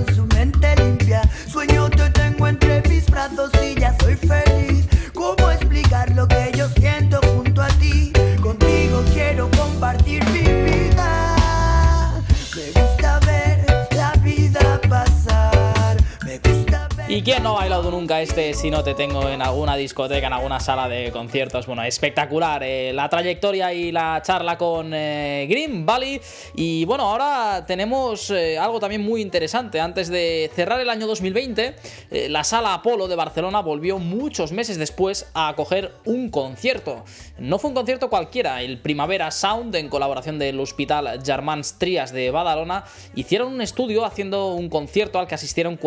no 17.42 17.52
ha 17.52 17.60
bailado 17.62 17.90
nunca 17.92 18.22
este 18.22 18.54
si 18.54 18.70
no 18.70 18.84
te 18.84 18.96
tengo 18.96 19.30
en 19.30 19.42
alguna 19.42 19.78
discoteca, 19.78 20.28
en 20.28 20.34
alguna 20.34 20.60
sala 20.60 20.90
de 20.90 21.12
conciertos? 21.12 21.68
Bueno, 21.68 21.84
espectacular 21.84 22.64
eh, 22.64 22.92
la 22.94 23.08
trayectoria 23.08 23.74
y 23.74 23.92
la 23.92 24.22
charla 24.26 24.58
con 24.58 24.94
eh, 24.94 25.46
Green 25.50 25.86
Valley. 25.86 26.20
Y 26.56 26.84
bueno, 26.86 27.04
ahora 27.04 27.66
tenemos 27.66 28.30
eh, 28.32 28.58
algo 28.58 28.80
también 28.80 29.04
muy 29.04 29.22
interesante. 29.22 29.80
Antes 29.80 30.10
de 30.10 30.52
cerrar 30.54 30.82
el 30.82 30.90
año 30.90 31.08
2020, 31.08 31.76
la 32.30 32.44
sala 32.44 32.74
Apolo 32.74 33.08
de 33.08 33.16
Barcelona 33.16 33.62
volvió 33.62 34.00
muchos 34.00 34.52
meses 34.52 34.78
después 34.78 35.28
a 35.34 35.50
acoger 35.50 35.94
un 36.06 36.30
concierto. 36.30 37.06
No 37.38 37.60
fue 37.60 37.70
un 37.70 37.76
concierto 37.76 38.10
cualquiera, 38.10 38.62
el 38.62 38.80
Primavera 38.80 39.32
Sound, 39.32 39.76
en 39.76 39.88
colaboración 39.88 40.40
del 40.40 40.60
Hospital 40.60 41.22
Germans 41.24 41.78
Trias 41.78 42.12
de 42.12 42.32
Badalona, 42.32 42.84
hicieron 43.16 43.54
un 43.54 43.62
estudio 43.62 44.04
haciendo 44.04 44.54
un 44.54 44.70
concierto 44.70 45.20
al 45.20 45.28
que 45.28 45.36
asistieron 45.36 45.78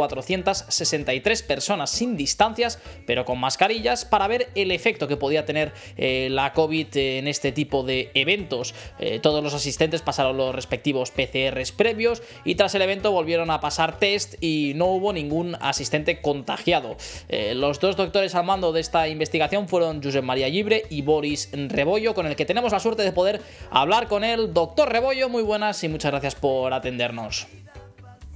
460 1.42 1.52
personas 1.52 1.90
sin 1.90 2.16
distancias, 2.16 2.78
pero 3.06 3.24
con 3.24 3.38
mascarillas, 3.38 4.04
para 4.04 4.26
ver 4.26 4.48
el 4.54 4.70
efecto 4.70 5.08
que 5.08 5.16
podía 5.16 5.44
tener 5.44 5.72
eh, 5.96 6.28
la 6.30 6.52
COVID 6.52 6.88
en 6.96 7.28
este 7.28 7.52
tipo 7.52 7.82
de 7.82 8.10
eventos. 8.14 8.74
Eh, 8.98 9.20
todos 9.20 9.42
los 9.42 9.54
asistentes 9.54 10.02
pasaron 10.02 10.36
los 10.36 10.54
respectivos 10.54 11.10
PCRs 11.10 11.72
previos 11.72 12.22
y 12.44 12.54
tras 12.54 12.74
el 12.74 12.82
evento 12.82 13.12
volvieron 13.12 13.50
a 13.50 13.60
pasar 13.60 13.98
test 13.98 14.34
y 14.42 14.72
no 14.76 14.86
hubo 14.86 15.12
ningún 15.12 15.56
asistente 15.60 16.20
contagiado. 16.20 16.96
Eh, 17.28 17.54
los 17.54 17.80
dos 17.80 17.96
doctores 17.96 18.34
al 18.34 18.44
mando 18.44 18.72
de 18.72 18.80
esta 18.80 19.08
investigación 19.08 19.68
fueron 19.68 20.02
Josep 20.02 20.24
María 20.24 20.48
Libre 20.48 20.84
y 20.90 21.02
Boris 21.02 21.50
Rebollo, 21.52 22.14
con 22.14 22.26
el 22.26 22.36
que 22.36 22.44
tenemos 22.44 22.72
la 22.72 22.80
suerte 22.80 23.02
de 23.02 23.12
poder 23.12 23.40
hablar 23.70 24.08
con 24.08 24.24
él. 24.24 24.52
Doctor 24.52 24.90
Rebollo, 24.90 25.28
muy 25.28 25.42
buenas 25.42 25.82
y 25.84 25.88
muchas 25.88 26.10
gracias 26.10 26.34
por 26.34 26.72
atendernos. 26.72 27.46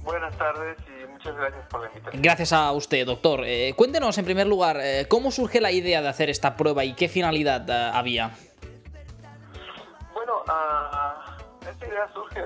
Buenas 0.03 0.37
tardes 0.37 0.77
Muchas 1.17 1.35
gracias 1.35 1.65
por 1.65 1.81
la 1.81 1.87
invitación. 1.87 2.21
Gracias 2.21 2.53
a 2.53 2.71
usted, 2.73 3.03
doctor. 3.03 3.41
Eh, 3.43 3.73
cuéntenos, 3.75 4.15
en 4.19 4.25
primer 4.25 4.45
lugar, 4.45 4.77
eh, 4.79 5.07
¿cómo 5.09 5.31
surge 5.31 5.59
la 5.59 5.71
idea 5.71 5.99
de 5.99 6.07
hacer 6.07 6.29
esta 6.29 6.55
prueba 6.55 6.83
y 6.83 6.93
qué 6.93 7.09
finalidad 7.09 7.67
eh, 7.67 7.91
había? 7.91 8.29
Bueno, 10.13 10.43
uh, 10.47 11.67
esta 11.67 11.87
idea 11.87 12.07
surge 12.13 12.39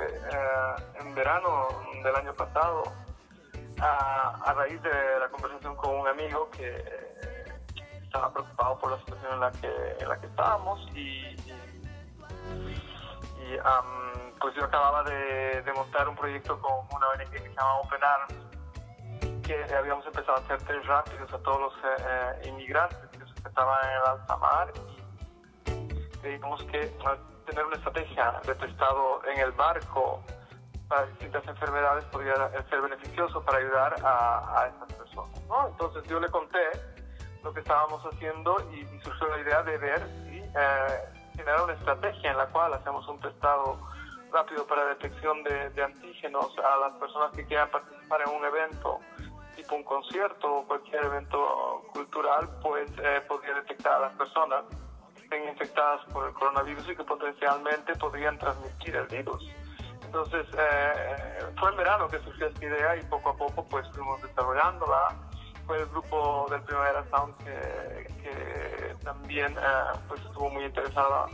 en 1.01 1.13
verano 1.13 1.67
del 2.01 2.15
año 2.15 2.33
pasado 2.33 2.83
a 3.81 4.53
raíz 4.55 4.81
de 4.83 5.19
la 5.19 5.27
conversación 5.27 5.75
con 5.75 5.93
un 5.93 6.07
amigo 6.07 6.49
que 6.51 6.81
estaba 8.03 8.31
preocupado 8.31 8.79
por 8.79 8.91
la 8.91 8.99
situación 8.99 9.33
en 9.33 9.39
la 9.41 9.51
que, 9.51 9.97
en 9.99 10.07
la 10.07 10.17
que 10.17 10.27
estábamos 10.27 10.87
y, 10.95 11.35
pues 14.39 14.55
yo 14.55 14.63
acababa 14.63 15.03
de, 15.03 15.61
de, 15.61 15.73
montar 15.73 16.07
un 16.07 16.15
proyecto 16.15 16.57
con 16.61 16.71
una 16.95 17.09
ONG 17.09 17.29
que 17.31 17.39
se 17.39 17.49
llama 17.49 17.79
Open 17.79 18.03
Arms 18.03 18.50
que 19.67 19.75
habíamos 19.75 20.05
empezado 20.05 20.37
a 20.37 20.39
hacer 20.41 20.57
test 20.63 20.85
rápidos 20.85 21.33
a 21.33 21.37
todos 21.39 21.59
los 21.59 21.73
eh, 21.73 21.97
eh, 21.99 22.49
inmigrantes 22.49 22.97
que 23.09 23.47
estaban 23.47 23.85
en 23.85 23.91
el 23.91 24.07
alta 24.07 24.37
mar 24.37 24.71
y 25.65 26.19
creímos 26.19 26.63
que 26.65 26.93
tener 27.45 27.65
una 27.65 27.75
estrategia 27.75 28.39
de 28.45 28.55
testado 28.55 29.21
en 29.25 29.39
el 29.39 29.51
barco 29.51 30.23
para 30.87 31.05
distintas 31.07 31.45
enfermedades 31.47 32.05
podría 32.05 32.35
ser 32.69 32.81
beneficioso 32.81 33.43
para 33.43 33.57
ayudar 33.57 33.95
a, 34.03 34.61
a 34.61 34.67
estas 34.67 34.93
personas. 34.93 35.41
¿no? 35.47 35.67
Entonces 35.67 36.03
yo 36.07 36.19
le 36.19 36.29
conté 36.29 36.69
lo 37.43 37.53
que 37.53 37.59
estábamos 37.59 38.01
haciendo 38.05 38.55
y, 38.71 38.85
surgió 39.01 39.27
la 39.29 39.39
idea 39.39 39.63
de 39.63 39.77
ver 39.77 39.99
si 40.23 40.37
eh, 40.37 41.23
generar 41.35 41.63
una 41.63 41.73
estrategia 41.73 42.31
en 42.31 42.37
la 42.37 42.45
cual 42.47 42.73
hacemos 42.73 43.07
un 43.07 43.19
testado 43.19 43.79
rápido 44.31 44.65
para 44.65 44.85
detección 44.85 45.43
de, 45.43 45.71
de, 45.71 45.83
antígenos 45.83 46.57
a 46.59 46.77
las 46.77 46.93
personas 46.93 47.31
que 47.35 47.45
quieran 47.45 47.69
participar 47.69 48.21
en 48.21 48.29
un 48.29 48.45
evento 48.45 48.99
un 49.71 49.83
concierto 49.83 50.53
o 50.53 50.67
cualquier 50.67 51.05
evento 51.05 51.83
cultural, 51.93 52.49
pues 52.61 52.91
eh, 53.01 53.21
podría 53.27 53.53
detectar 53.55 53.93
a 53.93 53.99
las 53.99 54.13
personas 54.13 54.65
estén 55.15 55.47
infectadas 55.47 56.01
por 56.11 56.27
el 56.27 56.33
coronavirus 56.33 56.89
y 56.89 56.95
que 56.95 57.03
potencialmente 57.03 57.95
podrían 57.95 58.37
transmitir 58.37 58.95
el 58.95 59.07
virus. 59.07 59.49
Entonces, 60.03 60.45
eh, 60.57 61.45
fue 61.57 61.69
en 61.69 61.77
verano 61.77 62.07
que 62.09 62.19
surgió 62.19 62.47
esta 62.47 62.65
idea 62.65 62.97
y 62.97 63.03
poco 63.03 63.29
a 63.29 63.37
poco 63.37 63.65
pues 63.69 63.87
fuimos 63.93 64.21
desarrollándola. 64.21 65.15
Fue 65.65 65.77
el 65.77 65.85
grupo 65.85 66.47
del 66.49 66.61
Primavera 66.63 67.05
Sound 67.09 67.37
que, 67.37 68.07
que 68.21 68.95
también 69.05 69.55
eh, 69.57 69.99
pues 70.09 70.19
estuvo 70.21 70.49
muy 70.49 70.65
interesada 70.65 71.27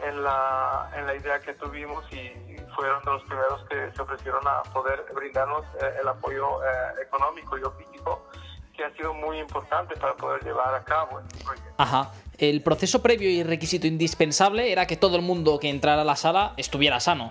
en 0.00 0.22
la, 0.22 0.90
en 0.94 1.06
la 1.06 1.14
idea 1.16 1.40
que 1.40 1.54
tuvimos 1.54 2.04
y 2.12 2.53
fueron 2.74 3.02
de 3.04 3.10
los 3.12 3.22
primeros 3.24 3.64
que 3.68 3.92
se 3.94 4.02
ofrecieron 4.02 4.46
a 4.46 4.62
poder 4.72 5.04
brindarnos 5.14 5.64
eh, 5.80 5.98
el 6.00 6.08
apoyo 6.08 6.62
eh, 6.62 7.02
económico 7.02 7.56
y 7.56 7.60
logístico 7.60 8.28
que 8.76 8.84
ha 8.84 8.92
sido 8.96 9.14
muy 9.14 9.38
importante 9.38 9.94
para 9.96 10.14
poder 10.14 10.42
llevar 10.42 10.74
a 10.74 10.82
cabo 10.84 11.20
el 11.20 11.44
proyecto. 11.44 11.74
Ajá. 11.78 12.10
El 12.36 12.62
proceso 12.62 13.00
previo 13.00 13.30
y 13.30 13.42
requisito 13.44 13.86
indispensable 13.86 14.72
era 14.72 14.86
que 14.86 14.96
todo 14.96 15.16
el 15.16 15.22
mundo 15.22 15.58
que 15.60 15.70
entrara 15.70 16.02
a 16.02 16.04
la 16.04 16.16
sala 16.16 16.54
estuviera 16.56 16.98
sano. 16.98 17.30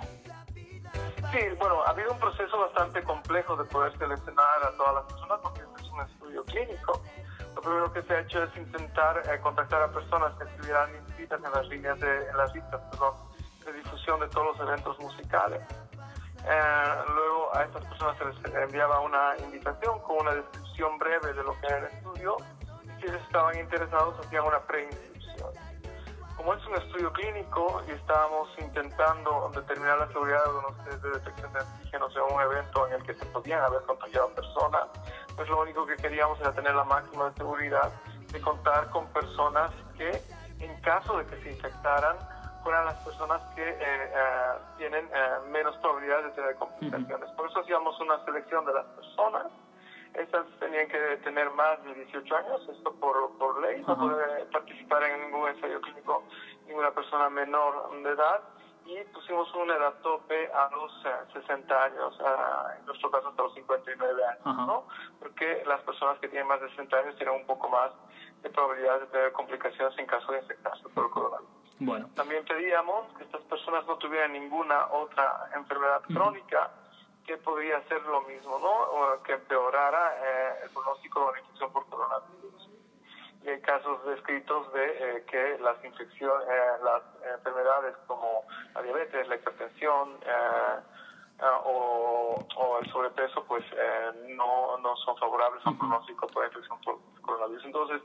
Sí, 1.34 1.40
bueno, 1.60 1.82
ha 1.84 1.90
habido 1.90 2.12
un 2.12 2.20
proceso 2.20 2.58
bastante 2.58 3.04
complejo 3.04 3.58
de 3.58 3.66
poder 3.66 3.92
seleccionar 3.98 4.64
a 4.64 4.72
todas 4.78 4.94
las 4.96 5.04
personas 5.06 5.40
porque 5.42 5.62
este 5.62 5.82
es 5.82 5.92
un 5.92 6.02
estudio 6.02 6.44
clínico. 6.46 7.02
Lo 7.56 7.62
primero 7.62 7.92
que 7.92 8.02
se 8.04 8.14
ha 8.14 8.20
hecho 8.22 8.44
es 8.44 8.56
intentar 8.56 9.24
eh, 9.30 9.40
contactar 9.42 9.82
a 9.82 9.92
personas 9.92 10.34
que 10.38 10.46
estuvieran 10.46 10.96
inscritas 10.96 11.40
en 11.44 11.52
las 11.52 11.68
líneas 11.68 12.00
de, 12.00 12.30
en 12.30 12.38
las 12.38 12.54
listas 12.54 12.82
perdón, 12.92 13.14
de 13.66 13.74
difusión 13.74 14.20
de 14.20 14.28
todos 14.30 14.58
los 14.58 14.68
eventos 14.68 15.00
musicales. 15.00 15.62
Eh, 16.46 16.96
luego 17.14 17.56
a 17.56 17.64
estas 17.64 17.86
personas 17.86 18.18
se 18.18 18.26
les 18.26 18.56
enviaba 18.56 19.00
una 19.00 19.38
invitación 19.38 20.00
con 20.02 20.18
una 20.22 20.36
descripción 20.36 20.98
breve 20.98 21.34
de 21.34 21.44
lo 21.44 21.52
que 21.60 21.68
era 21.68 21.78
el 21.78 21.86
estudio. 21.86 22.38
Si 23.00 23.06
estaban 23.06 23.58
interesados, 23.58 24.20
hacían 24.26 24.46
una 24.46 24.60
preinscripción 24.60 25.14
como 26.44 26.56
es 26.56 26.66
un 26.68 26.76
estudio 26.76 27.14
clínico 27.14 27.82
y 27.88 27.92
estábamos 27.92 28.50
intentando 28.60 29.50
determinar 29.56 30.00
la 30.00 30.08
seguridad 30.08 30.44
de 30.44 30.50
unos 30.52 30.84
test 30.84 31.04
de 31.04 31.10
detección 31.12 31.54
de 31.54 31.60
antígenos 31.60 32.16
en 32.16 32.36
un 32.36 32.42
evento 32.42 32.88
en 32.88 32.94
el 32.94 33.04
que 33.04 33.14
se 33.14 33.26
podían 33.28 33.64
haber 33.64 33.82
contagiado 33.84 34.30
personas, 34.30 34.88
pues 35.36 35.48
lo 35.48 35.62
único 35.62 35.86
que 35.86 35.96
queríamos 35.96 36.40
era 36.42 36.52
tener 36.52 36.76
la 36.76 36.84
máxima 36.84 37.32
seguridad 37.38 37.92
de 38.32 38.42
contar 38.42 38.90
con 38.90 39.08
personas 39.14 39.72
que, 39.98 40.22
en 40.60 40.82
caso 40.82 41.18
de 41.18 41.26
que 41.28 41.42
se 41.44 41.52
infectaran, 41.52 42.18
fueran 42.64 42.86
las 42.86 42.96
personas 43.04 43.42
que 43.56 43.70
eh, 43.70 43.76
eh, 43.80 44.52
tienen 44.78 45.06
eh, 45.14 45.40
menos 45.50 45.76
probabilidad 45.78 46.24
de 46.24 46.30
tener 46.32 46.56
complicaciones. 46.56 47.30
Por 47.32 47.50
eso 47.50 47.60
hacíamos 47.60 48.00
una 48.00 48.24
selección 48.26 48.66
de 48.66 48.74
las 48.74 48.86
personas 48.86 49.48
estas 50.14 50.46
tenían 50.60 50.88
que 50.90 51.18
tener 51.24 51.50
más 51.52 51.84
de 51.84 51.94
18 51.96 52.36
años, 52.36 52.70
esto 52.70 52.94
por, 53.00 53.36
por 53.40 53.60
ley, 53.62 53.84
no 53.88 53.98
puede 53.98 54.46
participar 54.46 55.02
en 55.04 55.22
ningún 55.22 55.50
ensayo 55.50 55.82
clínico 55.82 56.24
ninguna 56.68 56.92
persona 56.92 57.32
menor 57.32 57.92
de 58.04 58.12
edad 58.12 58.42
y 58.86 59.04
pusimos 59.06 59.52
una 59.56 59.76
edad 59.76 59.94
tope 60.04 60.52
a 60.52 60.70
los 60.70 60.92
60 61.34 61.84
años, 61.84 62.20
en 62.78 62.86
nuestro 62.86 63.10
caso 63.10 63.30
hasta 63.30 63.42
los 63.42 63.54
59 63.56 64.22
años, 64.24 64.68
¿no? 64.68 64.86
Porque 65.20 65.64
las 65.66 65.82
personas 65.82 66.20
que 66.20 66.28
tienen 66.28 66.48
más 66.48 66.62
de 66.62 66.70
60 66.70 66.96
años 66.96 67.16
tienen 67.16 67.36
un 67.36 67.48
poco 67.48 67.70
más 67.70 67.92
de 68.44 68.50
probabilidad 68.52 69.00
de 69.00 69.08
tener 69.08 69.32
complicaciones 69.32 69.98
en 69.98 70.06
caso 70.06 70.32
de 70.32 70.40
infectarse 70.40 70.88
por 70.90 71.06
el 71.06 71.10
coronavirus. 71.12 71.63
Bueno. 71.86 72.10
También 72.16 72.46
pedíamos 72.46 73.12
que 73.18 73.24
estas 73.24 73.42
personas 73.42 73.86
no 73.86 73.98
tuvieran 73.98 74.32
ninguna 74.32 74.88
otra 74.88 75.50
enfermedad 75.56 76.02
crónica 76.04 76.72
que 77.26 77.38
podría 77.38 77.82
ser 77.88 78.02
lo 78.04 78.22
mismo, 78.22 78.60
¿no? 78.60 78.72
O 78.72 79.24
que 79.24 79.34
empeorara 79.34 80.16
eh, 80.16 80.60
el 80.64 80.70
pronóstico 80.72 81.20
de 81.20 81.26
una 81.30 81.40
infección 81.40 81.72
por 81.72 81.86
coronavirus. 81.88 82.70
Y 83.44 83.50
hay 83.50 83.62
casos 83.62 84.06
descritos 84.06 84.72
de 84.74 84.86
eh, 84.86 85.26
que 85.30 85.58
las 85.60 85.84
infecciones, 85.84 86.48
eh, 86.48 86.84
las 86.84 87.02
enfermedades 87.38 87.96
como 88.08 88.44
la 88.74 88.82
diabetes, 88.82 89.28
la 89.28 89.36
hipertensión 89.36 90.18
o, 91.66 92.46
o, 92.56 92.80
el 92.80 92.90
sobrepeso, 92.90 93.44
pues 93.46 93.66
no, 94.30 94.78
no 94.78 94.96
son 94.98 95.18
favorables 95.18 95.66
a 95.66 95.72
un 95.72 95.78
pronóstico 95.78 96.28
por 96.28 96.46
infección 96.46 96.80
por 96.82 97.00
coronavirus. 97.22 97.66
Entonces, 97.66 98.02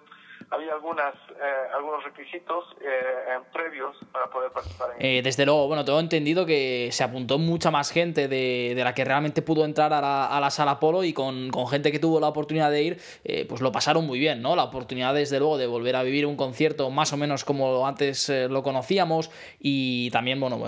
había 0.51 0.73
algunas, 0.73 1.15
eh, 1.15 1.75
algunos 1.75 2.03
requisitos 2.05 2.65
eh, 2.81 3.39
previos 3.53 3.97
para 4.13 4.31
poder 4.31 4.51
participar. 4.51 4.91
En 4.99 5.07
eh, 5.07 5.23
desde 5.23 5.45
luego, 5.45 5.67
bueno, 5.67 5.85
tengo 5.85 6.01
entendido 6.01 6.47
que 6.47 6.89
se 6.91 7.05
apuntó 7.05 7.39
mucha 7.39 7.71
más 7.71 7.91
gente 7.91 8.29
de, 8.29 8.73
de 8.75 8.85
la 8.85 8.95
que 8.95 9.05
realmente 9.05 9.43
pudo 9.43 9.65
entrar 9.65 9.93
a 9.93 10.01
la, 10.01 10.27
a 10.27 10.41
la 10.41 10.51
sala 10.51 10.81
Polo 10.81 11.05
y 11.05 11.13
con, 11.13 11.51
con, 11.51 11.69
gente 11.69 11.93
que 11.93 11.99
tuvo 11.99 12.19
la 12.19 12.29
oportunidad 12.29 12.71
de 12.71 12.83
ir, 12.83 13.01
eh, 13.25 13.45
pues 13.47 13.61
lo 13.61 13.73
pasaron 13.73 14.07
muy 14.07 14.19
bien, 14.19 14.41
¿no? 14.41 14.57
La 14.57 14.65
oportunidad, 14.65 15.15
desde 15.15 15.39
luego, 15.39 15.59
de 15.59 15.67
volver 15.67 15.97
a 15.97 16.03
vivir 16.03 16.25
un 16.25 16.37
concierto 16.37 16.91
más 16.91 17.13
o 17.13 17.17
menos 17.17 17.45
como 17.45 17.87
antes 17.87 18.29
eh, 18.31 18.49
lo 18.49 18.63
conocíamos 18.63 19.31
y 19.61 20.11
también, 20.11 20.41
bueno, 20.41 20.65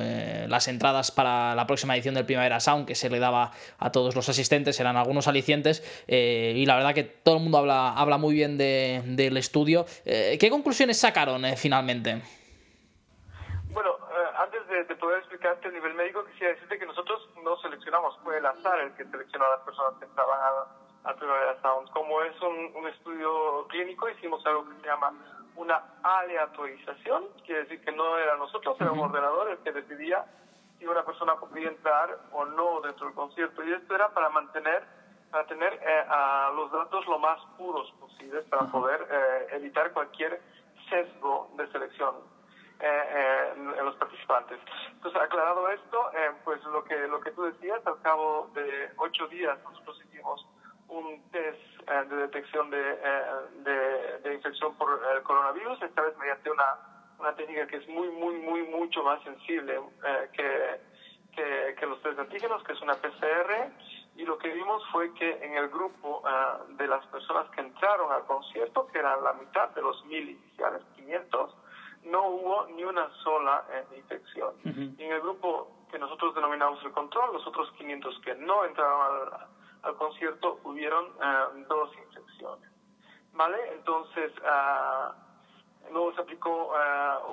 las 0.48 0.68
entradas 0.68 1.10
para 1.10 1.54
la 1.54 1.66
próxima 1.66 1.94
edición 1.94 2.14
del 2.14 2.26
Primavera 2.26 2.60
Sound 2.60 2.86
que 2.86 2.94
se 2.94 3.08
le 3.08 3.18
daba 3.18 3.52
a 3.78 3.92
todos 3.92 4.14
los 4.14 4.28
asistentes 4.28 4.78
eran 4.80 4.96
algunos 4.96 5.26
alicientes 5.26 5.82
y 6.06 6.66
la 6.66 6.76
verdad 6.76 6.94
que 6.94 7.04
todo 7.04 7.36
el 7.36 7.42
mundo 7.42 7.58
habla, 7.58 7.92
habla 7.92 8.18
muy 8.18 8.34
bien 8.34 8.58
de, 8.58 9.02
del 9.06 9.36
estudio 9.36 9.69
eh, 10.04 10.36
¿Qué 10.38 10.50
conclusiones 10.50 10.98
sacaron 10.98 11.44
eh, 11.44 11.56
finalmente? 11.56 12.22
Bueno, 13.72 13.90
eh, 13.90 14.30
antes 14.38 14.66
de, 14.68 14.84
de, 14.84 14.96
poder 14.96 15.18
explicarte 15.18 15.68
el 15.68 15.74
nivel 15.74 15.94
médico, 15.94 16.24
quisiera 16.26 16.54
decirte 16.54 16.78
que 16.78 16.86
nosotros 16.86 17.28
no 17.44 17.56
seleccionamos, 17.58 18.18
fue 18.22 18.38
el 18.38 18.46
azar 18.46 18.80
el 18.80 18.92
que 18.94 19.04
seleccionó 19.04 19.46
a 19.46 19.50
las 19.50 19.60
personas 19.60 19.94
que 19.98 20.06
entraban 20.06 20.38
al, 20.40 21.10
al 21.10 21.16
Primavera 21.16 21.60
Sound. 21.62 21.90
Como 21.90 22.22
es 22.22 22.40
un, 22.42 22.72
un, 22.74 22.88
estudio 22.88 23.66
clínico, 23.68 24.08
hicimos 24.08 24.44
algo 24.46 24.68
que 24.68 24.80
se 24.80 24.86
llama 24.86 25.12
una 25.56 25.82
aleatorización, 26.02 27.24
quiere 27.44 27.62
decir 27.62 27.84
que 27.84 27.92
no 27.92 28.18
era 28.18 28.36
nosotros, 28.36 28.76
era 28.80 28.92
un 28.92 29.00
ordenador 29.00 29.50
el 29.50 29.58
que 29.58 29.72
decidía 29.72 30.24
si 30.78 30.86
una 30.86 31.04
persona 31.04 31.36
podía 31.36 31.68
entrar 31.68 32.18
o 32.32 32.44
no 32.46 32.80
dentro 32.80 33.06
del 33.06 33.14
concierto. 33.14 33.62
Y 33.64 33.72
esto 33.72 33.94
era 33.94 34.08
para 34.08 34.30
mantener 34.30 34.82
para 35.30 35.46
tener 35.46 35.74
eh, 35.74 36.04
a 36.08 36.52
los 36.54 36.70
datos 36.72 37.06
lo 37.06 37.18
más 37.18 37.40
puros 37.56 37.90
posibles 38.00 38.44
para 38.46 38.66
poder 38.66 39.06
eh, 39.10 39.46
evitar 39.52 39.92
cualquier 39.92 40.40
sesgo 40.88 41.50
de 41.56 41.70
selección 41.70 42.16
eh, 42.80 43.52
en, 43.54 43.84
los 43.84 43.94
participantes. 43.96 44.58
Entonces, 44.92 45.20
aclarado 45.20 45.68
esto, 45.70 46.10
pues 46.44 46.62
lo 46.64 46.82
que 46.84 46.96
lo 47.08 47.20
que 47.20 47.30
tú 47.32 47.44
decías, 47.44 47.86
al 47.86 48.00
cabo 48.02 48.50
de 48.54 48.90
ocho 48.96 49.26
días 49.28 49.58
nosotros 49.62 50.00
hicimos 50.06 50.46
un 50.88 51.22
test 51.30 51.60
de 51.86 52.16
detección 52.16 52.68
de, 52.70 52.82
de, 53.62 54.18
de, 54.24 54.34
infección 54.34 54.74
por 54.76 55.00
el 55.14 55.22
coronavirus, 55.22 55.80
esta 55.82 56.02
vez 56.02 56.16
mediante 56.18 56.50
una, 56.50 56.78
una 57.18 57.34
técnica 57.36 57.66
que 57.68 57.76
es 57.76 57.88
muy, 57.88 58.08
muy, 58.08 58.36
muy, 58.36 58.62
mucho 58.62 59.04
más 59.04 59.22
sensible 59.22 59.80
que, 60.32 60.80
que, 61.36 61.76
que 61.78 61.86
los 61.86 62.02
test 62.02 62.16
de 62.16 62.22
antígenos, 62.22 62.64
que 62.64 62.72
es 62.72 62.80
una 62.80 62.94
PCR 62.94 63.70
y 64.20 64.26
lo 64.26 64.36
que 64.36 64.48
vimos 64.48 64.82
fue 64.92 65.14
que 65.14 65.42
en 65.42 65.54
el 65.56 65.70
grupo 65.70 66.22
uh, 66.22 66.76
de 66.76 66.86
las 66.86 67.04
personas 67.06 67.48
que 67.52 67.62
entraron 67.62 68.12
al 68.12 68.26
concierto, 68.26 68.86
que 68.88 68.98
eran 68.98 69.24
la 69.24 69.32
mitad 69.32 69.70
de 69.70 69.80
los 69.80 70.04
mil 70.04 70.28
iniciales, 70.28 70.82
500, 70.96 71.56
no 72.04 72.28
hubo 72.28 72.66
ni 72.66 72.84
una 72.84 73.08
sola 73.22 73.64
eh, 73.72 73.96
infección. 73.96 74.54
Uh 74.62 74.68
-huh. 74.68 74.98
Y 74.98 75.04
en 75.04 75.12
el 75.12 75.22
grupo 75.22 75.86
que 75.90 75.98
nosotros 75.98 76.34
denominamos 76.34 76.84
el 76.84 76.92
control, 76.92 77.32
los 77.32 77.46
otros 77.46 77.72
500 77.78 78.20
que 78.20 78.34
no 78.34 78.64
entraron 78.66 79.00
al, 79.00 79.48
al 79.84 79.96
concierto, 79.96 80.60
hubieron 80.64 81.06
uh, 81.06 81.64
dos 81.66 81.90
infecciones. 81.96 82.70
¿Vale? 83.32 83.56
Entonces, 83.72 84.32
luego 85.90 86.12
se 86.14 86.20
aplicó 86.20 86.72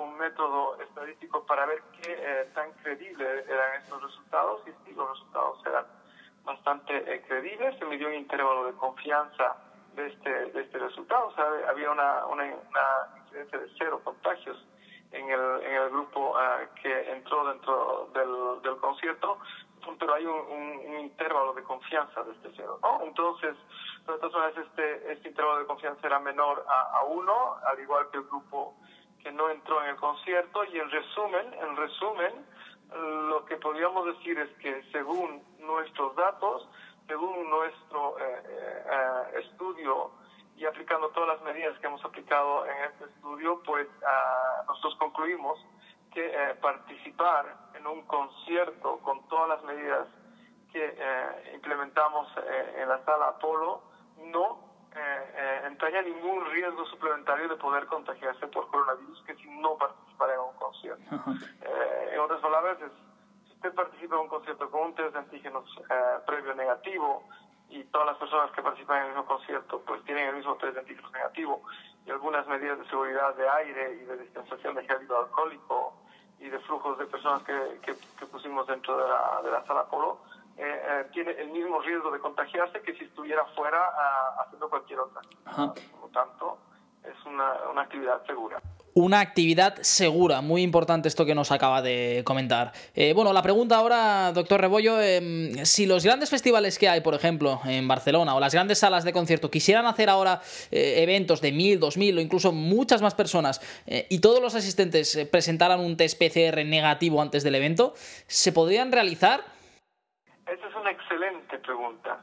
un 0.00 0.16
método 0.16 0.80
estadístico 0.80 1.44
para 1.44 1.66
ver 1.66 1.82
qué 2.00 2.16
eh, 2.18 2.50
tan 2.54 2.72
creíbles 2.82 3.46
eran 3.48 3.82
estos 3.82 4.00
resultados 4.00 4.62
y 4.68 4.72
si 4.84 4.94
los 4.94 5.10
resultados 5.10 5.58
eran 5.66 5.97
bastante 6.48 6.96
eh, 6.96 7.22
creíble, 7.28 7.78
se 7.78 7.84
midió 7.84 8.08
un 8.08 8.14
intervalo 8.14 8.64
de 8.64 8.72
confianza 8.72 9.56
de 9.94 10.06
este, 10.06 10.30
de 10.30 10.62
este 10.62 10.78
resultado, 10.78 11.26
o 11.26 11.34
sea, 11.34 11.44
había 11.68 11.90
una, 11.90 12.26
una, 12.26 12.46
incidencia 12.46 13.58
de 13.58 13.68
cero 13.76 14.00
contagios 14.02 14.56
en 15.12 15.28
el, 15.28 15.62
en 15.62 15.72
el 15.74 15.90
grupo 15.90 16.30
uh, 16.30 16.74
que 16.80 17.12
entró 17.12 17.46
dentro 17.52 18.08
del, 18.14 18.62
del 18.62 18.76
concierto, 18.78 19.38
pero 19.98 20.14
hay 20.14 20.24
un, 20.24 20.98
intervalo 20.98 21.52
de 21.54 21.62
confianza 21.62 22.22
de 22.22 22.32
este 22.32 22.50
cero, 22.56 22.78
¿no? 22.82 23.02
Entonces, 23.02 23.56
de 24.06 24.18
todas 24.18 24.32
maneras, 24.32 24.66
este, 24.66 25.12
este 25.12 25.28
intervalo 25.28 25.60
de 25.60 25.66
confianza 25.66 26.06
era 26.06 26.18
menor 26.20 26.64
a, 26.68 26.98
a 26.98 27.04
uno, 27.04 27.56
al 27.66 27.80
igual 27.80 28.08
que 28.10 28.18
el 28.18 28.24
grupo 28.24 28.74
que 29.22 29.32
no 29.32 29.50
entró 29.50 29.82
en 29.82 29.90
el 29.90 29.96
concierto, 29.96 30.64
y 30.64 30.78
en 30.78 30.90
resumen, 30.90 31.54
en 31.54 31.76
resumen, 31.76 32.46
lo 32.94 33.44
que 33.44 33.56
podríamos 33.56 34.06
decir 34.06 34.38
es 34.38 34.48
que 34.58 34.82
según 34.92 35.42
nuestros 35.58 36.14
datos, 36.16 36.68
según 37.06 37.48
nuestro 37.50 38.18
eh, 38.18 38.42
eh, 38.46 39.40
estudio 39.40 40.10
y 40.56 40.64
aplicando 40.66 41.08
todas 41.10 41.28
las 41.28 41.42
medidas 41.42 41.78
que 41.78 41.86
hemos 41.86 42.04
aplicado 42.04 42.66
en 42.66 42.84
este 42.84 43.04
estudio, 43.04 43.62
pues 43.64 43.86
uh, 43.86 44.66
nosotros 44.66 44.96
concluimos 44.98 45.58
que 46.12 46.26
eh, 46.26 46.54
participar 46.60 47.56
en 47.74 47.86
un 47.86 48.02
concierto 48.02 48.98
con 48.98 49.26
todas 49.28 49.48
las 49.48 49.64
medidas 49.64 50.08
que 50.72 50.98
implementamos 51.54 52.28
en 52.76 52.88
la 52.90 53.02
sala 53.06 53.28
Apolo 53.28 53.82
no 54.18 54.68
haya 55.88 56.02
ningún 56.02 56.44
riesgo 56.50 56.84
suplementario 56.86 57.48
de 57.48 57.56
poder 57.56 57.86
contagiarse 57.86 58.46
por 58.48 58.68
coronavirus 58.70 59.22
que 59.22 59.34
si 59.36 59.48
no 59.48 59.72
un 59.72 59.78
concierto. 60.78 61.32
Eh, 61.62 62.10
en 62.14 62.20
otras 62.20 62.40
palabras, 62.40 62.78
si 63.46 63.52
usted 63.54 63.74
participa 63.74 64.14
en 64.16 64.22
un 64.22 64.28
concierto 64.28 64.70
con 64.70 64.82
un 64.82 64.94
test 64.94 65.12
de 65.12 65.18
antígenos 65.18 65.64
eh, 65.90 66.18
previo 66.26 66.54
negativo 66.54 67.24
y 67.70 67.84
todas 67.84 68.06
las 68.06 68.16
personas 68.16 68.50
que 68.52 68.62
participan 68.62 68.98
en 68.98 69.02
el 69.02 69.08
mismo 69.10 69.26
concierto 69.26 69.82
pues 69.86 70.02
tienen 70.04 70.28
el 70.28 70.36
mismo 70.36 70.56
test 70.56 70.74
de 70.74 70.80
antígenos 70.80 71.12
negativo 71.12 71.62
y 72.06 72.10
algunas 72.10 72.46
medidas 72.46 72.78
de 72.78 72.86
seguridad 72.86 73.34
de 73.34 73.48
aire 73.48 73.94
y 73.94 74.04
de 74.04 74.18
dispensación 74.18 74.74
de 74.74 74.84
gel 74.84 75.02
hidroalcohólico 75.02 75.94
y 76.40 76.48
de 76.48 76.58
flujos 76.60 76.98
de 76.98 77.06
personas 77.06 77.42
que, 77.42 77.80
que, 77.82 78.26
pusimos 78.26 78.66
dentro 78.66 78.96
de 78.96 79.08
la, 79.08 79.40
de 79.42 79.50
la 79.50 79.66
sala 79.66 79.86
Polo, 79.86 80.20
eh, 80.56 80.62
eh, 80.64 81.06
tiene 81.12 81.32
el 81.32 81.50
mismo 81.50 81.80
riesgo 81.80 82.12
de 82.12 82.20
contagiarse 82.20 82.80
que 82.82 82.94
si 82.94 83.04
estuviera 83.04 83.44
fuera 83.56 83.80
ah, 83.80 84.42
haciendo 84.44 84.70
cualquier 84.70 85.00
otra. 85.00 85.20
Por 85.44 86.00
lo 86.00 86.08
tanto, 86.12 86.58
es 87.02 87.26
una, 87.26 87.54
una 87.70 87.82
actividad 87.82 88.24
segura 88.24 88.60
una 88.98 89.20
actividad 89.20 89.76
segura. 89.82 90.40
Muy 90.40 90.62
importante 90.62 91.06
esto 91.06 91.24
que 91.24 91.34
nos 91.34 91.52
acaba 91.52 91.82
de 91.82 92.22
comentar. 92.24 92.72
Eh, 92.96 93.12
bueno, 93.14 93.32
la 93.32 93.42
pregunta 93.42 93.76
ahora, 93.76 94.32
doctor 94.32 94.60
Rebollo, 94.60 95.00
em, 95.00 95.64
si 95.64 95.86
los 95.86 96.04
grandes 96.04 96.30
festivales 96.30 96.78
que 96.78 96.88
hay, 96.88 97.00
por 97.00 97.14
ejemplo, 97.14 97.60
en 97.64 97.86
Barcelona, 97.86 98.34
o 98.34 98.40
las 98.40 98.54
grandes 98.54 98.80
salas 98.80 99.04
de 99.04 99.12
concierto, 99.12 99.50
quisieran 99.50 99.86
hacer 99.86 100.10
ahora 100.10 100.40
eventos 100.70 101.40
de 101.40 101.52
mil, 101.52 101.78
dos 101.78 101.96
mil 101.96 102.18
o 102.18 102.20
incluso 102.20 102.50
muchas 102.50 103.00
más 103.00 103.14
personas, 103.14 103.60
y 103.86 104.20
todos 104.20 104.42
los 104.42 104.54
asistentes 104.54 105.28
presentaran 105.30 105.80
un 105.80 105.96
test 105.96 106.18
PCR 106.18 106.64
negativo 106.64 107.22
antes 107.22 107.44
del 107.44 107.54
evento, 107.54 107.94
¿se 108.26 108.52
podrían 108.52 108.90
realizar? 108.90 109.44
Esa 110.46 110.66
es 110.66 110.74
una 110.74 110.90
excelente 110.90 111.58
pregunta. 111.58 112.20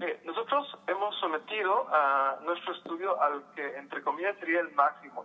Eh, 0.00 0.20
nosotros 0.24 0.78
hemos 0.86 1.18
sometido 1.20 1.86
a 1.90 2.38
nuestro 2.44 2.72
estudio 2.74 3.20
al 3.20 3.42
que, 3.54 3.76
entre 3.76 4.02
comillas, 4.02 4.36
sería 4.38 4.60
el 4.60 4.72
máximo. 4.72 5.24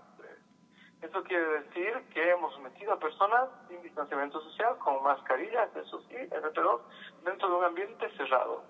Eso 1.02 1.24
quiere 1.24 1.62
decir 1.62 1.94
que 2.14 2.30
hemos 2.30 2.54
sometido 2.54 2.94
a 2.94 3.00
personas 3.00 3.50
sin 3.68 3.82
distanciamiento 3.82 4.40
social, 4.42 4.78
con 4.78 5.02
mascarillas, 5.02 5.76
eso 5.76 6.00
sí, 6.08 6.16
FP2, 6.16 6.80
dentro 7.24 7.50
de 7.50 7.56
un 7.56 7.64
ambiente 7.64 8.10
cerrado, 8.18 8.64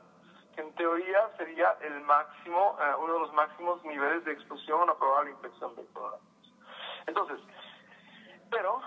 que 0.56 0.62
en 0.62 0.74
teoría 0.76 1.30
sería 1.38 1.76
el 1.82 2.00
máximo, 2.02 2.78
eh, 2.80 2.96
uno 3.00 3.13
de 3.13 3.20
los 3.20 3.34
máximos 3.34 3.84
niveles 3.84 4.24
de 4.24 4.32
exposición 4.32 4.80
a 4.80 4.84
una 4.84 4.96
probable 4.96 5.32
infección 5.32 5.76
de 5.76 5.86
coronavirus. 5.88 6.54
Entonces, 7.08 7.39
pero 8.50 8.80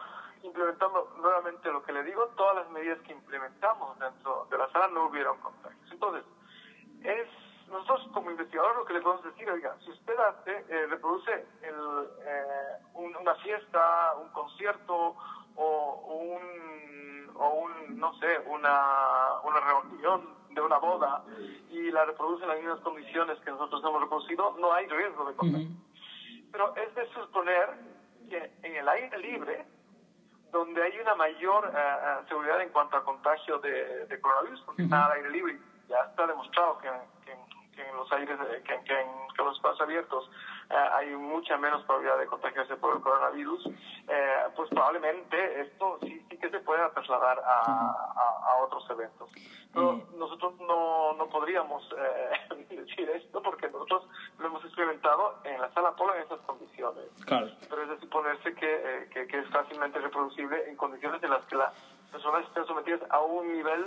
implementando 0.43 1.15
nuevamente 1.19 1.71
lo 1.71 1.83
que 1.83 1.93
le 1.93 2.03
digo, 2.03 2.27
todas 2.37 2.57
las 2.57 2.71
medidas 2.71 2.99
que 3.01 3.13
implementamos 3.13 3.99
dentro 3.99 4.47
de 4.51 4.59
la 4.59 4.71
sala 4.71 4.89
no 4.89 5.07
hubieron 5.07 5.39
contagios. 5.41 5.91
Entonces, 5.91 6.25
es 7.03 7.29
nosotros 7.69 8.09
como 8.13 8.31
investigadores 8.31 8.77
lo 8.77 8.85
que 8.85 8.93
le 8.93 9.01
podemos 9.01 9.25
decir, 9.25 9.51
oiga, 9.51 9.77
si 9.85 9.91
usted 9.91 10.19
hace, 10.19 10.65
eh, 10.69 10.87
reproduce 10.87 11.47
el, 11.63 12.24
una 13.25 13.35
fiesta, 13.37 14.15
un 14.21 14.29
concierto 14.29 15.17
o 15.57 15.95
un, 16.13 17.31
o 17.35 17.49
un 17.55 17.99
no 17.99 18.13
sé, 18.19 18.39
una, 18.47 19.41
una 19.45 19.61
reunión 19.61 20.35
de 20.51 20.61
una 20.61 20.79
boda 20.79 21.25
y 21.71 21.91
la 21.91 22.05
reproduce 22.05 22.43
en 22.45 22.51
las 22.51 22.59
mismas 22.59 22.81
condiciones 22.81 23.39
que 23.41 23.51
nosotros 23.51 23.83
hemos 23.83 24.03
reproducido, 24.03 24.57
no 24.59 24.73
hay 24.73 24.87
riesgo 24.87 25.25
de 25.25 25.37
contagio. 25.37 25.69
Pero 26.53 26.77
es 26.77 26.95
de 26.95 27.07
suponer 27.15 27.71
que 28.29 28.53
en 28.63 28.77
el 28.77 28.89
aire 28.89 29.19
libre 29.19 29.67
donde 30.53 30.83
hay 30.83 30.99
una 31.01 31.15
mayor 31.17 31.73
eh, 31.75 31.79
eh, 31.79 32.29
seguridad 32.29 32.61
en 32.61 32.69
cuanto 32.69 32.97
a 32.97 33.05
contagio 33.05 33.59
de, 33.59 34.19
coronavirus, 34.21 34.61
porque 34.61 34.83
está 34.83 35.07
al 35.07 35.13
aire 35.13 35.31
libre. 35.31 35.59
Ya 35.89 35.97
está 36.11 36.27
demostrado 36.27 36.79
que, 36.79 36.89
en 36.89 37.97
los 37.97 38.11
aires, 38.13 38.39
que, 38.65 38.75
en, 38.75 39.09
los 39.37 39.57
espacios 39.57 39.81
abiertos 39.81 40.31
eh, 40.71 40.75
hay 40.93 41.15
mucha 41.17 41.57
menos 41.57 41.83
probabilidad 41.85 42.19
de 42.19 42.27
contagiarse 42.27 42.77
por 42.77 42.97
el 42.97 43.03
coronavirus, 43.03 43.69
pues 44.57 44.69
probablemente 44.71 45.61
esto 45.63 45.99
sí, 46.03 46.25
sí 46.31 46.37
que 46.37 46.51
se 46.51 46.61
pueda 46.61 46.91
trasladar 46.91 47.43
a, 47.45 48.57
otros 48.63 48.89
eventos. 48.91 49.31
Pero 49.73 50.01
nosotros 50.17 50.55
no, 50.61 51.13
no 51.15 51.27
podríamos 51.27 51.87
decir 52.71 53.11
esto 53.11 53.43
porque 53.43 53.69
nosotros 53.69 54.07
lo 54.39 54.47
hemos 54.47 54.65
experimentado 54.65 55.39
en 55.45 55.61
la 55.61 55.73
sala 55.73 55.95
Polo 55.97 56.15
en 56.15 56.23
esas 56.23 56.41
condiciones. 56.41 57.05
Claro. 57.25 57.49
Pero 57.69 57.83
es 57.83 57.89
de 57.89 58.01
suponerse 58.01 58.55
que, 58.55 58.75
eh, 58.75 59.09
que, 59.13 59.27
que, 59.27 59.39
es 59.39 59.49
fácilmente 59.51 59.99
reproducible 59.99 60.69
en 60.69 60.77
condiciones 60.77 61.23
en 61.23 61.31
las 61.31 61.45
que 61.47 61.57
las 61.57 61.73
personas 62.11 62.45
estén 62.47 62.67
sometidas 62.67 63.01
a 63.11 63.21
un 63.21 63.53
nivel 63.53 63.85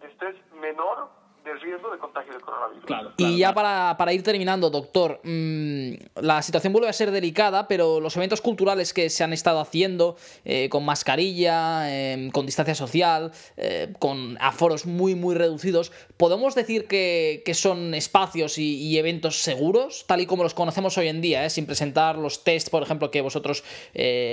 de 0.00 0.08
estrés 0.08 0.36
menor 0.52 1.08
de 1.44 1.54
riesgo 1.56 1.90
de 1.90 1.98
contagio 1.98 2.32
del 2.32 2.40
coronavirus. 2.40 2.84
Claro, 2.86 3.12
y 3.18 3.38
ya 3.38 3.52
para, 3.52 3.96
para, 3.98 4.12
ir 4.12 4.22
terminando, 4.22 4.70
doctor, 4.70 5.20
mmm, 5.22 5.92
la 6.16 6.40
situación 6.42 6.72
vuelve 6.72 6.88
a 6.88 6.92
ser 6.92 7.10
delicada, 7.10 7.68
pero 7.68 8.00
los 8.00 8.16
eventos 8.16 8.40
culturales 8.40 8.94
que 8.94 9.10
se 9.10 9.22
han 9.24 9.32
estado 9.32 9.60
haciendo 9.60 10.16
eh, 10.44 10.68
con 10.70 10.84
mascarilla, 10.84 11.92
eh, 11.92 12.30
con 12.32 12.46
distancia 12.46 12.74
social, 12.74 13.32
eh, 13.56 13.92
con 13.98 14.38
aforos 14.40 14.86
muy, 14.86 15.14
muy 15.14 15.34
reducidos, 15.34 15.92
¿podemos 16.16 16.54
decir 16.54 16.86
que, 16.86 17.42
que 17.44 17.54
son 17.54 17.94
espacios 17.94 18.56
y, 18.58 18.76
y, 18.76 18.98
eventos 18.98 19.42
seguros, 19.42 20.06
tal 20.06 20.22
y 20.22 20.26
como 20.26 20.44
los 20.44 20.54
conocemos 20.54 20.96
hoy 20.96 21.08
en 21.08 21.20
día, 21.20 21.48
sin 21.50 21.66
presentar 21.66 22.16
los 22.16 22.42
test, 22.42 22.70
por 22.70 22.82
ejemplo, 22.82 23.10
que 23.10 23.20
vosotros 23.20 23.64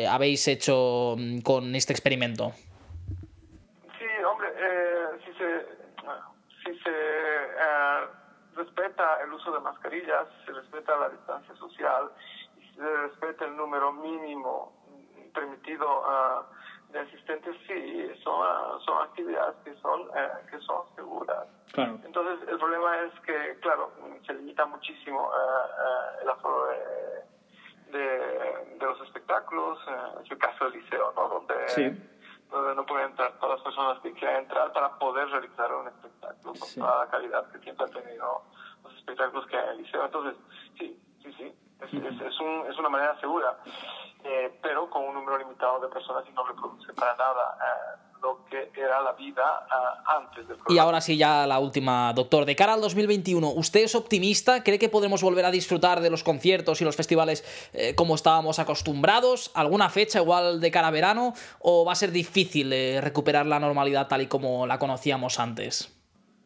habéis 0.09 0.47
hecho 0.47 1.15
mm, 1.17 1.39
con 1.39 1.75
este 1.75 1.91
experimento? 1.91 2.53
Respeta 8.55 9.21
el 9.23 9.33
uso 9.33 9.51
de 9.51 9.59
mascarillas, 9.59 10.27
se 10.45 10.51
respeta 10.51 10.97
la 10.97 11.09
distancia 11.09 11.55
social 11.55 12.11
se 12.75 12.97
respeta 12.97 13.45
el 13.45 13.55
número 13.55 13.91
mínimo 13.93 14.73
permitido 15.33 15.85
uh, 16.01 16.91
de 16.91 16.99
asistentes, 16.99 17.55
sí, 17.67 18.11
son, 18.23 18.39
uh, 18.39 18.79
son 18.81 19.03
actividades 19.03 19.55
que 19.63 19.73
son, 19.75 20.01
uh, 20.09 20.49
que 20.49 20.59
son 20.59 20.83
seguras. 20.95 21.47
Claro. 21.73 21.99
Entonces, 22.03 22.49
el 22.49 22.57
problema 22.57 22.99
es 23.01 23.19
que, 23.21 23.57
claro, 23.61 23.91
se 24.25 24.33
limita 24.33 24.65
muchísimo 24.65 25.31
el 26.21 26.29
aforo 26.29 26.67
de, 26.67 27.97
de, 27.97 28.77
de, 28.77 28.85
los 28.85 28.99
espectáculos, 29.01 29.79
es 30.23 30.31
el 30.31 30.37
caso 30.37 30.65
del 30.65 30.81
liceo, 30.81 31.13
¿no? 31.15 31.29
Donde, 31.29 31.69
sí 31.69 32.07
donde 32.51 32.75
no 32.75 32.85
pueden 32.85 33.11
entrar 33.11 33.31
todas 33.39 33.55
las 33.55 33.63
personas 33.63 33.99
que 33.99 34.11
quieran 34.13 34.43
entrar 34.43 34.71
para 34.73 34.99
poder 34.99 35.27
realizar 35.29 35.73
un 35.73 35.87
espectáculo 35.87 36.53
con 36.59 36.69
toda 36.75 37.05
la 37.05 37.11
calidad 37.11 37.49
que 37.51 37.59
siempre 37.59 37.85
han 37.85 37.91
tenido 37.93 38.43
los 38.83 38.93
espectáculos 38.95 39.47
que 39.47 39.57
hay 39.57 39.63
en 39.63 39.69
el 39.69 39.77
liceo. 39.77 40.05
Entonces, 40.05 40.35
sí, 40.77 41.01
sí, 41.23 41.33
sí, 41.33 41.53
es, 41.79 42.21
es, 42.21 42.39
un, 42.39 42.65
es 42.69 42.77
una 42.77 42.89
manera 42.89 43.19
segura, 43.19 43.57
eh, 44.23 44.59
pero 44.61 44.89
con 44.89 45.03
un 45.03 45.15
número 45.15 45.37
limitado 45.37 45.79
de 45.79 45.87
personas 45.87 46.25
y 46.27 46.31
no 46.33 46.45
reproduce 46.45 46.93
para 46.93 47.15
nada. 47.15 47.57
Eh, 47.57 48.10
lo 48.21 48.45
que 48.45 48.71
era 48.75 49.01
la 49.01 49.13
vida 49.13 49.43
uh, 49.43 50.19
antes 50.21 50.47
del 50.47 50.57
Y 50.69 50.77
ahora 50.77 51.01
sí, 51.01 51.17
ya 51.17 51.47
la 51.47 51.59
última, 51.59 52.13
doctor. 52.13 52.45
De 52.45 52.55
cara 52.55 52.73
al 52.73 52.81
2021, 52.81 53.49
¿usted 53.49 53.81
es 53.81 53.95
optimista? 53.95 54.63
¿Cree 54.63 54.79
que 54.79 54.89
podremos 54.89 55.23
volver 55.23 55.45
a 55.45 55.51
disfrutar 55.51 56.01
de 56.01 56.09
los 56.09 56.23
conciertos 56.23 56.81
y 56.81 56.85
los 56.85 56.95
festivales 56.95 57.43
eh, 57.73 57.95
como 57.95 58.15
estábamos 58.15 58.59
acostumbrados? 58.59 59.51
¿Alguna 59.55 59.89
fecha 59.89 60.19
igual 60.19 60.61
de 60.61 60.71
cara 60.71 60.87
a 60.87 60.91
verano? 60.91 61.33
¿O 61.59 61.83
va 61.85 61.93
a 61.93 61.95
ser 61.95 62.11
difícil 62.11 62.71
eh, 62.73 63.01
recuperar 63.01 63.45
la 63.45 63.59
normalidad 63.59 64.07
tal 64.07 64.21
y 64.21 64.27
como 64.27 64.67
la 64.67 64.77
conocíamos 64.77 65.39
antes? 65.39 65.97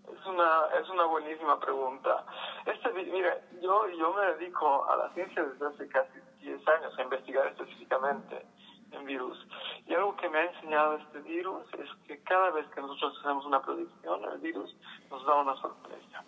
Es 0.05 0.25
una, 0.25 0.65
es 0.81 0.89
una 0.89 1.05
buenísima 1.05 1.59
pregunta. 1.59 2.25
Este, 2.65 2.89
mire, 2.93 3.41
yo, 3.61 3.87
yo 3.89 4.13
me 4.13 4.25
dedico 4.37 4.89
a 4.89 4.95
la 4.95 5.13
ciencia 5.13 5.43
desde 5.43 5.67
hace 5.67 5.87
casi 5.89 6.19
10 6.41 6.67
años 6.67 6.93
a 6.97 7.01
investigar 7.01 7.47
específicamente 7.47 8.45
en 8.91 9.05
virus. 9.05 9.47
Y 9.87 9.93
algo 9.93 10.15
que 10.15 10.29
me 10.29 10.39
ha 10.39 10.45
enseñado 10.45 10.95
este 10.95 11.19
virus 11.19 11.63
es 11.73 11.89
que 12.07 12.21
cada 12.23 12.51
vez 12.51 12.67
que 12.73 12.81
nosotros 12.81 13.17
hacemos 13.19 13.45
una 13.45 13.61
predicción, 13.61 14.23
el 14.25 14.39
virus 14.39 14.75
nos 15.09 15.25
da 15.25 15.35
una 15.35 15.55
sorpresa. 15.57 16.23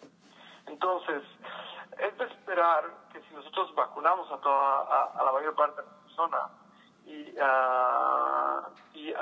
Entonces, 0.67 1.23
es 1.99 2.17
de 2.17 2.25
esperar 2.25 2.83
que 3.11 3.21
si 3.21 3.33
nosotros 3.33 3.73
vacunamos 3.75 4.31
a, 4.31 4.37
toda, 4.37 5.11
a, 5.17 5.23
la 5.23 5.31
mayor 5.31 5.55
parte 5.55 5.81
de 5.81 5.87
las 5.87 5.97
personas 6.03 6.51
y, 7.05 7.39
uh, 7.39 8.67
y, 8.93 9.13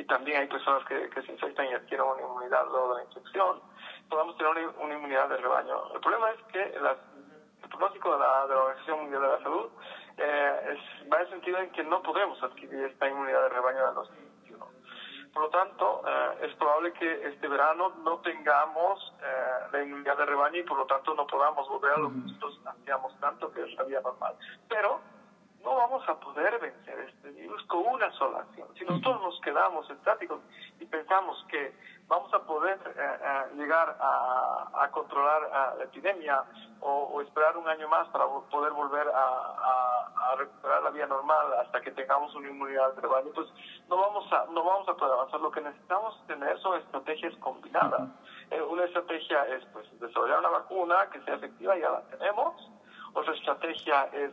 y, 0.00 0.04
también 0.04 0.40
hay 0.40 0.48
personas 0.48 0.84
que, 0.86 1.08
que, 1.10 1.22
se 1.22 1.32
infectan 1.32 1.66
y 1.66 1.74
adquieren 1.74 2.06
una 2.06 2.22
inmunidad 2.22 2.66
luego 2.70 2.94
de 2.94 3.02
la 3.02 3.08
infección, 3.08 3.60
podamos 4.08 4.36
tener 4.38 4.68
una, 4.80 4.94
inmunidad 4.94 5.28
de 5.28 5.36
rebaño. 5.36 5.94
El 5.94 6.00
problema 6.00 6.30
es 6.30 6.42
que 6.44 6.62
el 6.62 7.68
pronóstico 7.68 8.12
de 8.12 8.18
la, 8.18 8.46
de 8.46 8.54
la 8.54 8.60
Organización 8.60 9.00
Mundial 9.00 9.22
de 9.22 9.28
la 9.28 9.42
Salud 9.42 9.70
eh, 10.18 10.74
es, 10.74 11.12
va 11.12 11.18
en 11.18 11.22
el 11.22 11.30
sentido 11.30 11.58
en 11.58 11.70
que 11.70 11.84
no 11.84 12.02
podemos 12.02 12.42
adquirir 12.42 12.84
esta 12.84 13.08
inmunidad 13.08 13.42
de 13.42 13.48
rebaño 13.50 13.86
de 13.86 13.94
2021. 13.94 14.66
Por 15.32 15.42
lo 15.42 15.50
tanto, 15.50 16.02
eh, 16.06 16.46
es 16.46 16.54
probable 16.56 16.92
que 16.92 17.28
este 17.28 17.46
verano 17.46 17.90
no 18.02 18.18
tengamos 18.18 19.14
eh, 19.22 19.68
la 19.72 19.82
inmunidad 19.82 20.16
de 20.18 20.26
rebaño 20.26 20.58
y 20.58 20.64
por 20.64 20.78
lo 20.78 20.86
tanto 20.86 21.14
no 21.14 21.26
podamos 21.26 21.68
volver 21.68 21.92
a 21.92 21.98
lo 21.98 22.08
que 22.08 22.16
nosotros 22.16 22.60
hacíamos 22.66 23.18
tanto, 23.20 23.52
que 23.52 23.62
es 23.62 23.74
la 23.74 23.84
vida 23.84 24.00
normal. 24.00 24.34
Pero 24.68 25.00
no 25.62 25.74
vamos 25.74 26.08
a 26.08 26.18
poder 26.18 26.58
vencer 26.58 26.98
este 27.00 27.30
virus 27.30 27.47
con 27.68 27.86
una 27.86 28.10
sola 28.12 28.40
acción. 28.40 28.66
Si 28.76 28.84
nosotros 28.84 29.22
nos 29.22 29.40
quedamos 29.42 29.88
estáticos 29.90 30.40
y 30.80 30.86
pensamos 30.86 31.44
que 31.48 31.74
vamos 32.08 32.32
a 32.32 32.40
poder 32.40 32.78
eh, 32.86 32.92
eh, 32.98 33.56
llegar 33.56 33.96
a, 34.00 34.88
controlar 34.90 35.76
la 35.76 35.84
epidemia 35.84 36.42
o, 36.80 37.20
esperar 37.20 37.56
un 37.56 37.68
año 37.68 37.86
más 37.88 38.08
para 38.08 38.26
poder 38.50 38.72
volver 38.72 39.06
a, 39.14 40.34
recuperar 40.36 40.82
la 40.82 40.90
vida 40.90 41.06
normal 41.06 41.46
hasta 41.60 41.80
que 41.80 41.90
tengamos 41.90 42.34
una 42.34 42.48
inmunidad 42.48 42.92
de 42.94 43.00
rebaño, 43.00 43.30
pues 43.34 43.48
no 43.88 43.96
vamos 43.96 44.30
a 44.32 44.44
no 44.50 44.62
vamos 44.62 44.88
a 44.88 44.94
poder 44.94 45.14
avanzar. 45.14 45.40
Lo 45.40 45.50
que 45.50 45.60
necesitamos 45.60 46.20
tener 46.26 46.58
son 46.60 46.78
estrategias 46.78 47.34
combinadas. 47.36 48.08
Eh, 48.50 48.60
una 48.62 48.84
estrategia 48.84 49.44
es 49.46 49.64
pues 49.72 49.86
desarrollar 50.00 50.38
una 50.40 50.50
vacuna 50.50 51.10
que 51.10 51.20
sea 51.22 51.34
efectiva, 51.34 51.76
ya 51.76 51.90
la 51.90 52.02
tenemos. 52.02 52.70
Otra 53.14 53.34
estrategia 53.34 54.04
es 54.12 54.32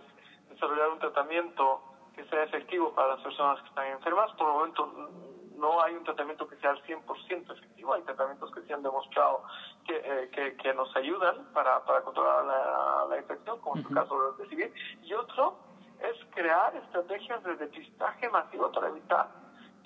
desarrollar 0.50 0.90
un 0.90 1.00
tratamiento 1.00 1.82
que 2.16 2.26
sea 2.26 2.44
efectivo 2.44 2.94
para 2.94 3.10
las 3.16 3.22
personas 3.22 3.62
que 3.62 3.70
están 3.70 3.88
enfermas. 3.88 4.32
Por 4.34 4.48
el 4.48 4.54
momento 4.54 5.10
no 5.58 5.82
hay 5.82 5.94
un 5.94 6.04
tratamiento 6.04 6.48
que 6.48 6.56
sea 6.58 6.72
al 6.72 6.84
100% 6.84 7.52
efectivo, 7.52 7.94
hay 7.94 8.02
tratamientos 8.04 8.52
que 8.54 8.62
se 8.62 8.74
han 8.74 8.84
demostrado 8.84 9.44
que, 9.86 9.96
eh, 9.96 10.30
que, 10.32 10.56
que, 10.58 10.74
nos 10.74 10.94
ayudan 10.96 11.46
para, 11.54 11.84
para 11.86 12.02
controlar 12.02 12.46
la, 12.46 13.06
la 13.10 13.18
infección, 13.18 13.60
como 13.62 13.78
en 13.78 13.88
el 13.88 13.94
caso 13.94 14.34
de 14.34 14.48
civil, 14.50 14.74
y 15.02 15.14
otro 15.14 15.58
es 16.00 16.26
crear 16.34 16.76
estrategias 16.76 17.44
de 17.44 17.56
depistaje 17.56 18.30
masivo 18.30 18.72
para 18.72 18.90
evitar 18.90 19.30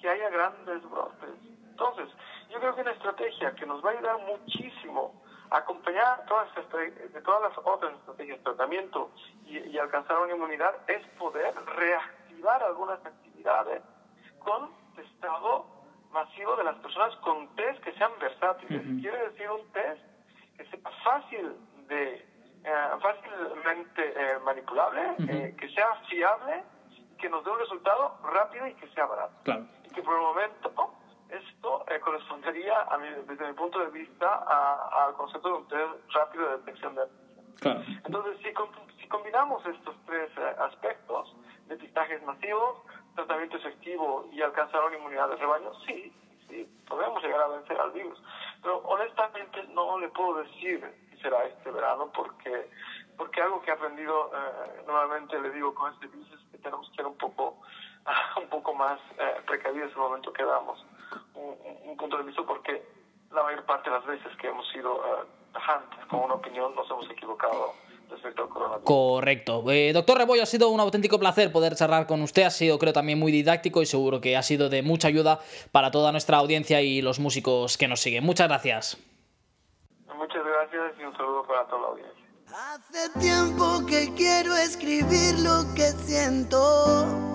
que 0.02 0.10
haya 0.10 0.30
grandes 0.30 0.90
brotes. 0.90 1.36
Entonces, 1.70 2.10
yo 2.50 2.60
creo 2.60 2.76
que 2.76 2.82
una 2.82 2.92
estrategia 2.92 3.54
que 3.56 3.66
nos 3.66 3.84
va 3.84 3.92
a 3.92 3.94
ayudar 3.94 4.18
muchísimo 4.26 5.22
a 5.52 5.58
acompañar 5.58 6.26
todas, 6.28 6.48
de 6.54 7.22
todas 7.22 7.42
las 7.42 7.58
otras 7.66 7.94
estrategias 7.94 8.38
de 8.40 8.44
tratamiento 8.44 9.12
y, 9.46 9.58
y 9.58 9.78
alcanzar 9.78 10.20
una 10.20 10.34
inmunidad 10.34 10.76
es 10.88 11.06
poder 11.18 11.54
reactivar 12.40 12.64
algunas 12.64 13.06
actividades 13.06 13.82
con 14.40 14.70
testado 14.96 15.66
masivo 16.12 16.56
de 16.56 16.64
las 16.64 16.76
personas 16.78 17.16
con 17.18 17.48
test 17.56 17.82
que 17.84 17.94
sean 17.94 18.12
versátiles. 18.20 18.82
Quiere 19.02 19.30
decir 19.30 19.50
un 19.52 19.72
test 19.72 20.02
que 20.58 20.66
sea 20.66 20.92
fácil 21.04 21.56
de 21.88 22.16
eh, 22.64 22.74
fácilmente 23.02 24.14
eh, 24.16 24.40
manipulable, 24.44 25.02
eh, 25.20 25.56
que 25.58 25.70
sea 25.70 25.96
fiable, 26.10 26.64
que 27.18 27.30
nos 27.30 27.44
dé 27.44 27.52
un 27.52 27.60
resultado 27.60 28.18
rápido 28.24 28.68
y 28.68 28.74
que 28.76 28.88
sea 28.90 29.06
barato. 29.06 29.66
Y 29.86 29.90
que 29.90 30.02
por 30.02 30.16
el 30.16 30.22
momento 30.22 30.94
esto 31.30 31.86
correspondería, 32.04 32.88
a 32.90 32.98
desde 32.98 33.48
mi 33.48 33.54
punto 33.54 33.80
de 33.80 33.92
vista, 33.92 34.46
al 35.06 35.14
concepto 35.14 35.50
de 35.50 35.56
un 35.56 35.68
test 35.68 36.14
rápido 36.14 36.50
de 36.50 36.58
detección 36.58 36.96
de 36.96 37.02
claro. 37.60 37.82
Entonces, 38.06 38.38
si, 38.42 39.00
si 39.00 39.08
combinamos 39.08 39.64
estos 39.68 39.96
tres 40.06 40.32
aspectos, 40.58 41.36
depistajes 41.70 42.22
masivos, 42.24 42.80
tratamiento 43.16 43.58
efectivo 43.58 44.28
y 44.32 44.42
alcanzar 44.42 44.84
una 44.84 44.98
inmunidad 44.98 45.30
de 45.30 45.36
rebaño, 45.38 45.72
sí, 45.86 46.12
sí, 46.50 46.68
podemos 46.88 47.24
llegar 47.24 47.42
a 47.42 47.48
vencer 47.48 47.80
al 47.80 47.92
virus. 47.92 48.22
Pero 48.62 48.80
honestamente 48.80 49.64
no 49.74 49.98
le 50.00 50.10
puedo 50.10 50.44
decir 50.44 50.84
si 51.12 51.18
será 51.22 51.46
este 51.46 51.72
verano 51.72 52.12
porque 52.14 52.70
porque 53.18 53.42
algo 53.42 53.62
que 53.62 53.70
he 53.70 53.74
aprendido 53.74 54.32
eh, 54.34 54.84
normalmente 54.88 55.40
le 55.40 55.52
digo 55.52 55.76
con 55.76 55.94
este 55.94 56.08
virus 56.08 56.32
es 56.32 56.40
que 56.52 56.58
tenemos 56.60 56.90
que 56.90 56.96
ser 56.96 57.06
un 57.06 57.18
poco 57.18 57.58
un 58.42 58.48
poco 58.48 58.74
más 58.74 59.00
eh, 59.18 59.42
precavidos 59.46 59.92
en 59.92 59.98
el 59.98 60.04
momento 60.04 60.32
que 60.32 60.44
damos 60.44 60.86
un, 61.36 61.98
punto 61.98 62.18
de 62.18 62.24
vista 62.24 62.42
porque 62.44 62.82
la 63.32 63.44
mayor 63.44 63.66
parte 63.66 63.90
de 63.90 63.98
las 63.98 64.06
veces 64.06 64.36
que 64.38 64.48
hemos 64.48 64.68
sido 64.70 65.04
eh, 65.06 65.28
tajantes 65.52 66.06
con 66.06 66.22
una 66.22 66.36
opinión 66.36 66.74
nos 66.76 66.90
hemos 66.90 67.10
equivocado 67.10 67.74
Correcto. 68.84 69.64
Eh, 69.72 69.94
doctor 69.94 70.18
Rebollo, 70.18 70.44
ha 70.44 70.46
sido 70.46 70.70
un 70.70 70.80
auténtico 70.80 71.20
placer 71.20 71.52
poder 71.52 71.76
charlar 71.76 72.08
con 72.08 72.22
usted. 72.22 72.44
Ha 72.44 72.50
sido, 72.50 72.80
creo, 72.80 72.94
también 72.94 73.20
muy 73.20 73.32
didáctico 73.32 73.82
y 73.82 73.86
seguro 73.86 74.22
que 74.22 74.38
ha 74.38 74.44
sido 74.44 74.70
de 74.70 74.82
mucha 74.82 75.08
ayuda 75.08 75.40
para 75.72 75.92
toda 75.92 76.12
nuestra 76.12 76.38
audiencia 76.38 76.82
y 76.82 77.02
los 77.02 77.20
músicos 77.20 77.78
que 77.78 77.88
nos 77.88 78.00
siguen. 78.00 78.24
Muchas 78.24 78.48
gracias. 78.48 78.98
Muchas 80.16 80.44
gracias 80.44 81.00
y 81.00 81.04
un 81.04 81.16
saludo 81.16 81.44
para 81.48 81.66
toda 81.68 81.82
la 81.82 81.88
audiencia. 81.88 82.20
Hace 82.52 83.10
tiempo 83.20 83.86
que 83.86 84.12
quiero 84.16 84.58
escribir 84.58 85.38
lo 85.40 85.72
que 85.76 85.92
siento, 85.92 86.58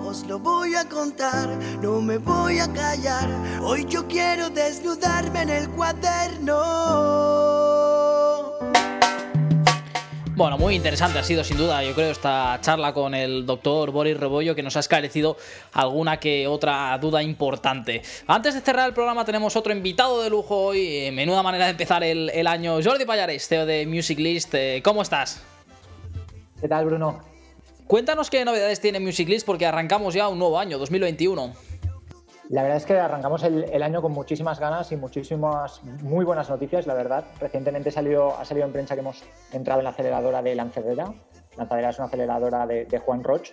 os 0.05 0.27
lo 0.27 0.39
voy 0.39 0.75
a 0.75 0.89
contar, 0.89 1.47
no 1.81 2.01
me 2.01 2.17
voy 2.17 2.59
a 2.59 2.67
callar. 2.73 3.29
Hoy 3.63 3.85
yo 3.85 4.05
quiero 4.07 4.49
desnudarme 4.49 5.43
en 5.43 5.49
el 5.49 5.69
cuaderno. 5.69 7.94
Bueno, 10.35 10.57
muy 10.57 10.75
interesante 10.75 11.17
ha 11.17 11.23
sido 11.23 11.45
sin 11.45 11.55
duda, 11.55 11.81
yo 11.81 11.95
creo, 11.95 12.11
esta 12.11 12.59
charla 12.59 12.91
con 12.91 13.15
el 13.15 13.45
doctor 13.45 13.91
Boris 13.91 14.17
Rebollo 14.17 14.53
que 14.53 14.63
nos 14.63 14.75
ha 14.75 14.81
esclarecido 14.81 15.37
alguna 15.71 16.19
que 16.19 16.45
otra 16.45 16.97
duda 16.97 17.23
importante. 17.23 18.01
Antes 18.27 18.53
de 18.53 18.59
cerrar 18.59 18.89
el 18.89 18.93
programa 18.93 19.23
tenemos 19.23 19.55
otro 19.55 19.71
invitado 19.71 20.21
de 20.21 20.29
lujo 20.29 20.57
hoy, 20.57 21.09
menuda 21.13 21.41
manera 21.41 21.63
de 21.63 21.71
empezar 21.71 22.03
el, 22.03 22.47
año. 22.47 22.79
Jordi 22.83 23.05
Payares, 23.05 23.47
CEO 23.47 23.65
de 23.65 23.87
Music 23.87 24.19
List, 24.19 24.53
eh, 24.55 24.81
¿cómo 24.83 25.03
estás? 25.03 25.41
¿Qué 26.59 26.67
tal, 26.67 26.83
Bruno? 26.83 27.21
Cuéntanos 27.87 28.29
qué 28.29 28.43
novedades 28.43 28.81
tiene 28.81 28.99
Music 28.99 29.29
List 29.29 29.45
porque 29.45 29.65
arrancamos 29.65 30.13
ya 30.13 30.27
un 30.27 30.37
nuevo 30.37 30.59
año, 30.59 30.77
2021. 30.77 31.53
La 32.49 32.61
verdad 32.61 32.77
es 32.77 32.85
que 32.85 32.93
arrancamos 32.99 33.43
el, 33.43 33.81
año 33.81 34.03
con 34.03 34.11
muchísimas 34.11 34.59
ganas 34.59 34.91
y 34.91 34.95
muchísimas 34.95 35.83
muy 35.83 36.23
buenas 36.23 36.47
noticias, 36.47 36.85
la 36.85 36.93
verdad. 36.93 37.25
Recientemente 37.39 37.89
salió, 37.89 38.37
ha 38.37 38.45
salido 38.45 38.67
en 38.67 38.71
prensa 38.71 38.93
que 38.93 39.01
hemos 39.01 39.23
entrado 39.51 39.79
en 39.79 39.85
la 39.85 39.89
aceleradora 39.89 40.43
de 40.43 40.53
Lanzadera. 40.53 41.11
Lanzadera 41.57 41.89
es 41.89 41.97
una 41.97 42.05
aceleradora 42.05 42.67
de, 42.67 43.01
Juan 43.03 43.23
Roch. 43.23 43.49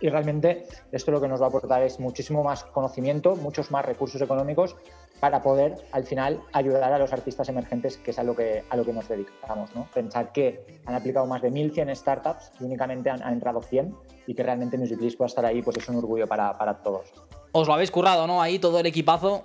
Y 0.00 0.08
realmente 0.08 0.64
esto 0.90 1.10
lo 1.10 1.20
que 1.20 1.28
nos 1.28 1.42
va 1.42 1.46
a 1.46 1.48
aportar 1.50 1.82
es 1.82 2.00
muchísimo 2.00 2.42
más 2.42 2.64
conocimiento, 2.64 3.36
muchos 3.36 3.70
más 3.70 3.84
recursos 3.84 4.22
económicos 4.22 4.74
para 5.20 5.42
poder 5.42 5.76
al 5.92 6.04
final 6.04 6.40
ayudar 6.54 6.94
a 6.94 6.98
los 6.98 7.12
artistas 7.12 7.50
emergentes, 7.50 7.98
que 7.98 8.12
es 8.12 8.18
a 8.18 8.22
lo 8.22 8.34
que, 8.34 8.64
a 8.70 8.76
lo 8.76 8.86
que 8.86 8.94
nos 8.94 9.06
dedicamos. 9.06 9.76
¿no? 9.76 9.86
Pensar 9.92 10.32
que 10.32 10.80
han 10.86 10.94
aplicado 10.94 11.26
más 11.26 11.42
de 11.42 11.52
1.100 11.52 11.94
startups 11.94 12.52
y 12.58 12.64
únicamente 12.64 13.10
han, 13.10 13.20
entrado 13.30 13.60
100 13.60 13.94
y 14.26 14.34
que 14.34 14.42
realmente 14.42 14.78
Musiclist 14.78 15.18
pueda 15.18 15.26
estar 15.26 15.44
ahí, 15.44 15.60
pues 15.60 15.76
es 15.76 15.86
un 15.90 15.96
orgullo 15.96 16.26
para, 16.26 16.56
para 16.56 16.82
todos. 16.82 17.12
Os 17.52 17.66
lo 17.66 17.74
habéis 17.74 17.90
currado, 17.90 18.26
¿no? 18.26 18.40
Ahí 18.40 18.58
todo 18.58 18.78
el 18.78 18.86
equipazo. 18.86 19.44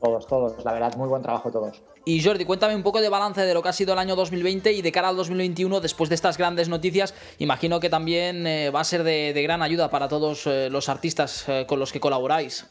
Todos, 0.00 0.26
todos, 0.26 0.64
la 0.64 0.72
verdad, 0.72 0.94
muy 0.96 1.08
buen 1.08 1.22
trabajo 1.22 1.50
todos. 1.50 1.82
Y 2.04 2.22
Jordi, 2.22 2.46
cuéntame 2.46 2.74
un 2.74 2.82
poco 2.82 3.02
de 3.02 3.10
balance 3.10 3.42
de 3.42 3.52
lo 3.52 3.62
que 3.62 3.68
ha 3.68 3.72
sido 3.74 3.92
el 3.92 3.98
año 3.98 4.16
2020 4.16 4.72
y 4.72 4.80
de 4.80 4.92
cara 4.92 5.10
al 5.10 5.16
2021, 5.16 5.80
después 5.80 6.08
de 6.08 6.14
estas 6.14 6.38
grandes 6.38 6.70
noticias, 6.70 7.12
imagino 7.38 7.80
que 7.80 7.90
también 7.90 8.46
eh, 8.46 8.70
va 8.70 8.80
a 8.80 8.84
ser 8.84 9.02
de, 9.02 9.34
gran 9.42 9.60
ayuda 9.60 9.90
para 9.90 10.08
todos 10.08 10.46
eh, 10.46 10.70
los 10.70 10.88
artistas 10.88 11.44
eh, 11.48 11.66
con 11.68 11.78
los 11.78 11.92
que 11.92 12.00
colaboráis. 12.00 12.66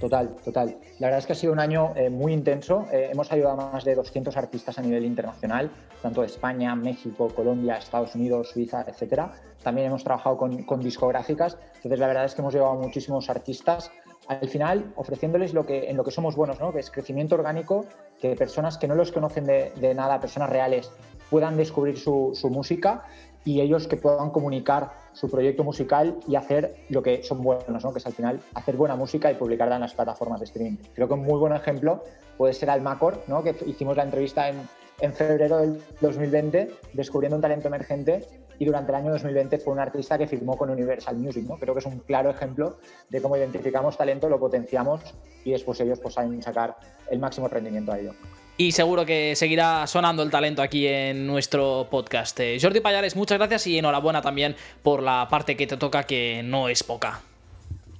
Total, 0.00 0.28
total. 0.44 0.78
La 1.00 1.08
verdad 1.08 1.18
es 1.18 1.26
que 1.26 1.32
ha 1.32 1.36
sido 1.36 1.52
un 1.52 1.58
año 1.58 1.92
muy 2.10 2.32
intenso. 2.32 2.86
hemos 2.92 3.32
ayudado 3.32 3.60
a 3.60 3.72
más 3.72 3.84
de 3.84 3.96
200 3.96 4.36
artistas 4.36 4.78
a 4.78 4.82
nivel 4.82 5.04
internacional, 5.04 5.70
tanto 6.02 6.20
de 6.20 6.28
España, 6.28 6.76
México, 6.76 7.28
Colombia, 7.34 7.78
Estados 7.78 8.14
Unidos, 8.14 8.50
Suiza, 8.50 8.84
etcétera. 8.86 9.32
También 9.62 9.88
hemos 9.88 10.04
trabajado 10.04 10.36
con, 10.36 10.62
con 10.62 10.80
discográficas. 10.80 11.58
Entonces, 11.76 11.98
la 11.98 12.06
verdad 12.06 12.26
es 12.26 12.34
que 12.34 12.42
hemos 12.42 12.54
llevado 12.54 12.74
a 12.74 12.76
muchísimos 12.76 13.28
artistas 13.28 13.90
al 14.28 14.48
final 14.48 14.92
ofreciéndoles 14.94 15.54
lo 15.54 15.64
que, 15.64 15.90
en 15.90 15.96
lo 15.96 16.04
que 16.04 16.10
somos 16.10 16.36
buenos, 16.36 16.60
¿no? 16.60 16.72
que 16.72 16.80
es 16.80 16.90
crecimiento 16.90 17.34
orgánico, 17.34 17.86
que 18.20 18.36
personas 18.36 18.76
que 18.78 18.86
no 18.86 18.94
los 18.94 19.10
conocen 19.10 19.44
de, 19.44 19.94
nada, 19.94 20.20
personas 20.20 20.50
reales, 20.50 20.92
puedan 21.30 21.56
descubrir 21.56 21.98
su, 21.98 22.34
música 22.50 23.04
y 23.48 23.62
ellos 23.62 23.88
que 23.88 23.96
puedan 23.96 24.28
comunicar 24.28 24.92
su 25.14 25.30
proyecto 25.30 25.64
musical 25.64 26.18
y 26.28 26.36
hacer 26.36 26.84
lo 26.90 27.02
que 27.02 27.22
son 27.22 27.42
buenos, 27.42 27.82
¿no? 27.82 27.92
que 27.94 27.98
es 27.98 28.06
al 28.06 28.12
final 28.12 28.40
hacer 28.52 28.76
buena 28.76 28.94
música 28.94 29.32
y 29.32 29.36
publicarla 29.36 29.76
en 29.76 29.80
las 29.80 29.94
plataformas 29.94 30.40
de 30.40 30.44
streaming. 30.44 30.76
Creo 30.94 31.08
que 31.08 31.14
un 31.14 31.22
muy 31.22 31.38
buen 31.38 31.54
ejemplo 31.54 32.04
puede 32.36 32.52
ser 32.52 32.68
Almacor, 32.68 33.22
¿no? 33.26 33.42
que 33.42 33.56
hicimos 33.64 33.96
la 33.96 34.02
entrevista 34.02 34.50
en, 34.50 34.60
en 35.00 35.14
febrero 35.14 35.56
del 35.56 35.82
2020 36.02 36.72
descubriendo 36.92 37.36
un 37.36 37.40
talento 37.40 37.68
emergente 37.68 38.26
y 38.58 38.66
durante 38.66 38.92
el 38.92 38.96
año 38.96 39.12
2020 39.12 39.56
fue 39.60 39.72
un 39.72 39.80
artista 39.80 40.18
que 40.18 40.26
firmó 40.26 40.54
con 40.54 40.68
Universal 40.68 41.16
Music. 41.16 41.46
¿no? 41.48 41.56
Creo 41.56 41.72
que 41.72 41.80
es 41.80 41.86
un 41.86 42.00
claro 42.00 42.28
ejemplo 42.28 42.76
de 43.08 43.22
cómo 43.22 43.34
identificamos 43.38 43.96
talento, 43.96 44.28
lo 44.28 44.38
potenciamos 44.38 45.00
y 45.42 45.52
después 45.52 45.80
ellos 45.80 46.00
pues, 46.00 46.12
saben 46.12 46.42
sacar 46.42 46.76
el 47.10 47.18
máximo 47.18 47.48
rendimiento 47.48 47.92
a 47.92 47.98
ello. 47.98 48.12
Y 48.60 48.72
seguro 48.72 49.06
que 49.06 49.36
seguirá 49.36 49.86
sonando 49.86 50.24
el 50.24 50.32
talento 50.32 50.62
aquí 50.62 50.84
en 50.84 51.28
nuestro 51.28 51.86
podcast. 51.88 52.40
Eh, 52.40 52.58
Jordi 52.60 52.80
Payares, 52.80 53.14
muchas 53.14 53.38
gracias 53.38 53.68
y 53.68 53.78
enhorabuena 53.78 54.20
también 54.20 54.56
por 54.82 55.00
la 55.00 55.28
parte 55.30 55.56
que 55.56 55.68
te 55.68 55.76
toca, 55.76 56.02
que 56.02 56.42
no 56.44 56.68
es 56.68 56.82
poca. 56.82 57.20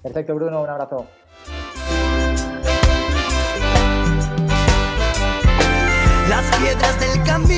Perfecto, 0.02 0.34
Bruno, 0.34 0.60
un 0.60 0.68
abrazo. 0.68 1.06
Las 6.28 6.56
piedras 6.56 7.00
del 7.00 7.22
camino 7.22 7.57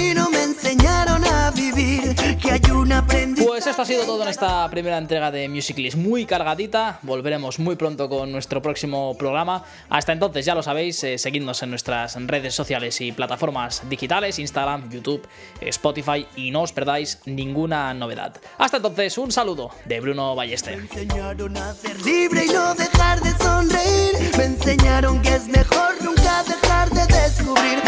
Pues 3.60 3.66
esto 3.66 3.82
ha 3.82 3.84
sido 3.84 4.04
todo 4.04 4.22
en 4.22 4.28
esta 4.28 4.68
primera 4.70 4.96
entrega 4.96 5.30
de 5.30 5.48
Music 5.48 5.76
List, 5.76 5.96
muy 5.96 6.24
cargadita. 6.24 6.98
Volveremos 7.02 7.58
muy 7.58 7.76
pronto 7.76 8.08
con 8.08 8.32
nuestro 8.32 8.62
próximo 8.62 9.16
programa. 9.18 9.64
Hasta 9.88 10.12
entonces, 10.12 10.46
ya 10.46 10.54
lo 10.54 10.62
sabéis, 10.62 11.04
eh, 11.04 11.18
seguidnos 11.18 11.62
en 11.62 11.70
nuestras 11.70 12.16
redes 12.26 12.54
sociales 12.54 13.00
y 13.00 13.12
plataformas 13.12 13.82
digitales, 13.88 14.38
Instagram, 14.38 14.90
YouTube, 14.90 15.26
Spotify 15.60 16.26
y 16.36 16.50
no 16.50 16.62
os 16.62 16.72
perdáis 16.72 17.20
ninguna 17.26 17.92
novedad. 17.92 18.34
Hasta 18.56 18.78
entonces, 18.78 19.18
un 19.18 19.30
saludo 19.32 19.70
de 19.84 20.00
Bruno 20.00 20.34
Ballester. 20.34 20.76
Me 20.76 20.82
enseñaron 20.84 21.56
a 21.56 21.74
ser 21.74 22.00
libre 22.02 22.46
y 22.46 22.48
no 22.48 22.74
dejar 22.74 23.20
de 23.20 23.44
sonreír. 23.44 24.36
Me 24.38 24.44
enseñaron 24.44 25.20
que 25.20 25.34
es 25.34 25.46
mejor 25.48 26.02
nunca 26.02 26.42
dejar 26.44 26.88
de 26.90 27.06
descubrir 27.06 27.79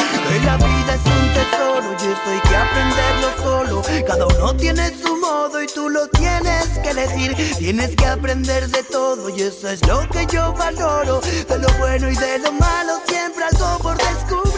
la 0.44 0.56
vida 0.56 0.94
es 0.94 1.04
un 1.06 1.34
tesoro 1.34 1.92
y 1.92 2.12
esto 2.12 2.30
hay 2.30 2.40
que 2.40 2.56
aprenderlo 2.56 3.28
solo. 3.42 3.82
Cada 4.06 4.26
uno 4.26 4.56
tiene 4.56 4.90
su 4.96 5.16
modo 5.16 5.62
y 5.62 5.66
tú 5.66 5.88
lo 5.88 6.06
tienes 6.08 6.68
que 6.82 6.90
elegir. 6.90 7.34
Tienes 7.58 7.96
que 7.96 8.06
aprender 8.06 8.68
de 8.68 8.82
todo 8.84 9.28
y 9.30 9.42
eso 9.42 9.68
es 9.68 9.86
lo 9.86 10.08
que 10.08 10.26
yo 10.26 10.52
valoro. 10.54 11.20
De 11.20 11.58
lo 11.58 11.68
bueno 11.78 12.10
y 12.10 12.16
de 12.16 12.38
lo 12.38 12.52
malo, 12.52 13.00
siempre 13.06 13.44
algo 13.44 13.78
por 13.78 13.96
descubrir. 13.96 14.51